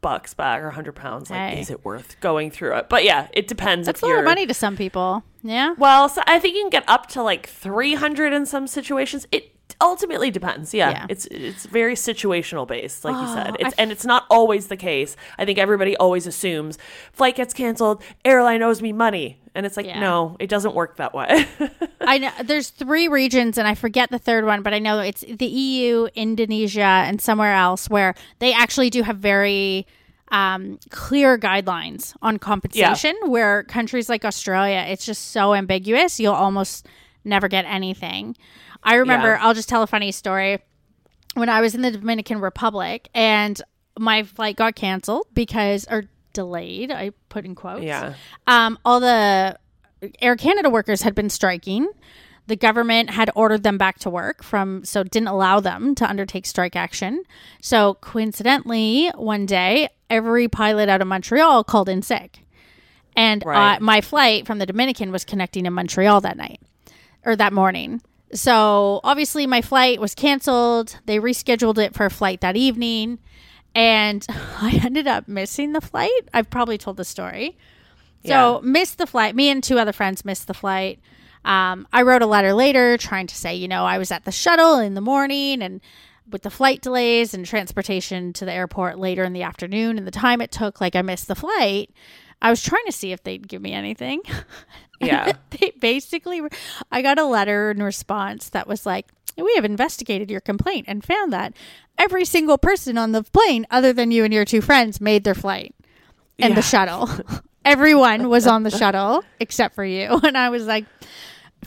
bucks 0.00 0.32
back 0.32 0.60
or 0.60 0.68
a 0.68 0.72
hundred 0.74 0.94
pounds, 0.94 1.28
like 1.30 1.54
Hey. 1.54 1.60
is 1.60 1.70
it 1.70 1.84
worth 1.84 2.20
going 2.20 2.50
through 2.50 2.76
it? 2.76 2.88
But 2.88 3.04
yeah, 3.04 3.28
it 3.32 3.48
depends. 3.48 3.86
That's 3.86 4.00
if 4.00 4.04
a 4.04 4.06
lot 4.06 4.18
of 4.20 4.24
money 4.24 4.46
to 4.46 4.54
some 4.54 4.76
people. 4.76 5.24
Yeah. 5.42 5.74
well, 5.78 6.08
so 6.08 6.22
I 6.26 6.38
think 6.38 6.54
you 6.56 6.62
can 6.62 6.70
get 6.70 6.84
up 6.88 7.06
to 7.08 7.22
like 7.22 7.48
300 7.48 8.32
in 8.32 8.46
some 8.46 8.66
situations. 8.66 9.26
It 9.32 9.54
ultimately 9.80 10.30
depends. 10.30 10.74
Yeah. 10.74 10.90
Yeah. 10.90 11.06
It's 11.08 11.26
it's 11.26 11.66
very 11.66 11.94
situational 11.94 12.66
based 12.66 13.04
like 13.04 13.14
you 13.16 13.32
said. 13.34 13.50
Oh, 13.50 13.56
It's 13.66 13.74
I 13.78 13.82
and 13.82 13.92
it's 13.92 14.04
not 14.04 14.24
always 14.30 14.68
the 14.68 14.76
case. 14.76 15.16
I 15.38 15.44
think 15.44 15.58
everybody 15.58 15.96
always 15.96 16.26
assumes 16.26 16.78
flight 17.12 17.36
gets 17.36 17.54
canceled, 17.54 18.02
airline 18.24 18.62
owes 18.62 18.82
me 18.82 18.92
money. 18.92 19.38
And 19.54 19.66
it's 19.66 19.76
like, 19.76 19.86
Yeah. 19.86 19.98
no, 19.98 20.36
it 20.38 20.48
doesn't 20.48 20.74
work 20.74 20.96
that 20.96 21.14
way. 21.14 21.46
I 22.00 22.18
know 22.18 22.30
there's 22.44 22.70
three 22.70 23.08
regions, 23.08 23.58
and 23.58 23.66
I 23.66 23.74
forget 23.74 24.08
the 24.10 24.18
third 24.18 24.44
one, 24.44 24.62
but 24.62 24.72
I 24.72 24.78
know 24.78 25.00
it's 25.00 25.22
the 25.22 25.46
EU, 25.46 26.06
Indonesia, 26.14 26.80
and 26.82 27.20
somewhere 27.20 27.54
else 27.54 27.90
where 27.90 28.14
they 28.38 28.52
actually 28.52 28.88
do 28.88 29.02
have 29.02 29.16
very 29.18 29.84
um, 30.30 30.78
clear 30.90 31.36
guidelines 31.38 32.14
on 32.22 32.38
compensation. 32.38 33.16
Where 33.26 33.64
countries 33.64 34.08
like 34.08 34.24
Australia, 34.24 34.84
it's 34.88 35.04
just 35.04 35.32
so 35.32 35.54
ambiguous, 35.54 36.20
you'll 36.20 36.34
almost 36.34 36.86
never 37.24 37.48
get 37.48 37.64
anything. 37.64 38.36
I 38.82 38.94
remember, 38.94 39.28
Yeah. 39.28 39.38
I'll 39.40 39.54
just 39.54 39.68
tell 39.68 39.82
a 39.82 39.86
funny 39.86 40.12
story. 40.12 40.58
When 41.34 41.48
I 41.48 41.60
was 41.60 41.74
in 41.74 41.82
the 41.82 41.90
Dominican 41.90 42.40
Republic 42.40 43.08
and 43.14 43.60
my 43.98 44.22
flight 44.22 44.56
got 44.56 44.74
canceled 44.74 45.26
because, 45.34 45.86
or 45.90 46.04
delayed, 46.32 46.90
I 46.90 47.10
put 47.28 47.44
in 47.44 47.54
quotes. 47.54 47.82
Yeah. 47.84 48.14
Um, 48.46 48.78
all 48.84 49.00
the 49.00 49.58
Air 50.20 50.36
Canada 50.36 50.70
workers 50.70 51.02
had 51.02 51.14
been 51.14 51.28
striking. 51.30 51.88
The 52.46 52.56
government 52.56 53.10
had 53.10 53.30
ordered 53.34 53.62
them 53.62 53.76
back 53.76 53.98
to 54.00 54.10
work 54.10 54.42
from, 54.42 54.84
so 54.84 55.02
didn't 55.04 55.28
allow 55.28 55.60
them 55.60 55.94
to 55.96 56.08
undertake 56.08 56.46
strike 56.46 56.76
action. 56.76 57.24
So 57.60 57.94
coincidentally, 57.94 59.08
one 59.16 59.44
day, 59.44 59.88
every 60.08 60.48
pilot 60.48 60.88
out 60.88 61.02
of 61.02 61.08
Montreal 61.08 61.64
called 61.64 61.88
in 61.90 62.00
sick, 62.00 62.38
and 63.14 63.44
Right. 63.44 63.76
uh, 63.76 63.80
my 63.80 64.00
flight 64.00 64.46
from 64.46 64.58
the 64.60 64.66
Dominican 64.66 65.12
was 65.12 65.24
connecting 65.24 65.66
in 65.66 65.74
Montreal 65.74 66.20
that 66.22 66.36
night 66.38 66.60
or 67.26 67.36
that 67.36 67.52
morning. 67.52 68.00
So 68.32 69.00
obviously, 69.04 69.46
my 69.46 69.62
flight 69.62 70.00
was 70.00 70.14
canceled. 70.14 70.98
They 71.06 71.18
rescheduled 71.18 71.78
it 71.78 71.94
for 71.94 72.06
a 72.06 72.10
flight 72.10 72.40
that 72.40 72.56
evening, 72.56 73.18
and 73.74 74.24
I 74.30 74.80
ended 74.84 75.06
up 75.06 75.28
missing 75.28 75.72
the 75.72 75.80
flight. 75.80 76.28
I've 76.34 76.50
probably 76.50 76.78
told 76.78 76.96
the 76.96 77.04
story. 77.04 77.56
So 78.24 78.60
missed 78.62 78.98
the 78.98 79.06
flight. 79.06 79.34
Me 79.34 79.48
and 79.48 79.62
two 79.62 79.78
other 79.78 79.92
friends 79.92 80.24
missed 80.24 80.46
the 80.46 80.54
flight. 80.54 81.00
Um, 81.44 81.86
I 81.92 82.02
wrote 82.02 82.22
a 82.22 82.26
letter 82.26 82.52
later 82.52 82.98
trying 82.98 83.26
to 83.28 83.34
say, 83.34 83.54
you 83.54 83.68
know, 83.68 83.84
I 83.84 83.98
was 83.98 84.10
at 84.10 84.24
the 84.24 84.32
shuttle 84.32 84.78
in 84.78 84.94
the 84.94 85.00
morning 85.00 85.62
and 85.62 85.80
with 86.30 86.42
the 86.42 86.50
flight 86.50 86.82
delays 86.82 87.32
and 87.32 87.46
transportation 87.46 88.32
to 88.34 88.44
the 88.44 88.52
airport 88.52 88.98
later 88.98 89.24
in 89.24 89.32
the 89.32 89.42
afternoon 89.42 89.96
and 89.96 90.06
the 90.06 90.10
time 90.10 90.40
it 90.40 90.50
took, 90.50 90.80
like 90.80 90.94
I 90.94 91.02
missed 91.02 91.28
the 91.28 91.34
flight. 91.34 91.90
I 92.40 92.50
was 92.50 92.62
trying 92.62 92.84
to 92.86 92.92
see 92.92 93.12
if 93.12 93.22
they'd 93.22 93.46
give 93.46 93.62
me 93.62 93.72
anything. 93.72 94.22
Yeah. 95.00 95.34
they 95.50 95.72
basically, 95.78 96.42
I 96.90 97.02
got 97.02 97.20
a 97.20 97.24
letter 97.24 97.70
in 97.70 97.80
response 97.80 98.48
that 98.48 98.66
was 98.66 98.84
like, 98.84 99.06
we 99.36 99.54
have 99.54 99.64
investigated 99.64 100.28
your 100.28 100.40
complaint 100.40 100.86
and 100.88 101.04
found 101.04 101.32
that 101.32 101.54
every 101.96 102.24
single 102.24 102.58
person 102.58 102.98
on 102.98 103.12
the 103.12 103.22
plane, 103.22 103.64
other 103.70 103.92
than 103.92 104.10
you 104.10 104.24
and 104.24 104.34
your 104.34 104.44
two 104.44 104.60
friends, 104.60 105.00
made 105.00 105.22
their 105.22 105.36
flight 105.36 105.72
and 106.38 106.56
the 106.56 106.62
shuttle. 106.62 107.08
Everyone 107.64 108.28
was 108.28 108.46
on 108.46 108.64
the 108.64 108.70
shuttle 108.70 109.22
except 109.40 109.76
for 109.76 109.84
you. 109.84 110.18
And 110.24 110.36
I 110.36 110.48
was 110.48 110.66
like, 110.66 110.84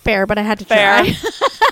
fair, 0.04 0.26
but 0.26 0.38
I 0.38 0.42
had 0.42 0.60
to 0.60 0.66
Fair. 0.66 1.04
try. 1.06 1.16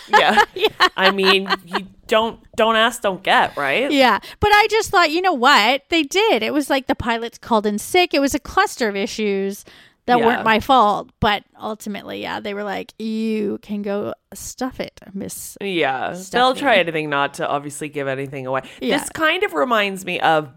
yeah. 0.55 0.69
I 0.97 1.11
mean, 1.11 1.49
you 1.65 1.87
don't 2.07 2.39
don't 2.55 2.75
ask, 2.75 3.01
don't 3.01 3.21
get, 3.23 3.55
right? 3.57 3.91
yeah. 3.91 4.19
But 4.39 4.51
I 4.53 4.67
just 4.69 4.89
thought, 4.89 5.11
you 5.11 5.21
know 5.21 5.33
what? 5.33 5.83
They 5.89 6.03
did. 6.03 6.41
It 6.43 6.53
was 6.53 6.69
like 6.69 6.87
the 6.87 6.95
pilots 6.95 7.37
called 7.37 7.65
in 7.65 7.77
sick. 7.77 8.13
It 8.13 8.19
was 8.19 8.33
a 8.33 8.39
cluster 8.39 8.89
of 8.89 8.95
issues 8.95 9.65
that 10.07 10.17
Yeah. 10.19 10.25
weren't 10.25 10.43
my 10.43 10.59
fault. 10.59 11.11
But 11.19 11.43
ultimately, 11.61 12.21
yeah, 12.21 12.39
they 12.39 12.53
were 12.55 12.63
like, 12.63 12.93
you 12.97 13.59
can 13.61 13.83
go 13.83 14.13
stuff 14.33 14.79
it, 14.79 14.99
Miss. 15.13 15.57
Yeah, 15.61 16.13
Stuff 16.13 16.31
they'll 16.31 16.55
try 16.55 16.77
anything 16.77 17.09
not 17.09 17.35
to 17.35 17.47
obviously 17.47 17.89
give 17.89 18.07
anything 18.07 18.47
away. 18.47 18.61
Yeah. 18.81 18.97
This 18.97 19.09
kind 19.09 19.43
of 19.43 19.53
reminds 19.53 20.05
me 20.05 20.19
of 20.19 20.49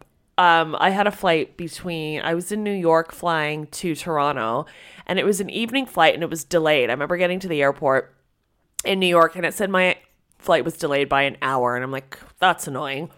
um, 0.43 0.77
I 0.79 0.91
had 0.91 1.07
a 1.07 1.13
flight 1.13 1.57
between 1.57 2.21
I 2.23 2.35
was 2.35 2.51
in 2.51 2.65
New 2.65 2.73
York 2.73 3.13
flying 3.13 3.69
to 3.69 3.95
Toronto, 3.95 4.67
and 5.07 5.19
it 5.21 5.25
was 5.25 5.41
an 5.41 5.49
evening 5.51 5.87
flight 5.87 6.15
and 6.15 6.23
it 6.23 6.31
was 6.31 6.43
delayed. 6.43 6.91
I 6.91 6.93
remember 6.95 7.17
getting 7.17 7.39
to 7.41 7.49
the 7.49 7.63
airport 7.63 8.15
in 8.85 8.99
New 8.99 9.07
York 9.07 9.37
and 9.37 9.47
it 9.47 9.55
said 9.55 9.71
my 9.71 9.97
flight 10.39 10.65
was 10.65 10.77
delayed 10.77 11.09
by 11.09 11.23
an 11.23 11.37
hour, 11.41 11.77
and 11.77 11.85
I'm 11.85 11.93
like, 11.93 12.19
that's 12.41 12.67
annoying. 12.67 13.11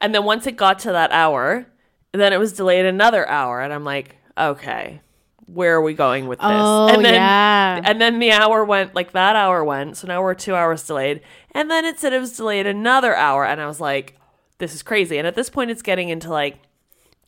And 0.00 0.14
then 0.14 0.22
once 0.22 0.46
it 0.46 0.56
got 0.56 0.78
to 0.80 0.92
that 0.92 1.10
hour, 1.10 1.66
then 2.12 2.32
it 2.32 2.38
was 2.38 2.52
delayed 2.52 2.86
another 2.86 3.28
hour, 3.28 3.60
and 3.60 3.72
I'm 3.72 3.84
like, 3.84 4.16
okay. 4.38 5.00
Where 5.46 5.74
are 5.76 5.82
we 5.82 5.94
going 5.94 6.28
with 6.28 6.38
this? 6.40 6.46
Oh, 6.48 6.88
and 6.88 7.02
then, 7.02 7.14
yeah. 7.14 7.80
And 7.82 7.98
then 8.00 8.18
the 8.18 8.32
hour 8.32 8.64
went, 8.64 8.94
like 8.94 9.12
that 9.12 9.34
hour 9.34 9.64
went. 9.64 9.96
So 9.96 10.06
now 10.06 10.22
we're 10.22 10.34
two 10.34 10.54
hours 10.54 10.86
delayed. 10.86 11.22
And 11.52 11.70
then 11.70 11.86
it 11.86 11.98
said 11.98 12.12
it 12.12 12.20
was 12.20 12.36
delayed 12.36 12.66
another 12.66 13.16
hour. 13.16 13.46
And 13.46 13.58
I 13.58 13.66
was 13.66 13.80
like, 13.80 14.18
this 14.58 14.74
is 14.74 14.82
crazy. 14.82 15.16
And 15.16 15.26
at 15.26 15.34
this 15.34 15.48
point, 15.48 15.70
it's 15.70 15.80
getting 15.80 16.10
into 16.10 16.28
like, 16.28 16.58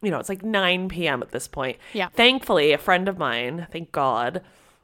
you 0.03 0.11
know, 0.11 0.19
it's 0.19 0.29
like 0.29 0.43
9 0.43 0.89
p.m. 0.89 1.23
at 1.23 1.31
this 1.31 1.49
point. 1.49 1.79
Yeah. 1.93 2.09
Thankfully, 2.09 2.73
a 2.73 2.79
friend 2.79 3.09
of 3.09 3.19
mine, 3.19 3.67
thank 3.71 3.93
God, 3.93 4.43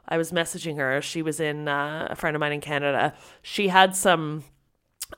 I 0.08 0.18
was 0.18 0.30
messaging 0.32 0.76
her. 0.76 1.00
She 1.02 1.22
was 1.22 1.40
in, 1.40 1.68
uh, 1.68 2.08
a 2.10 2.16
friend 2.16 2.36
of 2.36 2.40
mine 2.40 2.52
in 2.52 2.60
Canada. 2.60 3.14
She 3.42 3.68
had 3.68 3.96
some 3.96 4.44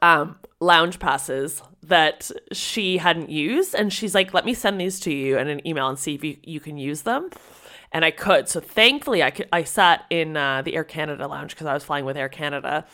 um, 0.01 0.37
lounge 0.61 0.99
passes 0.99 1.63
that 1.83 2.31
she 2.53 2.99
hadn't 2.99 3.31
used. 3.31 3.75
And 3.75 3.93
she's 3.93 4.15
like, 4.15 4.33
let 4.35 4.45
me 4.45 4.55
send 4.55 4.81
these 4.81 5.01
to 5.01 5.13
you 5.13 5.39
in 5.39 5.49
an 5.49 5.67
email 5.67 5.89
and 5.89 5.99
see 5.99 6.15
if 6.15 6.25
you, 6.25 6.37
you 6.43 6.61
can 6.61 6.77
use 6.79 7.03
them. 7.03 7.31
And 7.91 8.05
I 8.05 8.11
could. 8.11 8.49
So 8.49 8.61
thankfully, 8.61 9.23
I, 9.23 9.31
could, 9.31 9.49
I 9.53 9.65
sat 9.65 10.05
in 10.11 10.37
uh, 10.37 10.63
the 10.63 10.77
Air 10.77 10.85
Canada 10.85 11.27
lounge 11.27 11.55
because 11.55 11.67
I 11.67 11.75
was 11.75 11.85
flying 11.85 12.05
with 12.05 12.17
Air 12.17 12.29
Canada. 12.29 12.85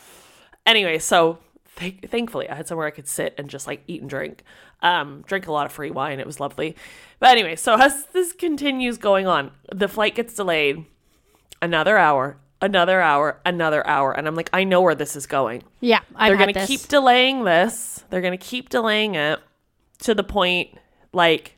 Anyway, 0.67 0.99
so 0.99 1.39
th- 1.77 2.01
thankfully, 2.09 2.49
I 2.49 2.55
had 2.55 2.67
somewhere 2.69 2.87
I 2.87 2.91
could 2.91 3.09
sit 3.09 3.35
and 3.39 3.49
just 3.49 3.67
like 3.67 3.83
eat 3.87 4.01
and 4.01 4.11
drink. 4.11 4.43
Um, 4.83 5.25
drink 5.27 5.47
a 5.47 5.53
lot 5.53 5.67
of 5.67 5.73
free 5.73 5.91
wine. 5.91 6.21
It 6.21 6.27
was 6.27 6.41
lovely. 6.41 6.77
But 7.19 7.31
anyway, 7.31 7.57
so 7.57 7.75
as 7.77 8.07
this 8.07 8.33
continues 8.33 8.99
going 8.99 9.27
on, 9.27 9.51
the 9.73 9.89
flight 9.89 10.15
gets 10.15 10.35
delayed 10.35 10.85
another 11.63 11.97
hour, 11.97 12.37
another 12.61 13.01
hour, 13.01 13.41
another 13.47 13.87
hour. 13.87 14.13
And 14.13 14.27
I'm 14.27 14.35
like, 14.35 14.51
I 14.53 14.65
know 14.65 14.83
where 14.83 14.95
this 14.95 15.17
is 15.17 15.27
going 15.27 15.63
Yeah, 15.81 16.01
I've 16.15 16.29
they're 16.31 16.37
going 16.37 16.53
to 16.53 16.61
this. 16.61 16.69
keep 16.69 16.83
delaying 16.83 17.45
this. 17.45 18.05
They're 18.11 18.21
going 18.21 18.37
to 18.39 18.45
keep 18.45 18.69
delaying 18.69 19.15
it 19.15 19.41
to 20.01 20.15
the 20.15 20.25
point 20.25 20.77
like 21.13 21.57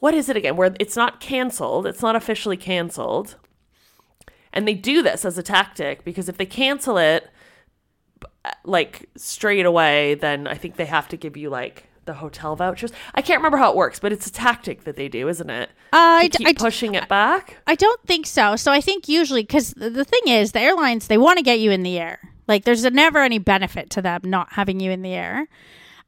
what 0.00 0.14
is 0.14 0.28
it 0.28 0.36
again 0.36 0.56
where 0.56 0.74
it's 0.80 0.96
not 0.96 1.20
canceled, 1.20 1.86
it's 1.86 2.02
not 2.02 2.16
officially 2.16 2.56
canceled. 2.56 3.36
And 4.52 4.66
they 4.68 4.74
do 4.74 5.02
this 5.02 5.24
as 5.24 5.36
a 5.38 5.42
tactic 5.42 6.04
because 6.04 6.28
if 6.28 6.36
they 6.36 6.46
cancel 6.46 6.96
it 6.98 7.28
like 8.64 9.08
straight 9.16 9.66
away, 9.66 10.14
then 10.14 10.46
I 10.46 10.54
think 10.54 10.76
they 10.76 10.86
have 10.86 11.08
to 11.08 11.16
give 11.16 11.36
you 11.36 11.50
like 11.50 11.84
the 12.04 12.14
hotel 12.14 12.54
vouchers. 12.56 12.92
I 13.14 13.22
can't 13.22 13.38
remember 13.38 13.56
how 13.56 13.70
it 13.70 13.76
works, 13.76 13.98
but 13.98 14.12
it's 14.12 14.26
a 14.26 14.32
tactic 14.32 14.84
that 14.84 14.96
they 14.96 15.08
do, 15.08 15.28
isn't 15.28 15.48
it? 15.48 15.70
I 15.92 16.28
keep 16.32 16.46
I 16.46 16.52
d- 16.52 16.58
pushing 16.58 16.94
it 16.94 17.08
back. 17.08 17.56
I 17.66 17.74
don't 17.74 18.00
think 18.06 18.26
so. 18.26 18.56
So 18.56 18.70
I 18.72 18.80
think 18.80 19.08
usually 19.08 19.42
because 19.42 19.70
the 19.70 20.04
thing 20.04 20.22
is, 20.26 20.52
the 20.52 20.60
airlines 20.60 21.06
they 21.06 21.18
want 21.18 21.38
to 21.38 21.42
get 21.44 21.60
you 21.60 21.70
in 21.70 21.82
the 21.82 21.98
air. 21.98 22.18
Like 22.46 22.64
there's 22.64 22.84
never 22.84 23.20
any 23.20 23.38
benefit 23.38 23.88
to 23.90 24.02
them 24.02 24.20
not 24.24 24.52
having 24.52 24.80
you 24.80 24.90
in 24.90 25.00
the 25.02 25.14
air. 25.14 25.48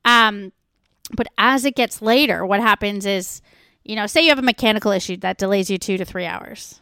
Um, 0.04 0.52
but 1.16 1.28
as 1.38 1.64
it 1.64 1.74
gets 1.76 2.02
later, 2.02 2.44
what 2.44 2.60
happens 2.60 3.06
is, 3.06 3.40
you 3.84 3.96
know, 3.96 4.06
say 4.06 4.20
you 4.22 4.28
have 4.28 4.38
a 4.38 4.42
mechanical 4.42 4.90
issue 4.92 5.16
that 5.18 5.38
delays 5.38 5.70
you 5.70 5.78
two 5.78 5.96
to 5.96 6.04
three 6.04 6.26
hours, 6.26 6.80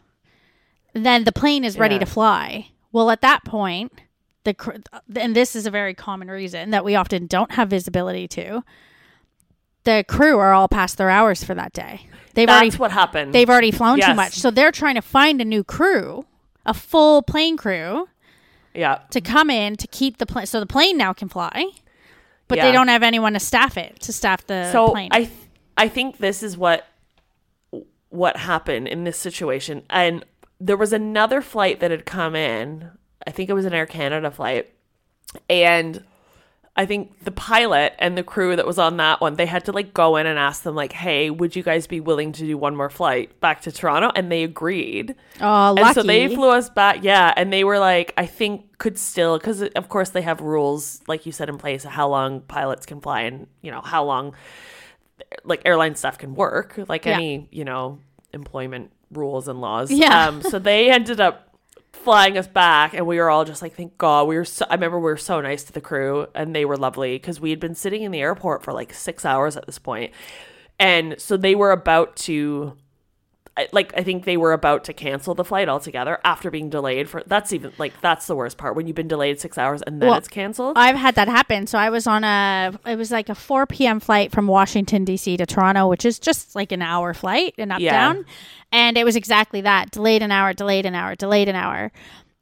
then 0.93 1.23
the 1.23 1.31
plane 1.31 1.63
is 1.63 1.77
ready 1.77 1.95
Yeah. 1.95 1.99
to 1.99 2.05
fly. 2.05 2.69
Well, 2.91 3.09
at 3.11 3.21
that 3.21 3.43
point, 3.45 3.93
the 4.45 5.01
and 5.15 5.35
this 5.35 5.55
is 5.55 5.65
a 5.65 5.71
very 5.71 5.93
common 5.93 6.29
reason 6.29 6.71
that 6.71 6.85
we 6.85 6.95
often 6.95 7.27
don't 7.27 7.51
have 7.51 7.69
visibility 7.69 8.27
to. 8.29 8.63
The 9.83 10.03
crew 10.07 10.39
are 10.39 10.53
all 10.53 10.67
past 10.67 10.97
their 10.97 11.09
hours 11.09 11.43
for 11.43 11.53
that 11.53 11.73
day. 11.73 12.07
They've 12.33 12.47
That's 12.47 12.61
already 12.61 12.77
what 12.77 12.91
happened. 12.91 13.33
they've 13.33 13.49
already 13.49 13.71
flown 13.71 13.99
too 13.99 14.13
much. 14.13 14.33
So 14.33 14.51
they're 14.51 14.71
trying 14.71 14.95
to 14.95 15.01
find 15.01 15.39
a 15.41 15.45
new 15.45 15.63
crew, 15.63 16.25
a 16.65 16.73
full 16.73 17.21
plane 17.21 17.55
crew 17.55 18.07
yeah. 18.73 18.99
to 19.11 19.21
come 19.21 19.49
in 19.49 19.75
to 19.77 19.87
keep 19.87 20.17
the 20.17 20.25
plane 20.25 20.45
so 20.45 20.59
the 20.59 20.65
plane 20.65 20.97
now 20.97 21.13
can 21.13 21.29
fly. 21.29 21.67
But 22.47 22.59
they 22.59 22.71
don't 22.71 22.89
have 22.89 23.01
anyone 23.01 23.33
to 23.33 23.39
staff 23.39 23.75
it, 23.75 23.99
to 24.01 24.13
staff 24.13 24.45
the 24.45 24.71
so 24.71 24.89
plane. 24.89 25.09
I 25.11 25.25
th- 25.25 25.31
I 25.77 25.87
think 25.87 26.17
this 26.17 26.43
is 26.43 26.55
what 26.55 26.85
what 28.09 28.37
happened 28.37 28.87
in 28.87 29.03
this 29.03 29.17
situation. 29.17 29.83
And 29.89 30.23
there 30.59 30.77
was 30.77 30.93
another 30.93 31.41
flight 31.41 31.79
that 31.79 31.91
had 31.91 32.05
come 32.05 32.35
in. 32.35 32.91
I 33.27 33.31
think 33.31 33.49
it 33.49 33.53
was 33.53 33.65
an 33.65 33.73
Air 33.73 33.85
Canada 33.85 34.31
flight. 34.31 34.71
And 35.49 36.03
I 36.77 36.85
think 36.85 37.23
the 37.23 37.31
pilot 37.31 37.93
and 37.99 38.17
the 38.17 38.23
crew 38.23 38.55
that 38.55 38.67
was 38.67 38.77
on 38.77 38.97
that 38.97 39.21
one, 39.21 39.35
they 39.35 39.45
had 39.45 39.63
to 39.65 39.71
like 39.71 39.93
go 39.93 40.17
in 40.17 40.27
and 40.27 40.37
ask 40.37 40.63
them 40.63 40.75
like, 40.75 40.91
"Hey, 40.91 41.29
would 41.29 41.55
you 41.55 41.63
guys 41.63 41.87
be 41.87 42.01
willing 42.01 42.33
to 42.33 42.41
do 42.45 42.57
one 42.57 42.75
more 42.75 42.89
flight 42.89 43.39
back 43.39 43.61
to 43.61 43.71
Toronto?" 43.71 44.11
And 44.13 44.29
they 44.31 44.43
agreed. 44.43 45.15
oh, 45.39 45.73
lucky. 45.77 45.81
And 45.81 45.95
so 45.95 46.03
they 46.03 46.27
flew 46.35 46.49
us 46.49 46.69
back. 46.69 46.99
Yeah. 47.01 47.33
And 47.37 47.51
they 47.51 47.63
were 47.63 47.79
like, 47.79 48.13
I 48.17 48.25
think 48.25 48.77
could 48.77 48.97
still, 48.97 49.37
because 49.37 49.61
of 49.61 49.87
course 49.89 50.09
they 50.09 50.21
have 50.21 50.41
rules, 50.41 51.01
like 51.07 51.25
you 51.25 51.31
said, 51.31 51.47
in 51.47 51.57
place 51.57 51.85
of 51.85 51.91
how 51.91 52.09
long 52.09 52.41
pilots 52.41 52.85
can 52.85 52.99
fly 52.99 53.21
and, 53.21 53.47
you 53.61 53.71
know, 53.71 53.81
how 53.81 54.03
long 54.03 54.33
like 55.45 55.61
airline 55.65 55.95
stuff 55.95 56.17
can 56.17 56.35
work, 56.35 56.77
like 56.89 57.05
Yeah. 57.05 57.13
any, 57.15 57.47
you 57.51 57.63
know, 57.63 57.99
employment 58.33 58.91
rules 59.11 59.47
and 59.47 59.61
laws. 59.61 59.91
Yeah. 59.91 60.27
Um, 60.27 60.41
so 60.41 60.59
they 60.59 60.91
ended 60.91 61.21
up 61.21 61.44
flying 62.05 62.37
us 62.37 62.47
back 62.47 62.93
and 62.93 63.05
we 63.05 63.17
were 63.17 63.29
all 63.29 63.43
just 63.43 63.61
like 63.61 63.75
thank 63.75 63.97
god. 63.97 64.27
We 64.27 64.37
were 64.37 64.45
so 64.45 64.65
i 64.69 64.75
remember 64.75 64.97
we 64.99 65.05
were 65.05 65.17
so 65.17 65.41
nice 65.41 65.63
to 65.65 65.73
the 65.73 65.81
crew 65.81 66.27
and 66.33 66.55
they 66.55 66.63
were 66.63 66.77
lovely 66.77 67.15
because 67.17 67.41
we 67.41 67.49
had 67.49 67.59
been 67.59 67.75
sitting 67.75 68.03
in 68.03 68.11
the 68.11 68.21
airport 68.21 68.63
for 68.63 68.71
like 68.71 68.93
six 68.93 69.25
hours 69.25 69.57
at 69.57 69.65
this 69.65 69.79
point. 69.79 70.13
And 70.79 71.15
so 71.17 71.35
they 71.35 71.55
were 71.55 71.71
about 71.71 72.15
to 72.17 72.77
like 73.71 73.93
i 73.97 74.03
think 74.03 74.25
they 74.25 74.35
were 74.35 74.51
about 74.51 74.83
to 74.83 74.91
cancel 74.93 75.33
the 75.33 75.43
flight 75.45 75.69
altogether 75.69 76.19
after 76.25 76.51
being 76.51 76.69
delayed 76.69 77.07
for 77.09 77.23
that's 77.25 77.53
even 77.53 77.71
like 77.77 77.93
that's 78.01 78.27
the 78.27 78.35
worst 78.35 78.57
part 78.57 78.75
when 78.75 78.85
you've 78.85 78.95
been 78.97 79.07
delayed 79.07 79.39
six 79.39 79.57
hours 79.57 79.81
and 79.81 80.01
then 80.01 80.09
Well, 80.09 80.17
it's 80.17 80.27
canceled 80.27 80.77
I've 80.77 80.97
had 80.97 81.15
that 81.15 81.27
happen. 81.29 81.65
So 81.67 81.77
I 81.77 81.89
was 81.89 82.05
on 82.05 82.23
a, 82.25 82.77
it 82.85 82.97
was 82.97 83.11
like 83.11 83.29
a 83.29 83.35
4 83.35 83.65
p.m. 83.67 83.99
flight 84.01 84.31
from 84.31 84.47
Washington, 84.47 85.05
D.C. 85.05 85.37
to 85.37 85.45
Toronto, 85.45 85.87
which 85.87 86.03
is 86.05 86.19
just 86.19 86.53
like 86.55 86.71
an 86.73 86.81
hour 86.81 87.13
flight 87.13 87.53
and 87.57 87.71
up 87.71 87.79
Yeah. 87.79 87.91
down. 88.13 88.25
And 88.73 88.97
it 88.97 89.05
was 89.05 89.15
exactly 89.15 89.61
that 89.61 89.91
delayed 89.91 90.21
an 90.21 90.31
hour, 90.31 90.53
delayed 90.53 90.85
an 90.85 90.93
hour, 90.95 91.15
delayed 91.15 91.47
an 91.47 91.55
hour. 91.55 91.91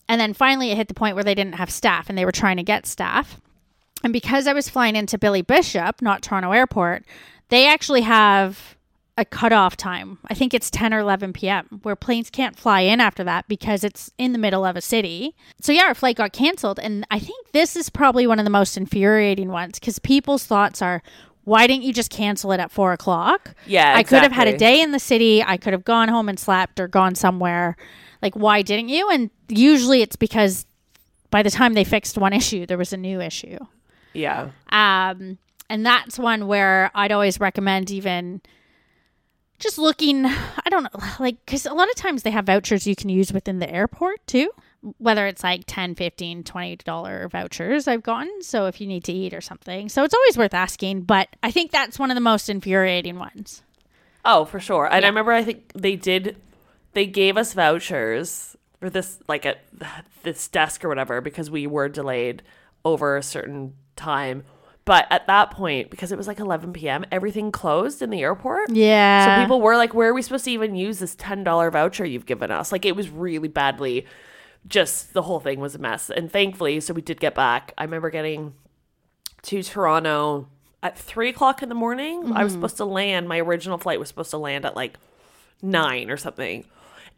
And 0.09 0.19
then 0.19 0.33
finally 0.33 0.71
it 0.71 0.77
hit 0.77 0.87
the 0.87 0.93
point 0.95 1.15
where 1.15 1.23
they 1.23 1.35
didn't 1.35 1.55
have 1.55 1.69
staff 1.69 2.09
and 2.09 2.17
they 2.17 2.25
were 2.25 2.31
trying 2.31 2.57
to 2.57 2.63
get 2.63 2.87
staff. 2.87 3.39
And 4.03 4.11
because 4.13 4.47
I 4.47 4.53
was 4.53 4.67
flying 4.67 4.95
into 4.95 5.17
Billy 5.19 5.43
Bishop, 5.43 6.01
not 6.01 6.23
Toronto 6.23 6.51
Airport, 6.51 7.05
they 7.49 7.67
actually 7.67 8.01
have 8.01 8.75
a 9.17 9.25
cutoff 9.25 9.77
time. 9.77 10.17
I 10.27 10.33
think 10.33 10.53
it's 10.53 10.71
10 10.71 10.93
or 10.93 10.99
11 10.99 11.33
p.m. 11.33 11.81
where 11.83 11.95
planes 11.95 12.29
can't 12.29 12.57
fly 12.57 12.81
in 12.81 12.99
after 12.99 13.23
that 13.23 13.47
because 13.47 13.83
it's 13.83 14.11
in 14.17 14.33
the 14.33 14.39
middle 14.39 14.65
of 14.65 14.75
a 14.75 14.81
city. 14.81 15.35
So 15.61 15.71
yeah, 15.71 15.83
our 15.83 15.93
flight 15.93 16.17
got 16.17 16.33
canceled, 16.33 16.79
and 16.79 17.05
I 17.11 17.19
think 17.19 17.51
this 17.51 17.75
is 17.75 17.89
probably 17.89 18.25
one 18.25 18.39
of 18.39 18.45
the 18.45 18.51
most 18.51 18.75
infuriating 18.75 19.49
ones 19.49 19.79
because 19.79 19.99
people's 19.99 20.45
thoughts 20.45 20.81
are. 20.81 21.01
Why 21.45 21.67
didn't 21.67 21.83
you 21.83 21.91
just 21.91 22.09
cancel 22.09 22.53
it 22.53 22.61
at 22.61 22.71
four 22.71 22.93
o'clock? 22.93 23.53
Yeah, 23.67 23.93
I 23.97 24.03
could 24.03 24.23
have 24.23 24.31
had 24.31 24.47
a 24.47 24.57
day 24.57 24.81
in 24.81 24.91
the 24.91 24.99
city. 24.99 25.43
I 25.43 25.57
could 25.57 25.73
have 25.73 25.83
gone 25.83 26.07
home 26.07 26.29
and 26.29 26.39
slept 26.39 26.79
or 26.79 26.87
gone 26.87 27.15
somewhere. 27.15 27.75
Like, 28.21 28.33
why 28.35 28.61
didn't 28.61 28.87
you? 28.87 29.09
And 29.09 29.29
usually 29.49 30.01
it's 30.01 30.15
because 30.15 30.65
by 31.31 31.43
the 31.43 31.51
time 31.51 31.73
they 31.73 31.83
fixed 31.83 32.17
one 32.17 32.31
issue, 32.41 32.65
there 32.65 32.77
was 32.77 32.93
a 32.93 32.97
new 32.97 33.19
issue. 33.19 33.57
Yeah. 34.13 34.51
Um, 34.69 35.37
and 35.69 35.85
that's 35.85 36.17
one 36.17 36.47
where 36.47 36.91
I'd 36.95 37.11
always 37.11 37.41
recommend 37.41 37.91
even 37.91 38.41
just 39.63 39.77
looking, 39.77 40.25
I 40.25 40.69
don't 40.69 40.83
know, 40.83 40.99
like, 41.19 41.43
because 41.45 41.65
a 41.65 41.73
lot 41.73 41.89
of 41.89 41.95
times 41.95 42.23
they 42.23 42.31
have 42.31 42.45
vouchers 42.45 42.85
you 42.85 42.95
can 42.95 43.09
use 43.09 43.33
within 43.33 43.59
the 43.59 43.69
airport 43.69 44.25
too. 44.27 44.51
Whether 44.97 45.27
it's 45.27 45.43
like 45.43 45.63
10 45.65 45.95
15 45.95 46.43
$20 46.43 47.31
vouchers 47.31 47.87
I've 47.87 48.03
gotten. 48.03 48.41
So 48.41 48.65
if 48.65 48.81
you 48.81 48.87
need 48.87 49.05
to 49.05 49.13
eat 49.13 49.33
or 49.33 49.39
something. 49.39 49.87
So 49.87 50.03
it's 50.03 50.13
always 50.13 50.37
worth 50.37 50.53
asking. 50.53 51.03
But 51.03 51.29
I 51.41 51.51
think 51.51 51.71
that's 51.71 51.97
one 51.97 52.11
of 52.11 52.15
the 52.15 52.21
most 52.21 52.49
infuriating 52.49 53.17
ones. 53.17 53.63
Oh, 54.25 54.43
for 54.43 54.59
sure. 54.59 54.85
And 54.91 55.05
I 55.05 55.07
remember 55.07 55.31
I 55.31 55.43
think 55.43 55.71
they 55.73 55.95
did 55.95 56.35
they 56.91 57.05
gave 57.05 57.37
us 57.37 57.53
vouchers 57.53 58.55
for 58.79 58.89
this 58.89 59.19
like 59.29 59.45
at 59.45 59.63
this 60.23 60.49
desk 60.49 60.83
or 60.83 60.89
whatever 60.89 61.21
because 61.21 61.49
we 61.49 61.65
were 61.65 61.87
delayed 61.87 62.43
over 62.83 63.15
a 63.15 63.23
certain 63.23 63.75
time. 63.95 64.43
But 64.85 65.07
at 65.09 65.27
that 65.27 65.51
point, 65.51 65.89
because 65.89 66.11
it 66.11 66.17
was 66.17 66.27
like 66.27 66.39
11 66.39 66.73
p.m., 66.73 67.05
everything 67.09 67.51
closed 67.51 68.01
in 68.01 68.09
the 68.09 68.21
airport. 68.21 68.69
Yeah. 68.71 69.37
So 69.37 69.41
people 69.41 69.61
were 69.61 69.77
like, 69.77 69.93
"Where 69.93 70.09
are 70.09 70.13
we 70.13 70.21
supposed 70.21 70.43
to 70.45 70.51
even 70.51 70.75
use 70.75 70.99
this 70.99 71.15
ten 71.15 71.43
dollar 71.43 71.71
voucher 71.71 72.05
you've 72.05 72.25
given 72.25 72.51
us?" 72.51 72.71
Like 72.71 72.85
it 72.85 72.95
was 72.95 73.09
really 73.09 73.47
badly. 73.47 74.05
Just 74.67 75.13
the 75.13 75.21
whole 75.21 75.39
thing 75.39 75.59
was 75.59 75.75
a 75.75 75.79
mess, 75.79 76.09
and 76.09 76.31
thankfully, 76.31 76.79
so 76.79 76.93
we 76.93 77.01
did 77.01 77.19
get 77.19 77.35
back. 77.35 77.73
I 77.77 77.83
remember 77.83 78.09
getting 78.09 78.53
to 79.43 79.61
Toronto 79.63 80.47
at 80.81 80.97
three 80.97 81.29
o'clock 81.29 81.61
in 81.61 81.69
the 81.69 81.75
morning. 81.75 82.31
I 82.33 82.43
was 82.43 82.53
supposed 82.53 82.77
to 82.77 82.85
land. 82.85 83.27
My 83.27 83.39
original 83.39 83.77
flight 83.77 83.99
was 83.99 84.09
supposed 84.09 84.31
to 84.31 84.37
land 84.37 84.65
at 84.65 84.75
like 84.75 84.97
nine 85.61 86.09
or 86.09 86.17
something, 86.17 86.65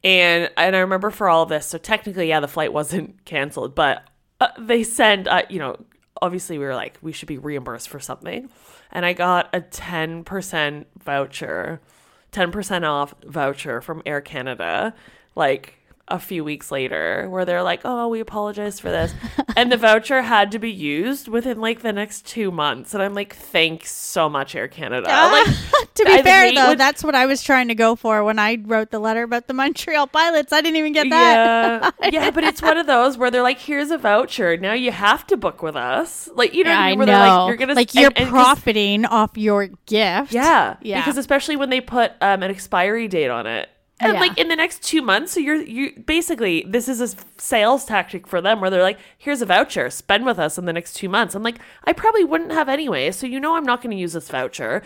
and 0.04 0.52
and 0.58 0.76
I 0.76 0.80
remember 0.80 1.10
for 1.10 1.30
all 1.30 1.44
of 1.44 1.50
this. 1.50 1.66
So 1.66 1.78
technically, 1.80 2.30
yeah, 2.30 2.40
the 2.40 2.48
flight 2.48 2.74
wasn't 2.74 3.26
canceled, 3.26 3.74
but 3.74 4.04
uh, 4.40 4.50
they 4.60 4.84
sent. 4.84 5.28
Uh, 5.28 5.44
you 5.50 5.60
know, 5.60 5.78
obviously, 6.22 6.58
we 6.58 6.66
were 6.66 6.76
like, 6.76 6.98
we 7.02 7.12
should 7.12 7.28
be 7.28 7.38
reimbursed 7.38 7.90
for 7.90 8.00
something, 8.00 8.50
and 8.92 9.06
I 9.06 9.14
got 9.14 9.50
a 9.54 9.62
ten 9.62 10.24
percent 10.24 10.88
voucher, 11.04 11.82
ten 12.32 12.52
percent 12.52 12.86
off 12.86 13.14
voucher 13.26 13.82
from 13.82 14.02
Air 14.06 14.22
Canada, 14.22 14.94
like 15.36 15.80
a 16.08 16.20
few 16.20 16.44
weeks 16.44 16.72
later 16.72 17.28
where 17.30 17.46
they're 17.46 17.64
like, 17.64 17.82
"Oh, 17.84 18.08
we 18.08 18.20
apologize 18.20 18.80
for 18.80 18.92
this." 18.92 19.14
and 19.56 19.72
the 19.72 19.78
voucher 19.78 20.22
had 20.22 20.52
to 20.52 20.60
be 20.60 20.72
used 20.72 21.28
within 21.28 21.60
like 21.60 21.82
the 21.82 21.94
next 21.94 22.26
2 22.28 22.52
months. 22.52 22.94
And 22.94 23.02
I'm 23.02 23.14
like, 23.14 23.36
"Thanks 23.36 23.92
so 23.92 24.30
much 24.30 24.56
Air 24.56 24.68
Canada." 24.68 25.08
like 25.08 25.48
to 25.96 26.06
be 26.06 26.12
I 26.12 26.22
fair, 26.22 26.54
though, 26.54 26.76
that's 26.76 27.04
what 27.04 27.16
I 27.16 27.26
was 27.26 27.42
trying 27.42 27.70
to 27.70 27.76
go 27.76 27.96
for 27.96 28.24
when 28.24 28.40
I 28.40 28.58
wrote 28.64 28.92
the 28.92 29.00
letter 29.00 29.24
about 29.24 29.48
the 29.48 29.54
Montreal 29.54 30.08
pilots. 30.08 30.54
I 30.54 30.62
didn't 30.62 30.78
even 30.78 30.94
get 30.94 31.10
that. 31.10 31.94
Yeah. 32.02 32.10
yeah, 32.12 32.32
but 32.32 32.44
it's 32.44 32.62
one 32.62 32.78
of 32.78 32.88
those 32.88 33.18
where 33.18 33.32
they're 33.32 33.42
like, 33.42 33.60
"Here's 33.60 33.92
a 33.92 33.98
voucher. 33.98 34.58
Now 34.58 34.74
you 34.74 34.92
have 34.92 35.26
to 35.28 35.38
book 35.38 35.64
with 35.64 35.76
us." 35.76 36.30
Like, 36.36 36.54
you 36.54 36.64
know, 36.64 36.72
what 36.72 36.80
I 36.80 36.90
mean? 36.90 37.00
Where 37.00 37.08
know. 37.08 37.14
they're 37.14 37.30
like, 37.30 37.48
"You're 37.48 37.58
going 37.58 37.70
to 37.70 37.76
like 37.76 37.96
you're 37.96 38.12
profiting 38.12 39.06
off 39.06 39.38
your 39.38 39.68
gift. 39.86 40.34
Yeah, 40.34 40.78
Yeah. 40.82 41.02
Because 41.02 41.18
especially 41.18 41.56
when 41.56 41.70
they 41.70 41.82
put 41.82 42.12
um, 42.22 42.44
an 42.44 42.52
expiry 42.52 43.08
date 43.08 43.30
on 43.30 43.48
it, 43.48 43.70
and 44.00 44.14
Yeah. 44.14 44.20
like 44.20 44.38
in 44.38 44.50
the 44.50 44.56
next 44.56 44.84
two 44.84 45.02
months, 45.02 45.32
so 45.34 45.40
you're 45.40 45.56
you 45.62 45.94
basically 46.06 46.66
this 46.68 46.88
is 46.90 47.02
a 47.02 47.16
sales 47.42 47.86
tactic 47.86 48.28
for 48.28 48.42
them 48.42 48.60
where 48.62 48.70
they're 48.70 48.84
like, 48.84 49.00
"Here's 49.18 49.42
a 49.42 49.46
voucher, 49.46 49.90
spend 49.90 50.26
with 50.26 50.38
us 50.40 50.58
in 50.58 50.66
the 50.66 50.74
next 50.74 50.94
two 50.94 51.08
months." 51.10 51.34
I'm 51.36 51.44
like, 51.44 51.60
I 51.86 51.94
probably 51.94 52.24
wouldn't 52.24 52.52
have 52.52 52.68
anyway, 52.70 53.12
so 53.12 53.26
you 53.28 53.40
know 53.40 53.56
I'm 53.56 53.64
not 53.66 53.82
going 53.82 53.92
to 53.92 53.98
use 53.98 54.14
this 54.14 54.28
voucher. 54.30 54.82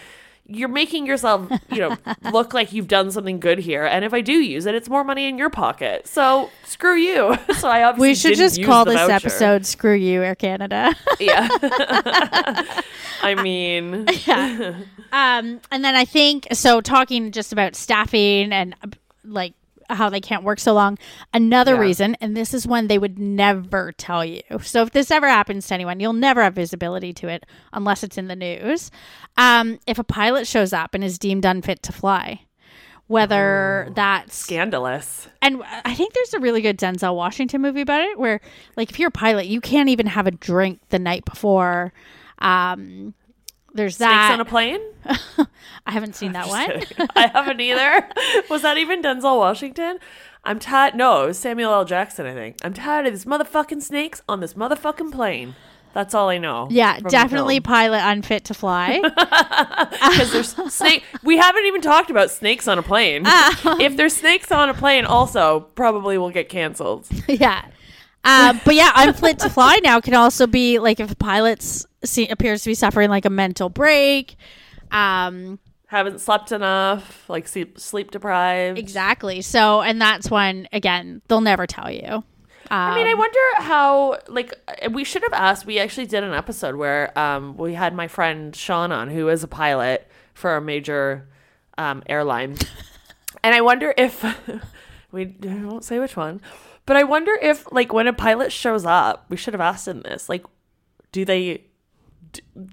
You're 0.52 0.68
making 0.68 1.06
yourself, 1.06 1.48
you 1.72 1.78
know, 1.78 1.98
look 2.32 2.56
like 2.56 2.74
you've 2.74 2.88
done 2.88 3.12
something 3.12 3.40
good 3.40 3.60
here, 3.60 3.86
and 3.86 4.04
if 4.04 4.16
I 4.16 4.22
do 4.22 4.34
use 4.34 4.66
it, 4.66 4.74
it's 4.74 4.90
more 4.90 5.04
money 5.04 5.28
in 5.28 5.38
your 5.38 5.52
pocket. 5.52 6.08
So 6.08 6.50
screw 6.66 6.96
you. 6.96 7.36
So 7.60 7.68
I 7.70 7.84
obviously 7.84 8.10
we 8.10 8.16
should 8.16 8.36
just 8.36 8.64
call 8.64 8.84
this 8.86 8.96
voucher. 8.96 9.12
episode 9.14 9.66
"Screw 9.66 9.94
You, 9.94 10.24
Air 10.24 10.36
Canada." 10.36 10.96
Yeah. 11.20 11.48
I 13.22 13.36
mean, 13.36 14.08
yeah 14.26 14.76
um, 15.12 15.60
and 15.72 15.84
then 15.84 15.96
I 15.96 16.06
think 16.06 16.48
so. 16.54 16.82
Talking 16.82 17.32
just 17.32 17.52
about 17.52 17.76
staffing 17.76 18.52
and 18.54 18.76
like 19.30 19.54
how 19.90 20.08
they 20.10 20.22
can't 20.22 20.44
work 20.44 20.60
so 20.60 20.74
long. 20.74 20.98
Another 21.34 21.74
Yeah. 21.74 21.80
reason, 21.80 22.16
and 22.22 22.38
this 22.38 22.54
is 22.54 22.68
one 22.68 22.88
they 22.88 23.00
would 23.00 23.18
never 23.18 23.92
tell 23.94 24.24
you. 24.24 24.42
So 24.62 24.84
if 24.84 24.92
this 24.92 25.10
ever 25.10 25.28
happens 25.28 25.66
to 25.68 25.74
anyone, 25.74 26.00
you'll 26.00 26.14
never 26.14 26.44
have 26.44 26.54
visibility 26.54 27.12
to 27.14 27.28
it 27.28 27.46
unless 27.74 28.04
it's 28.04 28.18
in 28.18 28.28
the 28.28 28.36
news. 28.36 28.92
Um, 29.38 29.80
if 29.88 29.98
a 29.98 30.04
pilot 30.04 30.46
shows 30.46 30.74
up 30.74 30.94
and 30.94 31.04
is 31.04 31.18
deemed 31.18 31.44
unfit 31.44 31.82
to 31.84 31.92
fly, 31.92 32.42
whether 33.08 33.90
that's 33.96 34.36
scandalous. 34.36 35.28
and 35.42 35.64
I 35.64 35.96
think 35.96 36.14
there's 36.14 36.36
a 36.36 36.40
really 36.40 36.62
good 36.62 36.78
Denzel 36.78 37.16
Washington 37.16 37.60
movie 37.62 37.82
about 37.82 38.02
it 38.02 38.20
where 38.20 38.40
like 38.78 38.92
if 38.92 39.00
you're 39.00 39.08
a 39.08 39.12
pilot, 39.12 39.48
you 39.48 39.60
can't 39.62 39.90
even 39.90 40.06
have 40.06 40.28
a 40.28 40.32
drink 40.32 40.80
the 40.90 41.00
night 41.00 41.26
before. 41.26 41.92
Um 42.38 43.16
there's 43.74 43.98
Snakes 43.98 44.10
that. 44.10 44.34
on 44.34 44.40
a 44.40 44.46
plane? 44.46 44.82
I 45.86 45.92
haven't 45.92 46.16
seen 46.16 46.34
that 46.34 46.48
one. 46.48 46.84
I 47.16 47.28
haven't 47.28 47.60
either. 47.60 48.08
Was 48.50 48.62
that 48.62 48.78
even 48.78 49.02
Denzel 49.02 49.38
Washington? 49.38 50.00
I'm 50.44 50.60
tired. 50.60 50.96
No, 50.96 51.24
it 51.24 51.28
was 51.28 51.40
Samuel 51.40 51.74
L. 51.74 51.86
Jackson, 51.86 52.26
I 52.26 52.34
think. 52.34 52.58
I'm 52.64 52.74
tired 52.74 53.06
of 53.06 53.14
these 53.14 53.26
motherfucking 53.26 53.82
snakes 53.82 54.22
on 54.28 54.40
this 54.40 54.54
motherfucking 54.54 55.12
plane. 55.12 55.56
That's 55.94 56.14
all 56.14 56.30
I 56.30 56.38
know. 56.38 56.68
Yeah, 56.70 57.00
definitely 57.00 57.60
pilot 57.60 58.02
unfit 58.04 58.46
to 58.46 58.54
fly. 58.54 59.00
because 59.04 60.32
there's 60.32 60.74
snake. 60.74 61.04
We 61.24 61.38
haven't 61.38 61.66
even 61.66 61.82
talked 61.82 62.12
about 62.12 62.30
snakes 62.30 62.68
on 62.68 62.78
a 62.78 62.84
plane. 62.84 63.24
if 63.26 63.98
there's 63.98 64.16
snakes 64.16 64.52
on 64.52 64.70
a 64.70 64.74
plane, 64.76 65.06
also 65.06 65.62
probably 65.62 66.18
will 66.20 66.30
get 66.30 66.48
canceled. 66.48 67.08
yeah. 67.28 67.66
Uh, 68.24 68.54
but 68.66 68.76
yeah, 68.76 68.92
unfit 68.96 69.40
to 69.40 69.50
fly 69.50 69.80
now 69.84 70.00
can 70.00 70.14
also 70.14 70.46
be 70.46 70.78
like 70.78 71.00
if 71.00 71.18
pilot's 71.18 71.88
see, 72.04 72.28
appears 72.28 72.64
to 72.64 72.70
be 72.70 72.76
suffering 72.76 73.10
like 73.10 73.26
a 73.26 73.30
mental 73.30 73.70
break. 73.70 74.36
Um, 74.92 75.60
Haven't 75.88 76.20
slept 76.22 76.52
enough, 76.52 77.28
like 77.30 77.48
sleep, 77.48 77.80
sleep 77.80 78.12
deprived. 78.12 78.78
exactly. 78.78 79.42
So, 79.42 79.82
and 79.82 80.02
that's 80.02 80.30
when 80.30 80.68
again 80.72 81.22
they'll 81.28 81.42
never 81.42 81.66
tell 81.66 81.92
you. 81.92 82.24
I 82.72 82.96
mean, 82.96 83.08
I 83.08 83.16
wonder 83.16 83.40
how. 83.58 84.20
Like, 84.28 84.54
uh, 84.68 84.90
we 84.92 85.04
should 85.04 85.24
have 85.24 85.34
asked. 85.34 85.66
We 85.66 85.80
actually 85.80 86.06
did 86.06 86.24
an 86.24 86.34
episode 86.34 86.76
where 86.76 87.18
um, 87.18 87.58
we 87.58 87.74
had 87.74 87.96
my 87.96 88.08
friend 88.08 88.56
Sean 88.56 88.92
on, 88.92 89.10
who 89.10 89.28
is 89.30 89.44
a 89.44 89.48
pilot 89.48 90.08
for 90.36 90.56
a 90.56 90.62
major 90.62 91.28
um, 91.80 92.04
airline, 92.08 92.58
and 93.44 93.56
I 93.56 93.62
wonder 93.62 93.94
if 93.98 94.24
we 95.12 95.36
I 95.48 95.64
won't 95.66 95.84
say 95.84 95.98
which 95.98 96.16
one, 96.16 96.42
but 96.86 96.96
I 96.96 97.04
wonder 97.04 97.34
if 97.42 97.72
like 97.72 97.92
when 97.92 98.06
a 98.06 98.14
pilot 98.14 98.52
shows 98.52 98.86
up, 98.86 99.26
we 99.30 99.38
should 99.38 99.56
have 99.56 99.62
asked 99.62 99.88
him 99.88 100.02
this. 100.02 100.30
Like, 100.30 100.46
do 101.12 101.26
they 101.26 101.64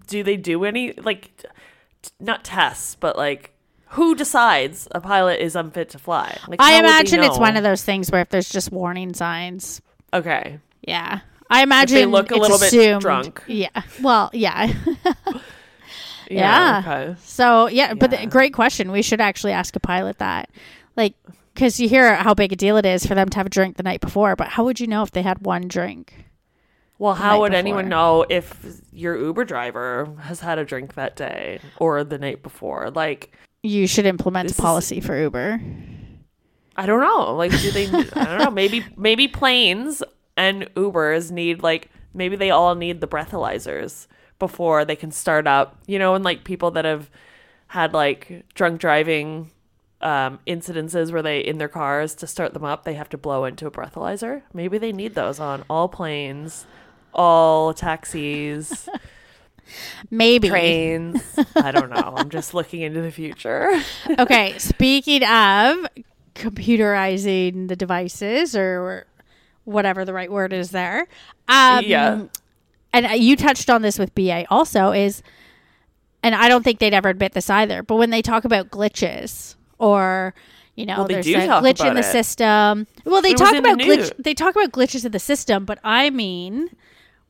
do 0.06 0.22
they 0.22 0.36
do 0.36 0.64
any 0.64 0.92
like 0.92 1.30
t- 2.02 2.10
not 2.20 2.44
tests, 2.44 2.96
but 2.98 3.16
like. 3.16 3.52
Who 3.90 4.16
decides 4.16 4.88
a 4.90 5.00
pilot 5.00 5.40
is 5.40 5.54
unfit 5.54 5.90
to 5.90 5.98
fly? 5.98 6.36
Like, 6.48 6.60
I 6.60 6.70
how 6.72 6.76
would 6.78 6.82
we 6.82 6.88
imagine 6.88 7.22
it's 7.22 7.38
one 7.38 7.56
of 7.56 7.62
those 7.62 7.84
things 7.84 8.10
where 8.10 8.20
if 8.20 8.28
there's 8.30 8.48
just 8.48 8.72
warning 8.72 9.14
signs, 9.14 9.80
Okay, 10.12 10.58
yeah. 10.82 11.20
I 11.48 11.62
imagine 11.62 11.94
they 11.94 12.04
look 12.06 12.32
a 12.32 12.36
little 12.36 12.58
bit 12.58 12.66
assumed- 12.66 13.00
drunk. 13.00 13.44
Yeah. 13.46 13.68
Well, 14.02 14.30
yeah. 14.32 14.72
Yeah. 16.30 16.82
Okay. 16.84 17.16
So 17.20 17.68
yeah, 17.68 17.94
but 17.94 18.10
the, 18.10 18.26
great 18.26 18.52
question. 18.52 18.90
We 18.90 19.02
should 19.02 19.20
actually 19.20 19.52
ask 19.52 19.76
a 19.76 19.80
pilot 19.80 20.18
that, 20.18 20.50
like, 20.96 21.14
because 21.54 21.78
you 21.78 21.88
hear 21.88 22.16
how 22.16 22.34
big 22.34 22.52
a 22.52 22.56
deal 22.56 22.76
it 22.76 22.84
is 22.86 23.06
for 23.06 23.14
them 23.14 23.28
to 23.28 23.36
have 23.38 23.46
a 23.46 23.50
drink 23.50 23.76
the 23.76 23.82
night 23.82 24.00
before. 24.00 24.34
But 24.36 24.48
how 24.48 24.64
would 24.64 24.80
you 24.80 24.86
know 24.86 25.02
if 25.02 25.12
they 25.12 25.22
had 25.22 25.44
one 25.46 25.68
drink? 25.68 26.25
Well, 26.98 27.14
how 27.14 27.40
would 27.40 27.52
anyone 27.54 27.88
know 27.88 28.24
if 28.28 28.80
your 28.92 29.16
Uber 29.18 29.44
driver 29.44 30.08
has 30.22 30.40
had 30.40 30.58
a 30.58 30.64
drink 30.64 30.94
that 30.94 31.14
day 31.16 31.60
or 31.78 32.02
the 32.04 32.18
night 32.18 32.42
before? 32.42 32.90
Like, 32.90 33.36
You 33.62 33.86
should 33.86 34.06
implement 34.06 34.48
a 34.48 34.52
is- 34.52 34.60
policy 34.60 35.00
for 35.00 35.18
Uber. 35.18 35.60
I 36.78 36.86
don't 36.86 37.00
know. 37.00 37.34
Like, 37.34 37.52
do 37.52 37.70
they? 37.70 37.86
I 37.86 38.24
don't 38.24 38.38
know. 38.38 38.50
Maybe 38.50 38.84
maybe 38.96 39.28
planes 39.28 40.02
and 40.36 40.64
Ubers 40.74 41.30
need 41.30 41.62
like 41.62 41.90
maybe 42.12 42.36
they 42.36 42.50
all 42.50 42.74
need 42.74 43.00
the 43.00 43.08
breathalyzers 43.08 44.06
before 44.38 44.84
they 44.84 44.96
can 44.96 45.10
start 45.10 45.46
up. 45.46 45.78
You 45.86 45.98
know, 45.98 46.14
and 46.14 46.22
like 46.24 46.44
people 46.44 46.70
that 46.72 46.84
have 46.84 47.10
had 47.68 47.94
like 47.94 48.44
drunk 48.54 48.78
driving 48.80 49.50
um, 50.02 50.38
incidences 50.46 51.10
where 51.12 51.22
they 51.22 51.40
in 51.40 51.56
their 51.58 51.68
cars 51.68 52.14
to 52.16 52.26
start 52.26 52.52
them 52.52 52.64
up, 52.64 52.84
they 52.84 52.94
have 52.94 53.08
to 53.10 53.18
blow 53.18 53.46
into 53.46 53.66
a 53.66 53.70
breathalyzer. 53.70 54.42
Maybe 54.52 54.76
they 54.76 54.92
need 54.92 55.14
those 55.14 55.40
on 55.40 55.64
all 55.70 55.88
planes, 55.88 56.66
all 57.16 57.74
taxis. 57.74 58.88
Maybe. 60.10 60.48
trains. 60.48 61.20
I 61.56 61.72
don't 61.72 61.90
know. 61.90 62.14
I'm 62.16 62.30
just 62.30 62.54
looking 62.54 62.82
into 62.82 63.00
the 63.00 63.10
future. 63.10 63.82
okay, 64.18 64.56
speaking 64.58 65.24
of 65.24 65.86
computerizing 66.34 67.68
the 67.68 67.74
devices 67.76 68.54
or 68.54 69.06
whatever 69.64 70.04
the 70.04 70.12
right 70.12 70.30
word 70.30 70.52
is 70.52 70.70
there. 70.70 71.08
Um, 71.48 71.84
Yeah. 71.84 72.22
And 72.92 73.06
uh, 73.06 73.10
you 73.10 73.36
touched 73.36 73.68
on 73.68 73.82
this 73.82 73.98
with 73.98 74.14
BA 74.14 74.46
also 74.48 74.92
is, 74.92 75.22
and 76.22 76.34
I 76.34 76.48
don't 76.48 76.62
think 76.62 76.78
they'd 76.78 76.94
ever 76.94 77.08
admit 77.08 77.32
this 77.32 77.50
either, 77.50 77.82
but 77.82 77.96
when 77.96 78.10
they 78.10 78.22
talk 78.22 78.44
about 78.44 78.70
glitches 78.70 79.56
or, 79.78 80.34
you 80.76 80.86
know, 80.86 80.98
Well, 80.98 81.08
there's 81.08 81.26
a 81.26 81.30
glitch 81.32 81.86
in 81.86 81.94
the 81.94 82.00
it. 82.00 82.04
system. 82.04 82.86
Well, 83.04 83.20
they 83.20 83.30
It 83.32 83.36
talk 83.36 83.52
in 83.54 83.62
the 83.62 83.70
about 83.72 83.80
glitch. 83.84 84.12
They 84.18 84.34
talk 84.34 84.54
about 84.54 84.70
glitches 84.72 85.04
in 85.04 85.12
the 85.12 85.18
system, 85.18 85.64
but 85.64 85.78
I 85.84 86.10
mean 86.10 86.70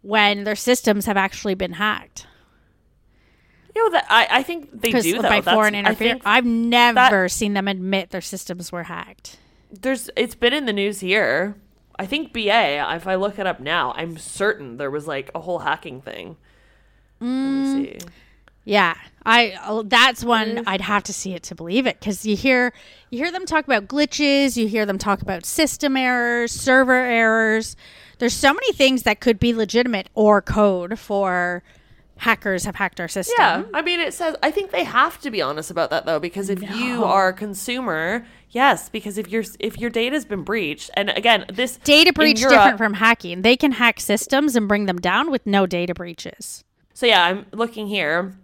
when 0.03 0.45
their 0.45 0.57
systems 0.57 1.07
have 1.07 1.17
actually 1.17 1.55
been 1.55 1.73
hacked. 1.75 2.27
You 3.75 3.85
know 3.85 3.91
that 3.93 4.07
I, 4.09 4.27
I 4.31 4.43
think 4.43 4.81
they 4.81 4.91
do 4.93 5.17
though. 5.17 5.23
by 5.23 5.41
That's- 5.41 5.55
foreign 5.55 5.75
interference, 5.75 6.23
I've 6.25 6.47
never 6.47 7.29
seen 7.29 7.53
them 7.55 7.69
admit 7.69 8.11
their 8.11 8.21
systems 8.23 8.73
were 8.73 8.85
hacked. 8.85 9.39
there's 9.71 10.09
it's 10.17 10.35
been 10.35 10.53
in 10.55 10.65
the 10.67 10.73
news 10.73 11.01
here. 11.01 11.57
I 11.99 12.07
think 12.07 12.33
BA. 12.33 12.87
If 12.95 13.07
I 13.07 13.15
look 13.17 13.39
it 13.39 13.47
up 13.47 13.59
now, 13.61 13.93
I'm 13.97 14.17
certain 14.19 14.77
there 14.77 14.91
was 14.91 15.07
like 15.07 15.31
a 15.35 15.41
whole 15.41 15.59
hacking 15.61 16.01
thing. 16.03 16.37
Let 17.21 17.27
Mm. 17.29 17.75
me 17.75 17.85
see. 17.99 17.99
Yeah, 18.65 18.95
I 19.25 19.57
oh, 19.65 19.83
that's 19.83 20.25
one 20.25 20.65
I'd 20.67 20.81
have 20.81 21.05
to 21.05 21.13
see 21.13 21.35
it 21.35 21.43
to 21.45 21.55
believe 21.55 21.87
it 21.87 22.01
because 22.01 22.27
you 22.27 22.35
hear 22.37 22.73
you 23.11 23.19
hear 23.19 23.31
them 23.31 23.47
talk 23.47 23.65
about 23.65 23.87
glitches, 23.87 24.57
you 24.57 24.67
hear 24.69 24.85
them 24.85 24.99
talk 24.99 25.23
about 25.23 25.45
system 25.47 25.97
errors, 25.97 26.51
server 26.53 26.93
errors. 26.95 27.77
There's 28.19 28.35
so 28.35 28.53
many 28.53 28.73
things 28.73 29.03
that 29.03 29.21
could 29.21 29.39
be 29.39 29.53
legitimate 29.53 30.09
or 30.15 30.41
code 30.41 30.99
for 30.99 31.63
hackers 32.19 32.65
have 32.65 32.77
hacked 32.77 33.01
our 33.01 33.09
system. 33.09 33.35
Yeah, 33.39 33.65
I 33.75 33.83
mean, 33.83 34.01
it 34.01 34.15
says. 34.15 34.37
I 34.43 34.51
think 34.51 34.71
they 34.71 34.85
have 34.85 35.21
to 35.21 35.31
be 35.31 35.43
honest 35.43 35.71
about 35.71 35.91
that 35.91 36.07
though, 36.07 36.19
because 36.19 36.49
if 36.49 36.63
you 36.75 37.05
are 37.05 37.29
a 37.29 37.33
consumer, 37.33 38.27
yes, 38.51 38.89
because 38.89 39.19
if 39.19 39.29
your 39.29 39.45
if 39.61 39.79
your 39.79 39.91
data's 39.91 40.25
been 40.25 40.43
breached, 40.43 40.91
and 40.95 41.11
again, 41.11 41.45
this 41.53 41.77
Data 41.79 42.13
breach 42.13 42.41
Europe- 42.41 42.55
different 42.55 42.79
from 42.79 42.95
hacking. 42.95 43.43
They 43.43 43.57
can 43.57 43.73
hack 43.73 44.01
systems 44.01 44.57
and 44.57 44.67
bring 44.67 44.87
them 44.87 44.99
down 44.99 45.31
with 45.31 45.47
no 45.47 45.67
data 45.67 45.95
breaches. 45.95 46.65
So 46.95 47.07
yeah, 47.07 47.25
I'm 47.25 47.47
looking 47.53 47.87
here. 47.87 48.37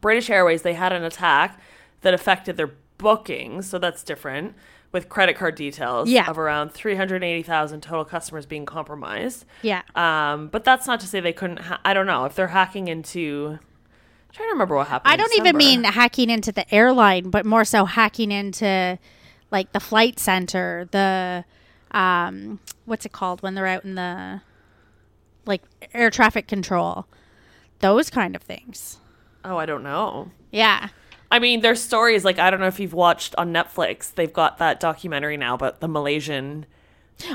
British 0.00 0.30
Airways 0.30 0.62
they 0.62 0.74
had 0.74 0.92
an 0.92 1.04
attack 1.04 1.60
that 2.00 2.14
affected 2.14 2.56
their 2.56 2.72
bookings, 2.96 3.68
so 3.68 3.78
that's 3.78 4.02
different 4.02 4.54
with 4.92 5.08
credit 5.08 5.36
card 5.36 5.54
details 5.54 6.08
Yeah. 6.08 6.28
of 6.28 6.38
around 6.38 6.72
380,000 6.72 7.80
total 7.80 8.04
customers 8.04 8.44
being 8.46 8.66
compromised. 8.66 9.44
Yeah. 9.62 9.82
Um, 9.94 10.48
but 10.48 10.64
that's 10.64 10.86
not 10.86 11.00
to 11.00 11.06
say 11.06 11.18
they 11.20 11.32
couldn't 11.32 11.60
ha- 11.60 11.80
I 11.84 11.94
don't 11.94 12.06
know 12.06 12.24
if 12.26 12.34
they're 12.34 12.48
hacking 12.48 12.88
into 12.88 13.58
I'm 13.58 14.34
trying 14.34 14.48
to 14.48 14.52
remember 14.52 14.76
what 14.76 14.88
happened. 14.88 15.12
I 15.12 15.16
don't 15.16 15.32
even 15.36 15.56
mean 15.56 15.84
hacking 15.84 16.30
into 16.30 16.52
the 16.52 16.72
airline, 16.74 17.30
but 17.30 17.44
more 17.44 17.64
so 17.64 17.84
hacking 17.86 18.30
into 18.30 18.98
like 19.50 19.72
the 19.72 19.80
flight 19.80 20.18
center, 20.18 20.88
the 20.90 21.44
um 21.90 22.60
what's 22.84 23.04
it 23.06 23.12
called 23.12 23.42
when 23.42 23.54
they're 23.54 23.66
out 23.66 23.84
in 23.84 23.94
the 23.94 24.40
like 25.46 25.62
air 25.94 26.10
traffic 26.10 26.46
control. 26.48 27.06
Those 27.80 28.10
kind 28.10 28.36
of 28.36 28.42
things. 28.42 28.98
Oh, 29.44 29.56
I 29.56 29.66
don't 29.66 29.82
know. 29.82 30.30
Yeah. 30.50 30.88
I 31.32 31.38
mean, 31.38 31.60
there's 31.62 31.80
stories 31.82 32.24
like 32.24 32.38
I 32.38 32.50
don't 32.50 32.60
know 32.60 32.66
if 32.66 32.78
you've 32.78 32.92
watched 32.94 33.34
on 33.36 33.52
Netflix. 33.52 34.14
They've 34.14 34.32
got 34.32 34.58
that 34.58 34.78
documentary 34.80 35.36
now 35.36 35.54
about 35.54 35.80
the 35.80 35.88
Malaysian 35.88 36.66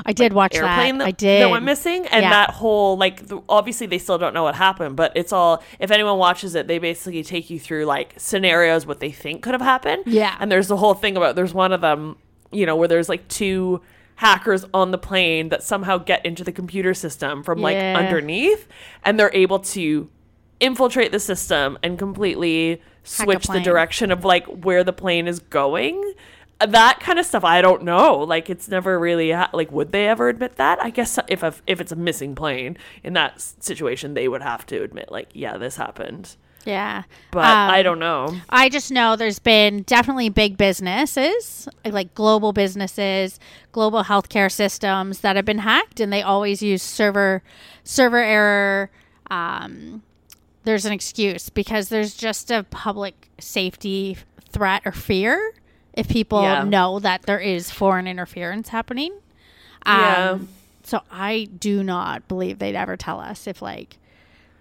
I 0.04 0.12
did 0.12 0.32
watch 0.34 0.54
airplane 0.54 0.98
that. 0.98 1.04
that, 1.04 1.08
I 1.08 1.10
did. 1.12 1.42
that 1.42 1.50
went 1.50 1.64
missing, 1.64 2.06
and 2.08 2.22
Yeah. 2.22 2.30
that 2.30 2.50
whole 2.50 2.96
like 2.98 3.26
the, 3.28 3.40
obviously 3.48 3.86
they 3.86 3.98
still 3.98 4.18
don't 4.18 4.34
know 4.34 4.42
what 4.42 4.54
happened, 4.54 4.96
but 4.96 5.12
it's 5.16 5.32
all 5.32 5.62
if 5.78 5.90
anyone 5.90 6.18
watches 6.18 6.54
it, 6.54 6.66
they 6.68 6.78
basically 6.78 7.22
take 7.22 7.48
you 7.50 7.58
through 7.58 7.86
like 7.86 8.14
scenarios 8.18 8.86
what 8.86 9.00
they 9.00 9.10
think 9.10 9.42
could 9.42 9.54
have 9.54 9.62
happened. 9.62 10.02
Yeah. 10.06 10.36
and 10.40 10.50
there's 10.52 10.68
the 10.68 10.76
whole 10.76 10.94
thing 10.94 11.16
about 11.16 11.36
there's 11.36 11.54
one 11.54 11.72
of 11.72 11.80
them, 11.80 12.16
you 12.52 12.66
know, 12.66 12.76
where 12.76 12.88
there's 12.88 13.08
like 13.08 13.26
two 13.28 13.80
hackers 14.16 14.64
on 14.74 14.90
the 14.90 14.98
plane 14.98 15.48
that 15.48 15.62
somehow 15.62 15.96
get 15.96 16.24
into 16.26 16.44
the 16.44 16.52
computer 16.52 16.92
system 16.92 17.42
from 17.42 17.60
like 17.60 17.74
Yeah. 17.76 17.96
underneath, 17.98 18.68
and 19.04 19.18
they're 19.18 19.30
able 19.34 19.60
to 19.60 20.08
infiltrate 20.60 21.12
the 21.12 21.20
system 21.20 21.78
and 21.82 21.98
completely 21.98 22.82
switch 23.08 23.46
the 23.46 23.60
direction 23.60 24.10
of 24.12 24.24
like 24.24 24.46
where 24.46 24.84
the 24.84 24.92
plane 24.92 25.26
is 25.28 25.40
going. 25.40 26.14
That 26.60 26.98
kind 26.98 27.20
of 27.20 27.26
stuff 27.26 27.44
i 27.44 27.62
don't 27.62 27.84
know. 27.84 28.18
Like 28.18 28.50
it's 28.50 28.68
never 28.68 28.98
really 28.98 29.30
ha- 29.30 29.50
like 29.52 29.70
would 29.70 29.92
they 29.92 30.08
ever 30.08 30.28
admit 30.28 30.56
that? 30.56 30.82
I 30.82 30.90
guess 30.90 31.18
if 31.28 31.42
a, 31.42 31.54
if 31.66 31.80
it's 31.80 31.92
a 31.92 31.96
missing 31.96 32.34
plane 32.34 32.76
in 33.04 33.12
that 33.12 33.40
situation 33.40 34.14
they 34.14 34.26
would 34.28 34.42
have 34.42 34.66
to 34.66 34.82
admit 34.82 35.12
like 35.12 35.28
yeah 35.34 35.56
this 35.56 35.76
happened. 35.76 36.36
Yeah. 36.64 37.04
but 37.30 37.44
Um, 37.44 37.70
i 37.70 37.82
don't 37.82 38.00
know. 38.00 38.36
I 38.50 38.68
just 38.68 38.90
know 38.90 39.14
there's 39.14 39.38
been 39.38 39.82
definitely 39.82 40.28
big 40.28 40.56
businesses, 40.58 41.68
like 41.84 42.12
global 42.14 42.52
businesses, 42.52 43.38
global 43.72 44.02
healthcare 44.04 44.50
systems 44.50 45.20
that 45.20 45.36
have 45.36 45.44
been 45.44 45.58
hacked, 45.58 46.00
and 46.00 46.12
they 46.12 46.22
always 46.22 46.60
use 46.60 46.82
server 46.82 47.42
server 47.84 48.18
error. 48.18 48.90
Um, 49.30 50.02
there's 50.68 50.84
an 50.84 50.92
excuse 50.92 51.48
because 51.48 51.88
there's 51.88 52.14
just 52.14 52.50
a 52.50 52.62
public 52.64 53.30
safety 53.40 54.18
threat 54.50 54.82
or 54.84 54.92
fear 54.92 55.54
if 55.94 56.08
people 56.08 56.42
Yeah. 56.42 56.62
know 56.64 56.98
that 56.98 57.22
there 57.22 57.38
is 57.40 57.70
foreign 57.70 58.06
interference 58.06 58.68
happening. 58.68 59.12
Yeah. 59.86 60.32
Um, 60.32 60.48
So 60.82 61.00
I 61.10 61.48
do 61.58 61.82
not 61.82 62.28
believe 62.28 62.58
they'd 62.58 62.76
ever 62.76 62.96
tell 62.98 63.18
us 63.18 63.46
if 63.46 63.62
like 63.62 63.96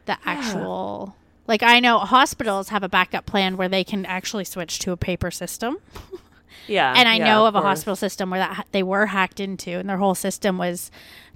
the 0.06 0.18
actual 0.26 1.16
like 1.46 1.62
I 1.62 1.80
know 1.82 2.00
hospitals 2.00 2.70
have 2.70 2.84
a 2.84 2.90
backup 2.90 3.26
plan 3.26 3.58
where 3.58 3.68
they 3.70 3.84
can 3.84 4.06
actually 4.06 4.46
switch 4.46 4.80
to 4.80 4.94
a 4.94 4.98
paper 4.98 5.30
system. 5.32 5.78
yeah 6.68 6.94
and 6.96 7.08
I 7.10 7.16
yeah, 7.18 7.26
know 7.26 7.46
of 7.48 7.56
a 7.56 7.62
hospital 7.62 7.96
system 7.98 8.30
where 8.30 8.40
that 8.40 8.54
ha- 8.54 8.64
they 8.72 8.84
were 8.84 9.08
hacked 9.08 9.40
into 9.42 9.72
and 9.78 9.90
their 9.90 9.98
whole 9.98 10.16
system 10.16 10.58
was 10.58 10.90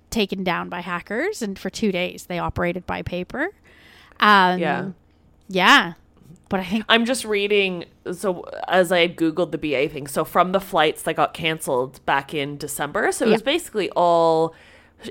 taken 0.09 0.43
down 0.45 0.67
by 0.69 0.79
hackers 0.81 1.41
and 1.41 1.57
for 1.59 1.69
2 1.69 1.91
days 1.91 2.25
they 2.27 2.39
operated 2.39 2.85
by 2.85 3.01
paper. 3.01 3.49
Um 4.21 4.59
yeah 4.59 4.89
yeah. 5.47 5.93
But 6.49 6.59
I 6.59 6.63
think 6.65 6.85
I'm 6.89 7.05
just 7.05 7.23
reading. 7.25 7.85
So 8.11 8.43
as 8.67 8.91
I 8.91 8.99
had 8.99 9.15
googled 9.15 9.51
the 9.51 9.57
BA 9.57 9.87
thing, 9.89 10.05
so 10.07 10.25
from 10.25 10.51
the 10.51 10.59
flights 10.59 11.01
that 11.03 11.15
got 11.15 11.33
canceled 11.33 12.05
back 12.05 12.33
in 12.33 12.57
December, 12.57 13.11
so 13.13 13.25
it 13.25 13.31
was 13.31 13.41
basically 13.41 13.89
all. 13.91 14.53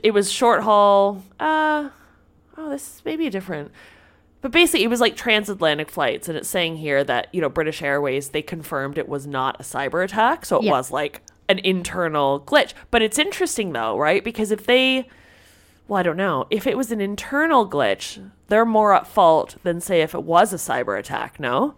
It 0.03 0.13
was 0.13 0.31
short 0.31 0.63
haul. 0.63 1.23
Uh, 1.41 1.89
oh, 2.59 2.69
this 2.71 2.97
is 2.97 3.03
maybe 3.07 3.29
different. 3.31 3.71
But 4.43 4.53
basically, 4.53 4.85
it 4.85 4.89
was 4.89 5.01
like 5.01 5.17
transatlantic 5.17 5.91
flights, 5.91 6.29
and 6.29 6.37
it's 6.39 6.49
saying 6.49 6.77
here 6.77 7.03
that 7.05 7.29
you 7.35 7.41
know 7.41 7.49
British 7.49 7.81
Airways 7.83 8.29
they 8.31 8.43
confirmed 8.43 8.99
it 8.99 9.09
was 9.09 9.27
not 9.27 9.59
a 9.61 9.63
cyber 9.63 10.05
attack, 10.05 10.45
so 10.47 10.59
it 10.59 10.65
Yeah. 10.65 10.73
was 10.73 10.91
like 10.91 11.23
an 11.49 11.59
internal 11.61 12.41
glitch. 12.41 12.75
But 12.91 13.01
it's 13.03 13.19
interesting 13.19 13.73
though, 13.73 13.97
right? 13.99 14.23
Because 14.23 14.51
if 14.51 14.67
they 14.67 15.09
well, 15.91 15.99
I 15.99 16.05
don't 16.05 16.17
know. 16.17 16.47
If 16.51 16.69
it 16.69 16.77
was 16.77 16.93
an 16.93 17.01
internal 17.01 17.69
glitch, 17.69 18.31
they're 18.47 18.65
more 18.65 18.95
at 18.95 19.09
fault 19.09 19.57
than 19.65 19.81
say 19.81 20.03
if 20.03 20.15
it 20.15 20.23
was 20.23 20.53
a 20.53 20.57
cyber 20.57 20.97
attack, 20.97 21.41
no? 21.41 21.75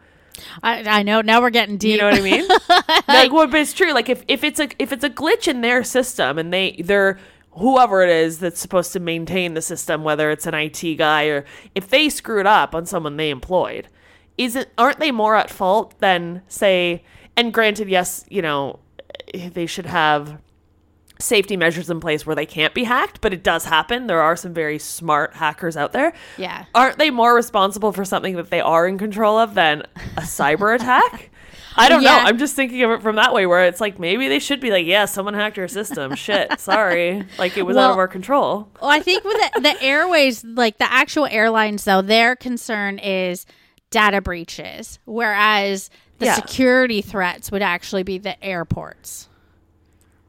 I, 0.62 0.98
I 0.98 1.02
know 1.02 1.22
now 1.22 1.40
we're 1.40 1.48
getting 1.48 1.78
deep. 1.78 1.92
You 1.92 1.98
know 2.02 2.10
what 2.10 2.18
I 2.18 2.22
mean? 2.22 2.46
like 3.08 3.32
well, 3.32 3.46
but 3.46 3.60
it's 3.60 3.72
true. 3.72 3.94
Like 3.94 4.10
if, 4.10 4.22
if 4.28 4.44
it's 4.44 4.60
a 4.60 4.68
if 4.78 4.92
it's 4.92 5.02
a 5.02 5.08
glitch 5.08 5.48
in 5.48 5.62
their 5.62 5.82
system 5.82 6.38
and 6.38 6.52
they 6.52 6.72
they're 6.84 7.18
whoever 7.52 8.02
it 8.02 8.10
is 8.10 8.38
that's 8.38 8.60
supposed 8.60 8.92
to 8.92 9.00
maintain 9.00 9.54
the 9.54 9.62
system, 9.62 10.04
whether 10.04 10.30
it's 10.30 10.46
an 10.46 10.52
IT 10.52 10.96
guy 10.98 11.24
or 11.24 11.46
if 11.74 11.88
they 11.88 12.10
screwed 12.10 12.46
up 12.46 12.74
on 12.74 12.84
someone 12.84 13.16
they 13.16 13.30
employed, 13.30 13.88
isn't 14.36 14.68
aren't 14.76 14.98
they 14.98 15.10
more 15.10 15.36
at 15.36 15.48
fault 15.48 15.98
than 16.00 16.42
say 16.48 17.02
and 17.34 17.50
granted, 17.50 17.88
yes, 17.88 18.26
you 18.28 18.42
know, 18.42 18.78
they 19.32 19.64
should 19.64 19.86
have 19.86 20.38
safety 21.22 21.56
measures 21.56 21.88
in 21.90 22.00
place 22.00 22.26
where 22.26 22.36
they 22.36 22.46
can't 22.46 22.74
be 22.74 22.84
hacked, 22.84 23.20
but 23.20 23.32
it 23.32 23.42
does 23.42 23.64
happen. 23.64 24.06
There 24.06 24.20
are 24.20 24.36
some 24.36 24.52
very 24.52 24.78
smart 24.78 25.34
hackers 25.34 25.76
out 25.76 25.92
there. 25.92 26.12
Yeah. 26.36 26.64
Aren't 26.74 26.98
they 26.98 27.10
more 27.10 27.34
responsible 27.34 27.92
for 27.92 28.04
something 28.04 28.36
that 28.36 28.50
they 28.50 28.60
are 28.60 28.86
in 28.86 28.98
control 28.98 29.38
of 29.38 29.54
than 29.54 29.82
a 30.16 30.22
cyber 30.22 30.74
attack? 30.80 31.30
I 31.74 31.88
don't 31.88 32.02
Yeah. 32.02 32.18
know. 32.18 32.24
I'm 32.28 32.36
just 32.38 32.54
thinking 32.54 32.82
of 32.82 32.90
it 32.90 33.02
from 33.02 33.16
that 33.16 33.32
way 33.32 33.46
where 33.46 33.64
it's 33.64 33.80
like 33.80 33.98
maybe 33.98 34.28
they 34.28 34.38
should 34.38 34.60
be 34.60 34.70
like, 34.70 34.84
yeah, 34.84 35.06
someone 35.06 35.32
hacked 35.32 35.58
our 35.58 35.68
system. 35.68 36.14
Shit, 36.16 36.60
sorry. 36.60 37.24
Like 37.38 37.56
it 37.56 37.62
was 37.62 37.78
out 37.78 37.92
of 37.92 37.96
our 37.98 38.08
control. 38.08 38.68
Well, 38.80 38.90
I 38.90 39.00
think 39.00 39.24
with 39.24 39.38
the, 39.54 39.60
the 39.60 39.82
airways, 39.82 40.44
like 40.44 40.76
the 40.76 40.92
actual 40.92 41.26
airlines, 41.26 41.84
though, 41.84 42.02
their 42.02 42.36
concern 42.36 42.98
is 42.98 43.46
data 43.90 44.20
breaches, 44.20 44.98
whereas 45.06 45.88
the 46.18 46.26
Yeah. 46.26 46.34
security 46.34 47.00
threats 47.00 47.50
would 47.50 47.62
actually 47.62 48.02
be 48.02 48.18
the 48.18 48.42
airports. 48.44 49.28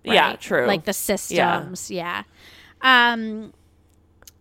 Yeah, 0.04 0.36
true. 0.36 0.66
Like 0.68 0.86
the 0.86 0.94
systems, 0.94 1.90
yeah. 1.90 2.24
Um, 2.82 3.54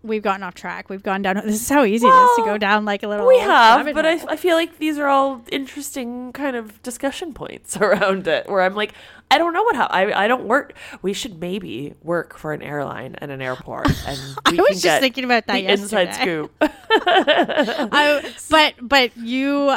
we've 0.03 0.23
gotten 0.23 0.43
off 0.43 0.55
track. 0.55 0.89
We've 0.89 1.03
gone 1.03 1.23
down. 1.23 1.37
This 1.45 1.63
is 1.63 1.69
how 1.69 1.85
easy 1.85 2.07
it 2.07 2.11
is 2.11 2.31
to 2.37 2.43
go 2.45 2.59
down 2.59 2.85
like 2.85 3.03
a 3.03 3.09
little. 3.09 3.27
We 3.27 3.39
have, 3.39 3.95
but 3.95 4.05
I. 4.05 4.15
I 4.29 4.37
feel 4.37 4.57
like 4.57 4.79
these 4.79 4.99
are 4.99 5.07
all 5.07 5.45
interesting 5.51 6.33
kind 6.33 6.57
of 6.57 6.83
discussion 6.83 7.33
points 7.33 7.77
around 7.81 8.27
it. 8.27 8.49
Where 8.49 8.63
I'm 8.63 8.75
like, 8.75 8.93
I 9.31 9.39
don't 9.39 9.53
know 9.55 9.63
what 9.63 9.77
hap- 9.77 9.93
I 9.93 10.13
I 10.13 10.29
don't 10.29 10.45
work. 10.45 10.75
We 11.03 11.13
should 11.13 11.41
maybe 11.41 11.95
work 12.03 12.37
for 12.37 12.53
an 12.53 12.63
airline 12.63 13.15
and 13.19 13.31
an 13.31 13.41
airport, 13.41 13.89
and 14.07 14.19
we 14.51 14.59
I 14.59 14.63
was 14.63 14.83
just 14.83 15.01
thinking 15.01 15.25
about 15.25 15.47
that 15.47 15.55
the 15.55 15.67
inside 15.67 16.15
scoop. 16.15 16.53
I, 16.61 18.33
but 18.51 18.75
but 18.81 19.17
you 19.17 19.77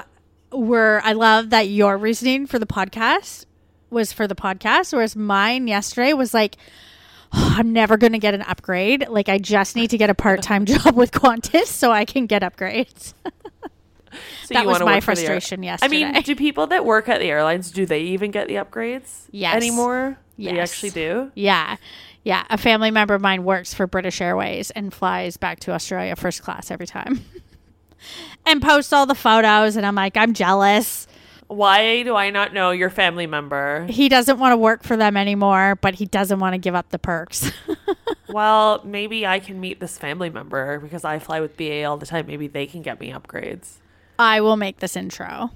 were. 0.52 1.02
I 1.04 1.14
love 1.14 1.52
that 1.52 1.68
your 1.70 1.98
reasoning 1.98 2.48
for 2.48 2.60
the 2.60 2.68
podcast 2.68 3.46
was 3.90 4.12
for 4.14 4.28
the 4.28 4.36
podcast, 4.36 4.94
whereas 4.94 5.16
mine 5.16 5.68
yesterday 5.68 6.14
was 6.14 6.34
like. 6.34 6.58
"Oh, 7.38 7.56
I'm 7.58 7.74
never 7.74 7.98
going 7.98 8.14
to 8.14 8.20
get 8.20 8.34
an 8.34 8.44
upgrade. 8.44 9.10
Like, 9.10 9.28
I 9.28 9.40
just 9.40 9.76
need 9.76 9.90
to 9.90 9.98
get 9.98 10.10
a 10.10 10.14
part 10.16 10.42
time 10.42 10.64
job 10.72 10.96
with 10.96 11.12
Qantas 11.12 11.66
so 11.66 11.92
I 11.92 12.06
can 12.06 12.28
get 12.28 12.44
upgrades. 12.44 13.14
So 14.46 14.54
That 14.54 14.66
was 14.66 14.80
my 14.80 15.02
frustration 15.02 15.58
for 15.58 15.62
the 15.62 15.68
air- 15.68 15.78
frustration 15.78 16.08
I 16.08 16.14
mean, 16.14 16.24
do 16.24 16.36
people 16.38 16.68
that 16.68 16.86
work 16.86 17.10
at 17.10 17.20
the 17.20 17.26
airlines 17.30 17.70
do 17.72 17.86
they 17.86 18.00
even 18.02 18.32
get 18.32 18.48
the 18.48 18.54
upgrades 18.56 19.26
Yes. 19.32 19.56
anymore? 19.56 20.18
They 20.38 20.54
Yes. 20.56 20.72
actually 20.72 20.92
do. 20.92 21.32
Yeah. 21.36 21.76
Yeah. 22.24 22.46
A 22.50 22.58
family 22.58 22.92
member 22.92 23.14
of 23.16 23.22
mine 23.22 23.44
works 23.44 23.74
for 23.74 23.88
British 23.88 24.22
Airways 24.22 24.72
and 24.72 24.94
flies 24.94 25.36
back 25.36 25.60
to 25.62 25.72
Australia 25.74 26.16
first 26.16 26.44
class 26.44 26.72
every 26.72 26.88
time 26.88 27.26
and 28.46 28.62
posts 28.62 28.94
all 28.94 29.06
the 29.06 29.16
photos. 29.16 29.76
And 29.76 29.86
I'm 29.86 29.96
like, 29.96 30.16
I'm 30.16 30.34
jealous. 30.34 31.08
Why 31.48 32.04
do 32.04 32.16
I 32.16 32.32
not 32.32 32.54
know 32.54 32.72
your 32.72 32.90
family 32.90 33.28
member? 33.28 33.86
He 33.90 34.10
doesn't 34.10 34.40
want 34.40 34.54
to 34.54 34.58
work 34.58 34.84
for 34.84 34.98
them 34.98 35.16
anymore, 35.16 35.78
but 35.80 35.96
he 35.96 36.06
doesn't 36.06 36.40
want 36.40 36.54
to 36.54 36.58
give 36.58 36.74
up 36.74 36.90
the 36.90 37.00
perks. 37.00 37.52
well, 38.30 38.82
maybe 38.84 39.28
I 39.28 39.40
can 39.40 39.60
meet 39.60 39.80
this 39.80 39.98
family 39.98 40.30
member 40.30 40.80
because 40.80 41.06
I 41.06 41.20
fly 41.20 41.40
with 41.42 41.56
BA 41.56 41.84
all 41.84 41.98
the 41.98 42.06
time. 42.06 42.26
Maybe 42.26 42.48
they 42.48 42.66
can 42.66 42.82
get 42.82 43.00
me 43.00 43.12
upgrades. 43.12 43.76
I 44.18 44.42
will 44.42 44.58
make 44.58 44.80
this 44.80 44.96
intro. 44.96 45.52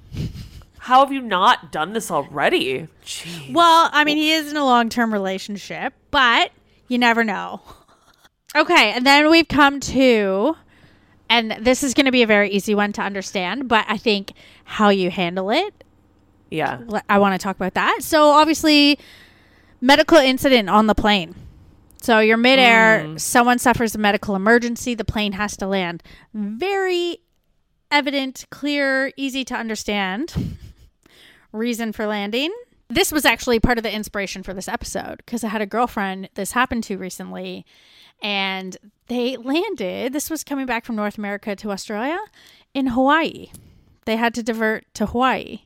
How 0.80 1.02
have 1.02 1.12
you 1.12 1.22
not 1.22 1.72
done 1.72 1.94
this 1.94 2.10
already? 2.12 2.88
Jeez. 3.04 3.54
Well, 3.54 3.90
I 3.92 4.04
mean, 4.04 4.18
he 4.18 4.32
is 4.32 4.52
in 4.52 4.58
a 4.58 4.66
long 4.66 4.90
term 4.90 5.12
relationship, 5.12 5.94
but 6.12 6.52
you 6.88 6.98
never 6.98 7.24
know. 7.24 7.62
Okay, 8.56 8.92
and 8.92 9.06
then 9.06 9.30
we've 9.30 9.48
come 9.48 9.80
to, 9.82 10.56
and 11.30 11.56
this 11.60 11.84
is 11.84 11.94
going 11.94 12.08
to 12.08 12.12
be 12.12 12.24
a 12.24 12.28
very 12.28 12.50
easy 12.50 12.74
one 12.74 12.92
to 12.94 13.02
understand, 13.02 13.68
but 13.68 13.86
I 13.88 13.98
think 13.98 14.34
how 14.64 14.90
you 14.90 15.12
handle 15.12 15.52
it, 15.52 15.79
Yeah. 16.50 16.80
I 17.10 17.20
want 17.20 17.39
to 17.39 17.43
talk 17.43 17.56
about 17.56 17.76
that. 17.76 18.00
So, 18.02 18.30
obviously, 18.30 19.00
medical 19.82 20.18
incident 20.18 20.70
on 20.70 20.88
the 20.88 20.95
plane. 20.95 21.36
So, 22.02 22.20
you're 22.20 22.38
midair, 22.38 23.04
mm. 23.06 23.20
someone 23.20 23.60
suffers 23.60 23.95
a 23.95 23.97
medical 23.97 24.36
emergency, 24.36 24.95
the 24.95 25.06
plane 25.06 25.34
has 25.34 25.58
to 25.58 25.68
land. 25.68 26.02
Very 26.34 27.20
evident, 27.91 28.45
clear, 28.50 29.12
easy 29.18 29.43
to 29.45 29.56
understand 29.56 30.58
reason 31.52 31.91
for 31.91 32.06
landing. 32.06 32.54
This 32.89 33.12
was 33.12 33.26
actually 33.26 33.60
part 33.60 33.78
of 33.78 33.84
the 33.84 33.93
inspiration 33.93 34.41
for 34.41 34.54
this 34.54 34.68
episode 34.68 35.18
because 35.18 35.43
I 35.43 35.50
had 35.50 35.62
a 35.62 35.68
girlfriend 35.68 36.30
this 36.34 36.54
happened 36.54 36.84
to 36.86 36.97
recently 36.97 37.66
and 38.22 38.78
they 39.08 39.38
landed. 39.38 40.14
This 40.14 40.30
was 40.30 40.43
coming 40.43 40.66
back 40.66 40.86
from 40.86 40.95
North 40.95 41.18
America 41.18 41.56
to 41.56 41.72
Australia 41.72 42.20
in 42.74 42.88
Hawaii. 42.88 43.52
They 44.06 44.16
had 44.16 44.34
to 44.36 44.43
divert 44.43 44.86
to 44.95 45.08
Hawaii. 45.08 45.62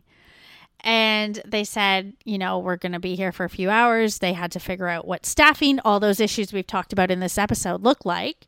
And 0.84 1.42
they 1.46 1.64
said, 1.64 2.14
you 2.26 2.38
know, 2.38 2.60
we're 2.60 2.76
going 2.76 2.92
to 2.92 3.00
be 3.00 3.16
here 3.16 3.32
for 3.32 3.46
a 3.46 3.50
few 3.50 3.70
hours. 3.70 4.20
They 4.20 4.34
had 4.34 4.52
to 4.52 4.60
figure 4.60 4.90
out 4.90 5.08
what 5.08 5.26
staffing, 5.26 5.80
all 5.86 6.00
those 6.00 6.20
issues 6.20 6.52
we've 6.52 6.68
talked 6.68 6.92
about 6.92 7.10
in 7.10 7.22
this 7.22 7.38
episode, 7.38 7.84
look 7.84 8.04
like. 8.06 8.48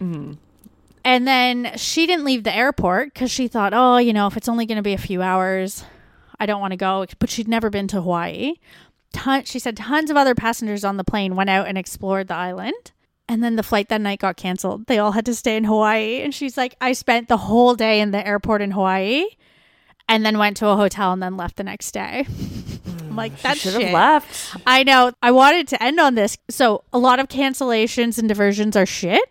Mm-hmm. 0.00 0.32
And 1.04 1.26
then 1.26 1.72
she 1.76 2.06
didn't 2.06 2.24
leave 2.24 2.42
the 2.42 2.54
airport 2.54 3.14
because 3.14 3.30
she 3.30 3.46
thought, 3.46 3.72
oh, 3.72 3.98
you 3.98 4.12
know, 4.12 4.26
if 4.26 4.36
it's 4.36 4.48
only 4.48 4.66
going 4.66 4.76
to 4.76 4.82
be 4.82 4.92
a 4.92 4.98
few 4.98 5.22
hours, 5.22 5.84
I 6.38 6.46
don't 6.46 6.60
want 6.60 6.72
to 6.72 6.76
go. 6.76 7.06
But 7.20 7.30
she'd 7.30 7.48
never 7.48 7.70
been 7.70 7.86
to 7.88 8.02
Hawaii. 8.02 8.54
Ton- 9.12 9.44
she 9.44 9.58
said 9.58 9.76
tons 9.76 10.10
of 10.10 10.16
other 10.16 10.34
passengers 10.34 10.84
on 10.84 10.96
the 10.96 11.04
plane 11.04 11.36
went 11.36 11.50
out 11.50 11.68
and 11.68 11.78
explored 11.78 12.28
the 12.28 12.34
island. 12.34 12.92
And 13.28 13.44
then 13.44 13.54
the 13.54 13.62
flight 13.62 13.88
that 13.90 14.00
night 14.00 14.18
got 14.18 14.36
canceled. 14.36 14.86
They 14.86 14.98
all 14.98 15.12
had 15.12 15.26
to 15.26 15.34
stay 15.36 15.56
in 15.56 15.62
Hawaii. 15.62 16.20
And 16.20 16.34
she's 16.34 16.56
like, 16.56 16.74
I 16.80 16.92
spent 16.92 17.28
the 17.28 17.36
whole 17.36 17.76
day 17.76 18.00
in 18.00 18.10
the 18.10 18.26
airport 18.26 18.60
in 18.60 18.72
Hawaii 18.72 19.24
and 20.10 20.26
then 20.26 20.36
went 20.38 20.56
to 20.58 20.66
a 20.66 20.76
hotel 20.76 21.12
and 21.12 21.22
then 21.22 21.36
left 21.36 21.56
the 21.56 21.62
next 21.62 21.92
day. 21.92 22.26
I'm 22.86 23.16
like, 23.16 23.40
that's 23.40 23.60
Should 23.60 23.80
have 23.80 23.92
left. 23.92 24.56
I 24.66 24.82
know. 24.82 25.12
I 25.22 25.30
wanted 25.30 25.68
to 25.68 25.82
end 25.82 25.98
on 25.98 26.16
this. 26.16 26.36
So, 26.50 26.84
a 26.92 26.98
lot 26.98 27.18
of 27.18 27.28
cancellations 27.28 28.18
and 28.18 28.28
diversions 28.28 28.76
are 28.76 28.86
shit. 28.86 29.22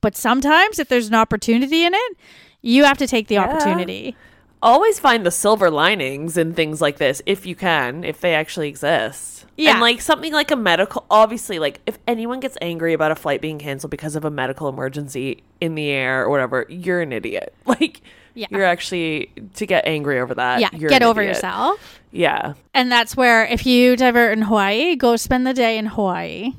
But 0.00 0.16
sometimes, 0.16 0.78
if 0.78 0.88
there's 0.88 1.08
an 1.08 1.14
opportunity 1.14 1.84
in 1.84 1.94
it, 1.94 2.16
you 2.62 2.84
have 2.84 2.98
to 2.98 3.06
take 3.06 3.28
the 3.28 3.38
opportunity. 3.38 4.16
Always 4.62 4.98
find 4.98 5.24
the 5.24 5.30
silver 5.30 5.70
linings 5.70 6.36
in 6.36 6.54
things 6.54 6.80
like 6.80 6.96
this 6.96 7.22
if 7.26 7.46
you 7.46 7.54
can, 7.54 8.02
if 8.02 8.20
they 8.20 8.34
actually 8.34 8.68
exist. 8.68 9.44
Yeah. 9.56 9.72
And 9.72 9.80
like 9.80 10.00
something 10.00 10.32
like 10.32 10.50
a 10.50 10.56
medical, 10.56 11.04
obviously, 11.10 11.58
like 11.58 11.80
if 11.86 11.98
anyone 12.06 12.40
gets 12.40 12.56
angry 12.60 12.92
about 12.92 13.10
a 13.10 13.14
flight 13.14 13.40
being 13.40 13.58
canceled 13.58 13.90
because 13.90 14.16
of 14.16 14.24
a 14.24 14.30
medical 14.30 14.68
emergency 14.68 15.42
in 15.60 15.74
the 15.74 15.88
air 15.90 16.24
or 16.24 16.30
whatever, 16.30 16.66
you're 16.68 17.00
an 17.00 17.12
idiot. 17.12 17.54
Like, 17.66 18.00
Yeah. 18.36 18.46
you're 18.50 18.64
actually 18.64 19.32
to 19.54 19.66
get 19.66 19.86
angry 19.86 20.20
over 20.20 20.34
that. 20.34 20.60
Yeah, 20.60 20.68
get 20.68 21.02
over 21.02 21.20
idiot. 21.22 21.36
yourself. 21.36 22.00
Yeah. 22.12 22.52
And 22.74 22.92
that's 22.92 23.16
where, 23.16 23.44
if 23.46 23.66
you 23.66 23.96
divert 23.96 24.32
in 24.36 24.42
Hawaii, 24.42 24.94
go 24.94 25.16
spend 25.16 25.46
the 25.46 25.54
day 25.54 25.78
in 25.78 25.86
Hawaii. 25.86 26.52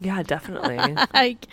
Yeah, 0.00 0.22
definitely. 0.22 0.78
Like, 1.14 1.46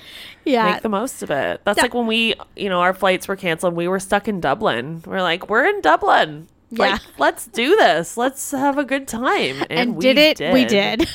yeah. 0.44 0.74
Make 0.74 0.82
the 0.82 0.90
most 0.90 1.24
of 1.24 1.32
it. 1.32 1.62
That's 1.64 1.78
Yeah. 1.78 1.84
like 1.84 1.94
when 1.94 2.08
we, 2.08 2.34
you 2.56 2.68
know, 2.68 2.82
our 2.82 2.94
flights 2.94 3.28
were 3.28 3.36
canceled. 3.36 3.74
We 3.76 3.88
were 3.88 4.00
stuck 4.00 4.28
in 4.28 4.42
Dublin. 4.42 5.02
We're 5.06 5.22
like, 5.22 5.50
we're 5.50 5.66
in 5.66 5.82
Dublin. 5.82 6.48
Yeah. 6.72 6.94
Like, 6.94 7.02
let's 7.18 7.48
do 7.48 7.76
this. 7.76 8.18
Let's 8.18 8.52
have 8.52 8.78
a 8.78 8.84
good 8.84 9.08
time. 9.08 9.62
And, 9.70 9.72
and 9.72 9.96
we 9.96 10.02
did 10.14 10.40
it? 10.40 10.54
We 10.54 10.66
did. 10.66 11.08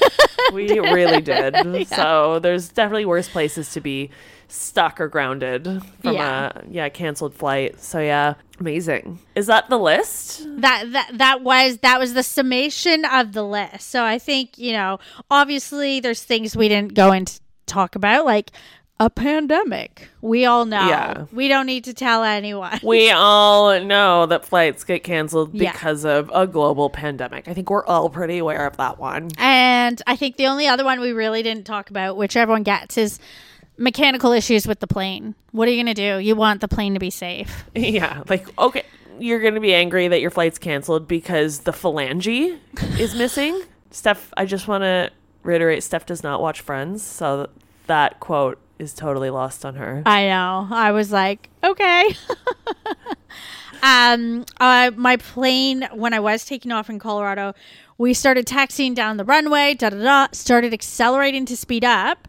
we 0.52 0.68
really 0.80 1.20
did. 1.20 1.88
So 1.88 2.38
there's 2.38 2.68
definitely 2.68 3.06
worse 3.06 3.28
places 3.28 3.72
to 3.72 3.80
be 3.80 4.10
stuck 4.48 5.00
or 5.00 5.08
grounded 5.08 5.64
from 6.02 6.14
Yeah. 6.14 6.52
a 6.54 6.62
yeah 6.70 6.88
canceled 6.88 7.34
flight. 7.34 7.80
So 7.80 7.98
yeah, 8.00 8.34
amazing. 8.60 9.18
Is 9.34 9.46
that 9.46 9.68
the 9.68 9.78
list? 9.78 10.44
that 10.60 10.92
that 10.92 11.10
that 11.14 11.42
was 11.42 11.78
that 11.78 11.98
was 11.98 12.14
the 12.14 12.22
summation 12.22 13.04
of 13.04 13.32
the 13.32 13.42
list. 13.42 13.88
So 13.90 14.04
I 14.04 14.18
think 14.18 14.56
you 14.58 14.72
know, 14.72 14.98
obviously, 15.30 16.00
there's 16.00 16.22
things 16.22 16.56
we 16.56 16.68
didn't 16.68 16.94
go 16.94 17.12
into 17.12 17.40
talk 17.66 17.96
about, 17.96 18.24
like 18.24 18.50
a 18.98 19.10
pandemic. 19.10 20.08
We 20.22 20.46
all 20.46 20.64
know. 20.64 20.88
Yeah. 20.88 21.24
We 21.30 21.48
don't 21.48 21.66
need 21.66 21.84
to 21.84 21.92
tell 21.92 22.24
anyone. 22.24 22.80
We 22.82 23.10
all 23.10 23.78
know 23.84 24.24
that 24.24 24.46
flights 24.46 24.84
get 24.84 25.04
canceled 25.04 25.52
Yeah. 25.54 25.72
because 25.72 26.06
of 26.06 26.30
a 26.32 26.46
global 26.46 26.88
pandemic. 26.88 27.46
I 27.46 27.52
think 27.52 27.68
we're 27.68 27.84
all 27.84 28.08
pretty 28.08 28.38
aware 28.38 28.66
of 28.66 28.78
that 28.78 28.98
one. 28.98 29.28
And 29.36 30.00
I 30.06 30.16
think 30.16 30.36
the 30.36 30.46
only 30.46 30.66
other 30.66 30.82
one 30.84 31.00
we 31.00 31.12
really 31.12 31.42
didn't 31.42 31.64
talk 31.64 31.90
about, 31.90 32.16
which 32.16 32.36
everyone 32.38 32.62
gets, 32.62 32.96
is 32.96 33.18
mechanical 33.78 34.32
issues 34.32 34.66
with 34.66 34.80
the 34.80 34.86
plane. 34.86 35.34
What 35.52 35.68
are 35.68 35.70
you 35.70 35.82
going 35.82 35.94
to 35.94 36.16
do? 36.16 36.18
You 36.18 36.36
want 36.36 36.60
the 36.60 36.68
plane 36.68 36.94
to 36.94 37.00
be 37.00 37.10
safe. 37.10 37.64
Yeah, 37.74 38.22
like 38.28 38.46
okay, 38.58 38.84
you're 39.18 39.40
gonna 39.40 39.60
be 39.60 39.74
angry 39.74 40.08
that 40.08 40.20
your 40.20 40.30
flight's 40.30 40.58
canceled 40.58 41.06
because 41.06 41.60
the 41.60 41.72
phalange 41.72 42.58
is 42.98 43.14
missing. 43.14 43.62
Steph, 43.90 44.32
I 44.36 44.44
just 44.44 44.66
want 44.68 44.82
to 44.82 45.10
reiterate: 45.42 45.82
Steph 45.82 46.06
does 46.06 46.22
not 46.22 46.40
watch 46.40 46.60
Friends, 46.60 47.02
so 47.02 47.48
that 47.86 48.20
quote 48.20 48.58
is 48.78 48.92
totally 48.92 49.30
lost 49.30 49.64
on 49.64 49.74
her. 49.76 50.02
I 50.04 50.26
know. 50.26 50.68
I 50.70 50.92
was 50.92 51.12
like, 51.12 51.48
okay. 51.64 52.14
um, 53.82 54.44
uh, 54.60 54.90
my 54.96 55.16
plane 55.16 55.88
when 55.92 56.12
I 56.12 56.20
was 56.20 56.44
taking 56.44 56.72
off 56.72 56.90
in 56.90 56.98
Colorado, 56.98 57.54
we 57.98 58.12
started 58.14 58.46
taxiing 58.46 58.94
down 58.94 59.16
the 59.16 59.24
runway. 59.24 59.74
Da 59.74 59.90
da 59.90 60.02
da. 60.02 60.26
Started 60.32 60.72
accelerating 60.72 61.46
to 61.46 61.56
speed 61.56 61.84
up, 61.84 62.28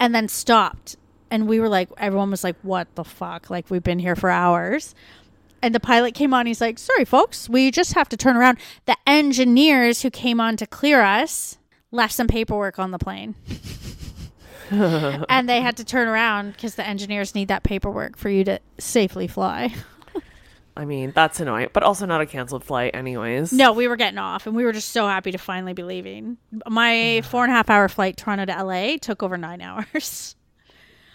and 0.00 0.14
then 0.14 0.28
stopped. 0.28 0.96
And 1.30 1.46
we 1.46 1.60
were 1.60 1.68
like, 1.68 1.90
everyone 1.98 2.30
was 2.30 2.42
like, 2.42 2.56
"What 2.62 2.94
the 2.94 3.04
fuck?" 3.04 3.50
Like 3.50 3.70
we've 3.70 3.82
been 3.82 3.98
here 3.98 4.16
for 4.16 4.30
hours. 4.30 4.94
And 5.60 5.74
the 5.74 5.80
pilot 5.80 6.14
came 6.14 6.32
on. 6.32 6.46
He's 6.46 6.60
like, 6.60 6.78
"Sorry, 6.78 7.04
folks, 7.04 7.48
we 7.48 7.70
just 7.70 7.94
have 7.94 8.08
to 8.10 8.16
turn 8.16 8.36
around." 8.36 8.58
The 8.86 8.96
engineers 9.06 10.02
who 10.02 10.10
came 10.10 10.40
on 10.40 10.56
to 10.56 10.66
clear 10.66 11.02
us 11.02 11.58
left 11.90 12.14
some 12.14 12.26
paperwork 12.26 12.78
on 12.78 12.90
the 12.90 12.98
plane 12.98 13.34
and 14.70 15.48
they 15.48 15.60
had 15.62 15.76
to 15.78 15.84
turn 15.84 16.08
around 16.08 16.52
because 16.52 16.74
the 16.74 16.86
engineers 16.86 17.34
need 17.34 17.48
that 17.48 17.62
paperwork 17.62 18.16
for 18.16 18.28
you 18.28 18.44
to 18.44 18.60
safely 18.78 19.26
fly. 19.26 19.74
I 20.78 20.84
mean, 20.84 21.10
that's 21.12 21.40
annoying, 21.40 21.68
but 21.72 21.82
also 21.82 22.06
not 22.06 22.20
a 22.20 22.26
canceled 22.26 22.62
flight, 22.64 22.94
anyways. 22.94 23.52
No, 23.52 23.72
we 23.72 23.88
were 23.88 23.96
getting 23.96 24.18
off, 24.18 24.46
and 24.46 24.54
we 24.54 24.64
were 24.64 24.72
just 24.72 24.90
so 24.92 25.06
happy 25.08 25.32
to 25.32 25.38
finally 25.38 25.72
be 25.72 25.82
leaving. 25.82 26.38
My 26.68 27.20
four 27.28 27.42
and 27.42 27.52
a 27.52 27.56
half 27.56 27.68
hour 27.68 27.88
flight, 27.88 28.16
Toronto 28.16 28.44
to 28.46 28.64
LA, 28.64 28.96
took 29.00 29.22
over 29.24 29.36
nine 29.36 29.60
hours. 29.60 30.36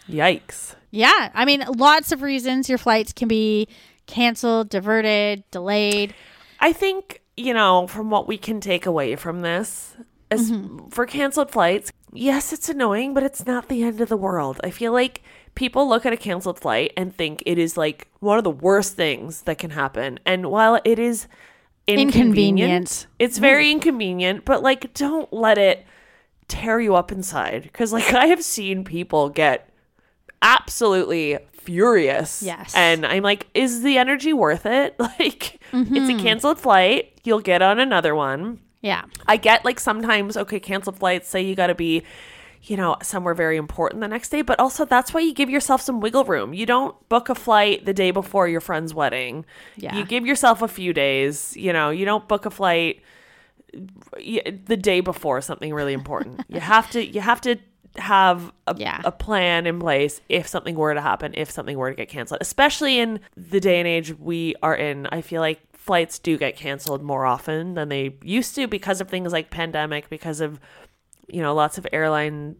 Yikes. 0.09 0.75
yeah, 0.91 1.31
I 1.33 1.45
mean, 1.45 1.63
lots 1.77 2.11
of 2.11 2.21
reasons 2.21 2.67
your 2.67 2.77
flights 2.77 3.13
can 3.13 3.27
be 3.29 3.67
canceled, 4.05 4.69
diverted, 4.69 5.43
delayed. 5.49 6.13
I 6.59 6.73
think, 6.73 7.21
you 7.37 7.53
know, 7.53 7.87
from 7.87 8.09
what 8.09 8.27
we 8.27 8.37
can 8.37 8.59
take 8.59 8.85
away 8.85 9.15
from 9.15 9.41
this, 9.41 9.95
as 10.29 10.51
Mm-hmm. 10.51 10.89
for 10.89 11.05
canceled 11.05 11.51
flights, 11.51 11.91
yes, 12.11 12.51
it's 12.51 12.67
annoying, 12.67 13.13
but 13.13 13.23
it's 13.23 13.45
not 13.45 13.69
the 13.69 13.83
end 13.83 14.01
of 14.01 14.09
the 14.09 14.17
world. 14.17 14.59
I 14.63 14.71
feel 14.71 14.91
like 14.91 15.21
people 15.55 15.87
look 15.87 16.05
at 16.05 16.13
a 16.13 16.17
canceled 16.17 16.59
flight 16.59 16.93
and 16.97 17.15
think 17.15 17.43
it 17.45 17.57
is 17.57 17.77
like 17.77 18.07
one 18.19 18.37
of 18.37 18.43
the 18.43 18.51
worst 18.51 18.95
things 18.95 19.43
that 19.43 19.57
can 19.57 19.71
happen. 19.71 20.19
And 20.25 20.49
while 20.49 20.79
it 20.83 20.99
is 20.99 21.27
inconvenient, 21.87 22.15
Inconvenient. 22.15 23.07
it's 23.19 23.37
very 23.37 23.71
inconvenient, 23.71 24.45
but 24.45 24.63
like 24.63 24.93
don't 24.93 25.31
let 25.31 25.57
it 25.57 25.85
tear 26.47 26.79
you 26.79 26.95
up 26.95 27.11
inside 27.11 27.69
cuz 27.73 27.93
like 27.93 28.13
I 28.13 28.27
have 28.27 28.43
seen 28.43 28.83
people 28.83 29.29
get 29.29 29.69
absolutely 30.41 31.37
furious. 31.51 32.43
Yes. 32.43 32.73
And 32.75 33.05
I'm 33.05 33.23
like, 33.23 33.47
is 33.53 33.81
the 33.81 33.97
energy 33.97 34.33
worth 34.33 34.65
it? 34.65 34.95
Like 35.19 35.59
it's 35.71 35.73
a 35.73 35.75
mm-hmm. 35.75 36.19
canceled 36.19 36.59
flight. 36.59 37.19
You'll 37.23 37.39
get 37.39 37.61
on 37.61 37.79
another 37.79 38.13
one. 38.13 38.59
Yeah. 38.81 39.05
I 39.27 39.37
get 39.37 39.65
like 39.65 39.79
sometimes, 39.79 40.37
okay, 40.37 40.59
canceled 40.59 40.99
flights, 40.99 41.29
say 41.29 41.41
you 41.41 41.55
got 41.55 41.67
to 41.67 41.75
be, 41.75 42.03
you 42.65 42.77
know, 42.77 42.95
somewhere 43.01 43.33
very 43.33 43.57
important 43.57 43.99
the 44.01 44.07
next 44.07 44.29
day, 44.29 44.41
but 44.41 44.57
also 44.59 44.85
that's 44.85 45.13
why 45.13 45.19
you 45.19 45.33
give 45.33 45.49
yourself 45.49 45.81
some 45.81 45.99
wiggle 45.99 46.23
room. 46.23 46.53
You 46.53 46.65
don't 46.65 46.95
book 47.09 47.27
a 47.27 47.35
flight 47.35 47.85
the 47.85 47.93
day 47.93 48.11
before 48.11 48.47
your 48.47 48.61
friend's 48.61 48.93
wedding. 48.93 49.45
Yeah. 49.75 49.95
You 49.97 50.05
give 50.05 50.25
yourself 50.25 50.61
a 50.61 50.67
few 50.69 50.93
days, 50.93 51.55
you 51.57 51.73
know, 51.73 51.89
you 51.89 52.05
don't 52.05 52.25
book 52.27 52.45
a 52.45 52.49
flight 52.49 53.01
the 54.13 54.77
day 54.79 55.01
before 55.01 55.41
something 55.41 55.73
really 55.73 55.93
important. 55.93 56.41
you 56.47 56.59
have 56.73 56.89
to, 56.91 57.03
you 57.05 57.21
have 57.21 57.41
to 57.41 57.57
have 57.97 58.51
a, 58.67 58.75
Yeah. 58.77 59.01
a 59.03 59.11
plan 59.11 59.65
in 59.67 59.79
place 59.79 60.21
if 60.29 60.47
something 60.47 60.75
were 60.75 60.93
to 60.93 61.01
happen, 61.01 61.33
if 61.35 61.51
something 61.51 61.77
were 61.77 61.89
to 61.89 61.95
get 61.95 62.09
canceled, 62.09 62.39
especially 62.41 62.99
in 62.99 63.19
the 63.35 63.59
day 63.59 63.79
and 63.79 63.87
age 63.87 64.17
we 64.17 64.55
are 64.63 64.75
in. 64.75 65.07
I 65.07 65.21
feel 65.21 65.41
like 65.41 65.59
flights 65.73 66.17
do 66.19 66.37
get 66.37 66.55
canceled 66.55 67.03
more 67.03 67.25
often 67.25 67.73
than 67.73 67.89
they 67.89 68.15
used 68.23 68.55
to 68.55 68.67
because 68.67 69.01
of 69.01 69.09
things 69.09 69.33
like 69.33 69.49
pandemic, 69.49 70.09
because 70.09 70.39
of, 70.39 70.59
you 71.27 71.41
know, 71.41 71.53
lots 71.53 71.77
of 71.77 71.87
airline 71.93 72.55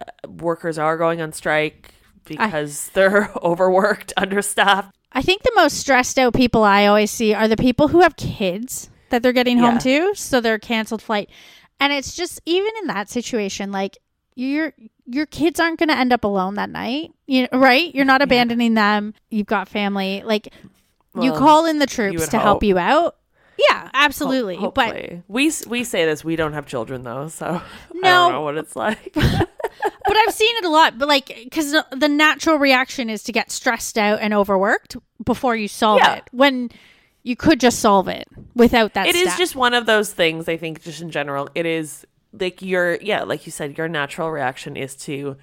uh, 0.00 0.28
workers 0.28 0.78
are 0.78 0.96
going 0.96 1.20
on 1.20 1.32
strike 1.32 1.92
because 2.24 2.90
they're 2.94 3.30
overworked, 3.42 4.12
understaffed. 4.16 4.94
I 5.12 5.22
think 5.22 5.42
the 5.42 5.52
most 5.56 5.78
stressed 5.78 6.18
out 6.18 6.34
people 6.34 6.62
I 6.64 6.86
always 6.86 7.10
see 7.10 7.32
are 7.34 7.48
the 7.48 7.56
people 7.56 7.88
who 7.88 8.00
have 8.02 8.16
kids 8.16 8.90
that 9.10 9.22
they're 9.22 9.32
getting 9.32 9.58
home 9.58 9.74
Yeah. 9.84 10.10
to, 10.10 10.14
so 10.14 10.40
they're 10.40 10.58
canceled 10.58 11.00
flight. 11.00 11.30
And 11.80 11.92
it's 11.92 12.14
just 12.14 12.40
even 12.44 12.70
in 12.82 12.88
that 12.88 13.08
situation, 13.08 13.72
like 13.72 13.96
your 14.34 14.74
your 15.06 15.26
kids 15.26 15.58
aren't 15.58 15.78
going 15.78 15.88
to 15.88 15.96
end 15.96 16.12
up 16.12 16.24
alone 16.24 16.54
that 16.54 16.68
night, 16.70 17.12
you 17.26 17.48
know, 17.50 17.58
right? 17.58 17.94
You're 17.94 18.04
not 18.04 18.20
abandoning 18.20 18.74
them. 18.74 19.14
You've 19.30 19.46
got 19.46 19.68
family. 19.68 20.22
Like 20.24 20.52
you 21.18 21.32
call 21.32 21.64
in 21.66 21.78
the 21.78 21.86
troops 21.86 22.28
to 22.28 22.38
help 22.38 22.62
you 22.62 22.78
out. 22.78 23.16
Yeah, 23.58 23.90
absolutely. 23.92 24.56
but 24.74 24.94
we 25.26 25.52
we 25.66 25.84
say 25.84 26.04
this, 26.04 26.24
we 26.24 26.36
don't 26.36 26.52
have 26.52 26.66
children 26.66 27.02
though, 27.02 27.28
so 27.28 27.46
I 27.90 28.00
don't 28.02 28.32
know 28.32 28.42
what 28.42 28.56
it's 28.56 28.76
like. 28.76 29.12
but 29.14 30.16
I've 30.16 30.34
seen 30.34 30.56
it 30.56 30.64
a 30.64 30.68
lot. 30.68 30.98
But 30.98 31.08
like, 31.08 31.26
because 31.26 31.72
the, 31.72 32.08
natural 32.08 32.58
reaction 32.58 33.10
is 33.10 33.22
to 33.24 33.32
get 33.32 33.50
stressed 33.50 33.98
out 33.98 34.20
and 34.20 34.32
overworked 34.32 34.96
before 35.24 35.56
you 35.56 35.68
solve 35.68 36.00
Yeah. 36.00 36.16
it. 36.16 36.24
When 36.30 36.70
you 37.24 37.36
could 37.36 37.60
just 37.60 37.80
solve 37.80 38.08
it 38.08 38.28
without 38.54 38.94
that. 38.94 39.06
It 39.08 39.16
is 39.16 39.28
step. 39.28 39.38
just 39.38 39.56
one 39.56 39.74
of 39.74 39.86
those 39.86 40.12
things. 40.12 40.48
I 40.48 40.56
think, 40.56 40.82
just 40.82 41.02
in 41.02 41.10
general, 41.10 41.48
it 41.54 41.66
is 41.66 42.06
like 42.32 42.62
your 42.62 42.94
yeah, 43.02 43.24
like 43.24 43.44
you 43.44 43.52
said, 43.52 43.76
your 43.76 43.88
natural 43.88 44.30
reaction 44.30 44.76
is 44.76 44.94
to 44.96 45.36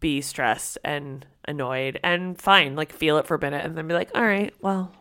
be 0.00 0.20
stressed 0.20 0.78
and 0.84 1.26
annoyed 1.46 1.98
and 2.04 2.40
fine, 2.40 2.76
like 2.76 2.92
feel 2.92 3.18
it 3.18 3.26
for 3.26 3.34
a 3.34 3.40
minute, 3.40 3.64
and 3.64 3.76
then 3.76 3.88
be 3.88 3.94
like, 3.94 4.10
all 4.14 4.22
right, 4.22 4.54
well, 4.60 4.92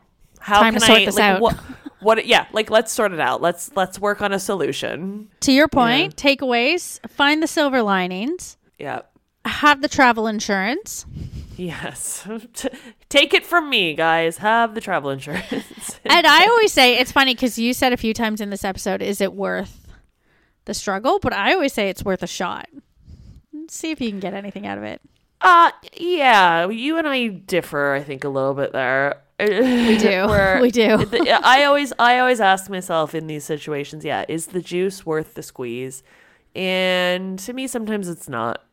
how 0.42 0.60
Time 0.62 0.74
to 0.74 0.80
can 0.80 0.88
sort 0.88 1.00
I 1.02 1.06
this 1.06 1.16
like, 1.16 1.24
out. 1.24 1.42
What, 1.42 1.56
what? 2.02 2.26
Yeah, 2.26 2.48
like 2.52 2.70
let's 2.70 2.92
sort 2.92 3.14
it 3.14 3.20
out. 3.20 3.42
Let's 3.42 3.72
let's 3.76 4.00
work 4.00 4.22
on 4.22 4.34
a 4.34 4.40
solution. 4.40 5.30
to 5.42 5.52
your 5.52 5.68
point. 5.68 6.16
Takeaways: 6.16 7.00
find 7.10 7.42
the 7.42 7.48
silver 7.48 7.82
linings. 7.82 8.58
Yeah. 8.78 9.02
Have 9.46 9.82
the 9.82 9.88
travel 9.88 10.28
insurance. 10.28 11.06
Yes. 11.58 12.28
Take 13.10 13.34
it 13.34 13.46
from 13.46 13.70
me, 13.70 13.94
guys. 13.96 14.38
Have 14.38 14.76
the 14.76 14.82
travel 14.82 15.10
insurance. 15.10 16.00
and 16.06 16.28
I 16.28 16.46
always 16.46 16.72
say 16.72 16.98
it's 16.98 17.12
funny 17.12 17.34
because 17.36 17.58
you 17.58 17.74
said 17.74 17.94
a 17.94 17.98
few 17.98 18.14
times 18.14 18.42
in 18.42 18.50
this 18.50 18.64
episode, 18.64 19.02
"Is 19.02 19.22
it 19.22 19.34
worth 19.34 19.88
the 20.66 20.74
struggle?" 20.74 21.20
But 21.20 21.34
I 21.34 21.54
always 21.54 21.74
say 21.74 21.90
it's 21.90 22.04
worth 22.04 22.24
a 22.24 22.28
shot. 22.28 22.68
Let's 23.54 23.76
see 23.76 23.92
if 23.92 24.02
you 24.02 24.10
can 24.10 24.20
get 24.20 24.34
anything 24.34 24.66
out 24.66 24.78
of 24.78 24.84
it. 24.84 25.02
Uh 25.40 25.72
yeah, 25.98 26.68
you 26.70 26.98
and 26.98 27.08
I 27.08 27.28
differ, 27.28 27.94
I 27.94 28.04
think, 28.04 28.24
a 28.24 28.30
little 28.30 28.54
bit 28.54 28.74
there. 28.74 29.22
We 29.48 29.98
do. 29.98 30.28
We 30.62 30.72
do. 30.72 31.08
I 31.44 31.64
always 31.66 31.94
I 32.00 32.20
always 32.20 32.40
ask 32.40 32.70
myself 32.70 33.16
in 33.16 33.28
these 33.28 33.44
situations, 33.44 34.06
yeah, 34.06 34.26
is 34.28 34.48
the 34.48 34.62
juice 34.62 35.06
worth 35.06 35.34
the 35.34 35.44
squeeze? 35.44 36.04
And 36.56 37.40
to 37.40 37.54
me 37.54 37.68
sometimes 37.68 38.08
it's 38.08 38.30
not. 38.30 38.64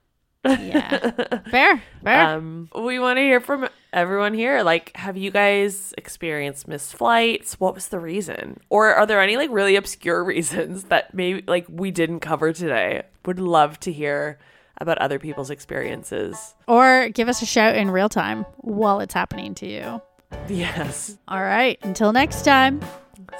Yeah, 0.44 1.10
fair, 1.50 1.82
fair. 2.02 2.28
Um 2.36 2.68
we 2.74 2.98
want 2.98 3.16
to 3.18 3.22
hear 3.22 3.40
from 3.40 3.68
everyone 3.92 4.34
here. 4.34 4.62
Like, 4.62 4.96
have 4.96 5.16
you 5.16 5.30
guys 5.30 5.94
experienced 5.98 6.68
missed 6.68 6.94
flights? 6.94 7.58
What 7.60 7.74
was 7.74 7.88
the 7.88 7.98
reason? 7.98 8.60
Or 8.68 8.94
are 8.94 9.06
there 9.06 9.20
any 9.20 9.36
like 9.36 9.50
really 9.50 9.76
obscure 9.76 10.22
reasons 10.34 10.84
that 10.84 11.14
maybe 11.14 11.42
like 11.46 11.66
we 11.68 11.90
didn't 11.90 12.20
cover 12.20 12.52
today? 12.52 13.02
Would 13.26 13.40
love 13.40 13.78
to 13.80 13.92
hear 13.92 14.38
about 14.80 14.96
other 14.98 15.18
people's 15.18 15.50
experiences. 15.50 16.54
or 16.68 17.08
give 17.08 17.28
us 17.28 17.42
a 17.42 17.46
shout 17.46 17.74
in 17.74 17.90
real 17.90 18.08
time 18.08 18.44
while 18.58 19.00
it's 19.00 19.12
happening 19.14 19.52
to 19.56 19.66
you. 19.66 20.00
Yes. 20.48 21.18
All 21.28 21.42
right. 21.42 21.78
Until 21.82 22.12
next 22.12 22.42
time. 22.42 22.80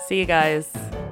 See 0.06 0.18
you 0.18 0.26
guys. 0.26 0.70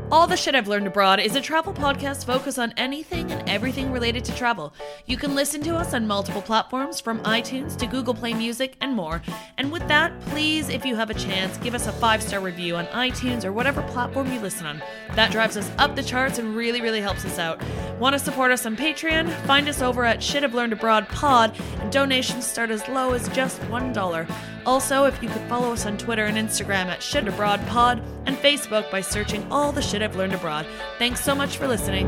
All 0.08 0.28
the 0.28 0.36
Shit 0.36 0.54
I've 0.54 0.68
Learned 0.68 0.86
Abroad 0.86 1.18
is 1.18 1.34
a 1.34 1.40
travel 1.40 1.74
podcast 1.74 2.26
focused 2.26 2.60
on 2.60 2.72
anything 2.76 3.32
and 3.32 3.48
everything 3.50 3.90
related 3.90 4.24
to 4.26 4.36
travel. 4.36 4.72
You 5.06 5.16
can 5.16 5.34
listen 5.34 5.62
to 5.62 5.74
us 5.74 5.94
on 5.94 6.06
multiple 6.06 6.42
platforms 6.42 7.00
from 7.00 7.18
iTunes 7.24 7.76
to 7.78 7.88
Google 7.88 8.14
Play 8.14 8.32
Music 8.32 8.76
and 8.80 8.94
more. 8.94 9.20
And 9.58 9.72
with 9.72 9.86
that, 9.88 10.18
please, 10.26 10.68
if 10.68 10.84
you 10.84 10.94
have 10.94 11.10
a 11.10 11.14
chance, 11.14 11.58
give 11.58 11.74
us 11.74 11.88
a 11.88 11.92
five 11.92 12.22
star 12.22 12.38
review 12.38 12.76
on 12.76 12.86
iTunes 12.86 13.44
or 13.44 13.52
whatever 13.52 13.82
platform 13.82 14.32
you 14.32 14.38
listen 14.38 14.64
on. 14.66 14.80
That 15.16 15.32
drives 15.32 15.56
us 15.56 15.68
up 15.76 15.96
the 15.96 16.04
charts 16.04 16.38
and 16.38 16.54
really, 16.54 16.80
really 16.80 17.00
helps 17.00 17.24
us 17.24 17.40
out. 17.40 17.60
Want 17.98 18.12
to 18.12 18.20
support 18.20 18.52
us 18.52 18.64
on 18.64 18.76
Patreon? 18.76 19.28
Find 19.44 19.68
us 19.68 19.82
over 19.82 20.04
at 20.04 20.22
Shit 20.22 20.44
I've 20.44 20.54
Learned 20.54 20.74
Abroad 20.74 21.08
Pod, 21.08 21.58
and 21.80 21.90
donations 21.90 22.46
start 22.46 22.70
as 22.70 22.86
low 22.88 23.12
as 23.12 23.28
just 23.30 23.60
$1. 23.62 24.30
Also, 24.66 25.04
if 25.04 25.22
you 25.22 25.28
could 25.28 25.48
follow 25.48 25.72
us 25.72 25.86
on 25.86 25.96
Twitter 25.96 26.26
and 26.26 26.36
Instagram 26.36 26.86
at 26.86 27.02
Shit 27.02 27.28
Abroad 27.28 27.64
Pod 27.68 28.02
and 28.26 28.36
Facebook 28.36 28.90
by 28.90 29.00
searching 29.00 29.46
all 29.50 29.70
the 29.70 29.80
shit 29.96 30.02
I've 30.02 30.16
learned 30.16 30.34
abroad. 30.34 30.66
Thanks 30.98 31.24
so 31.24 31.34
much 31.34 31.56
for 31.56 31.66
listening. 31.66 32.06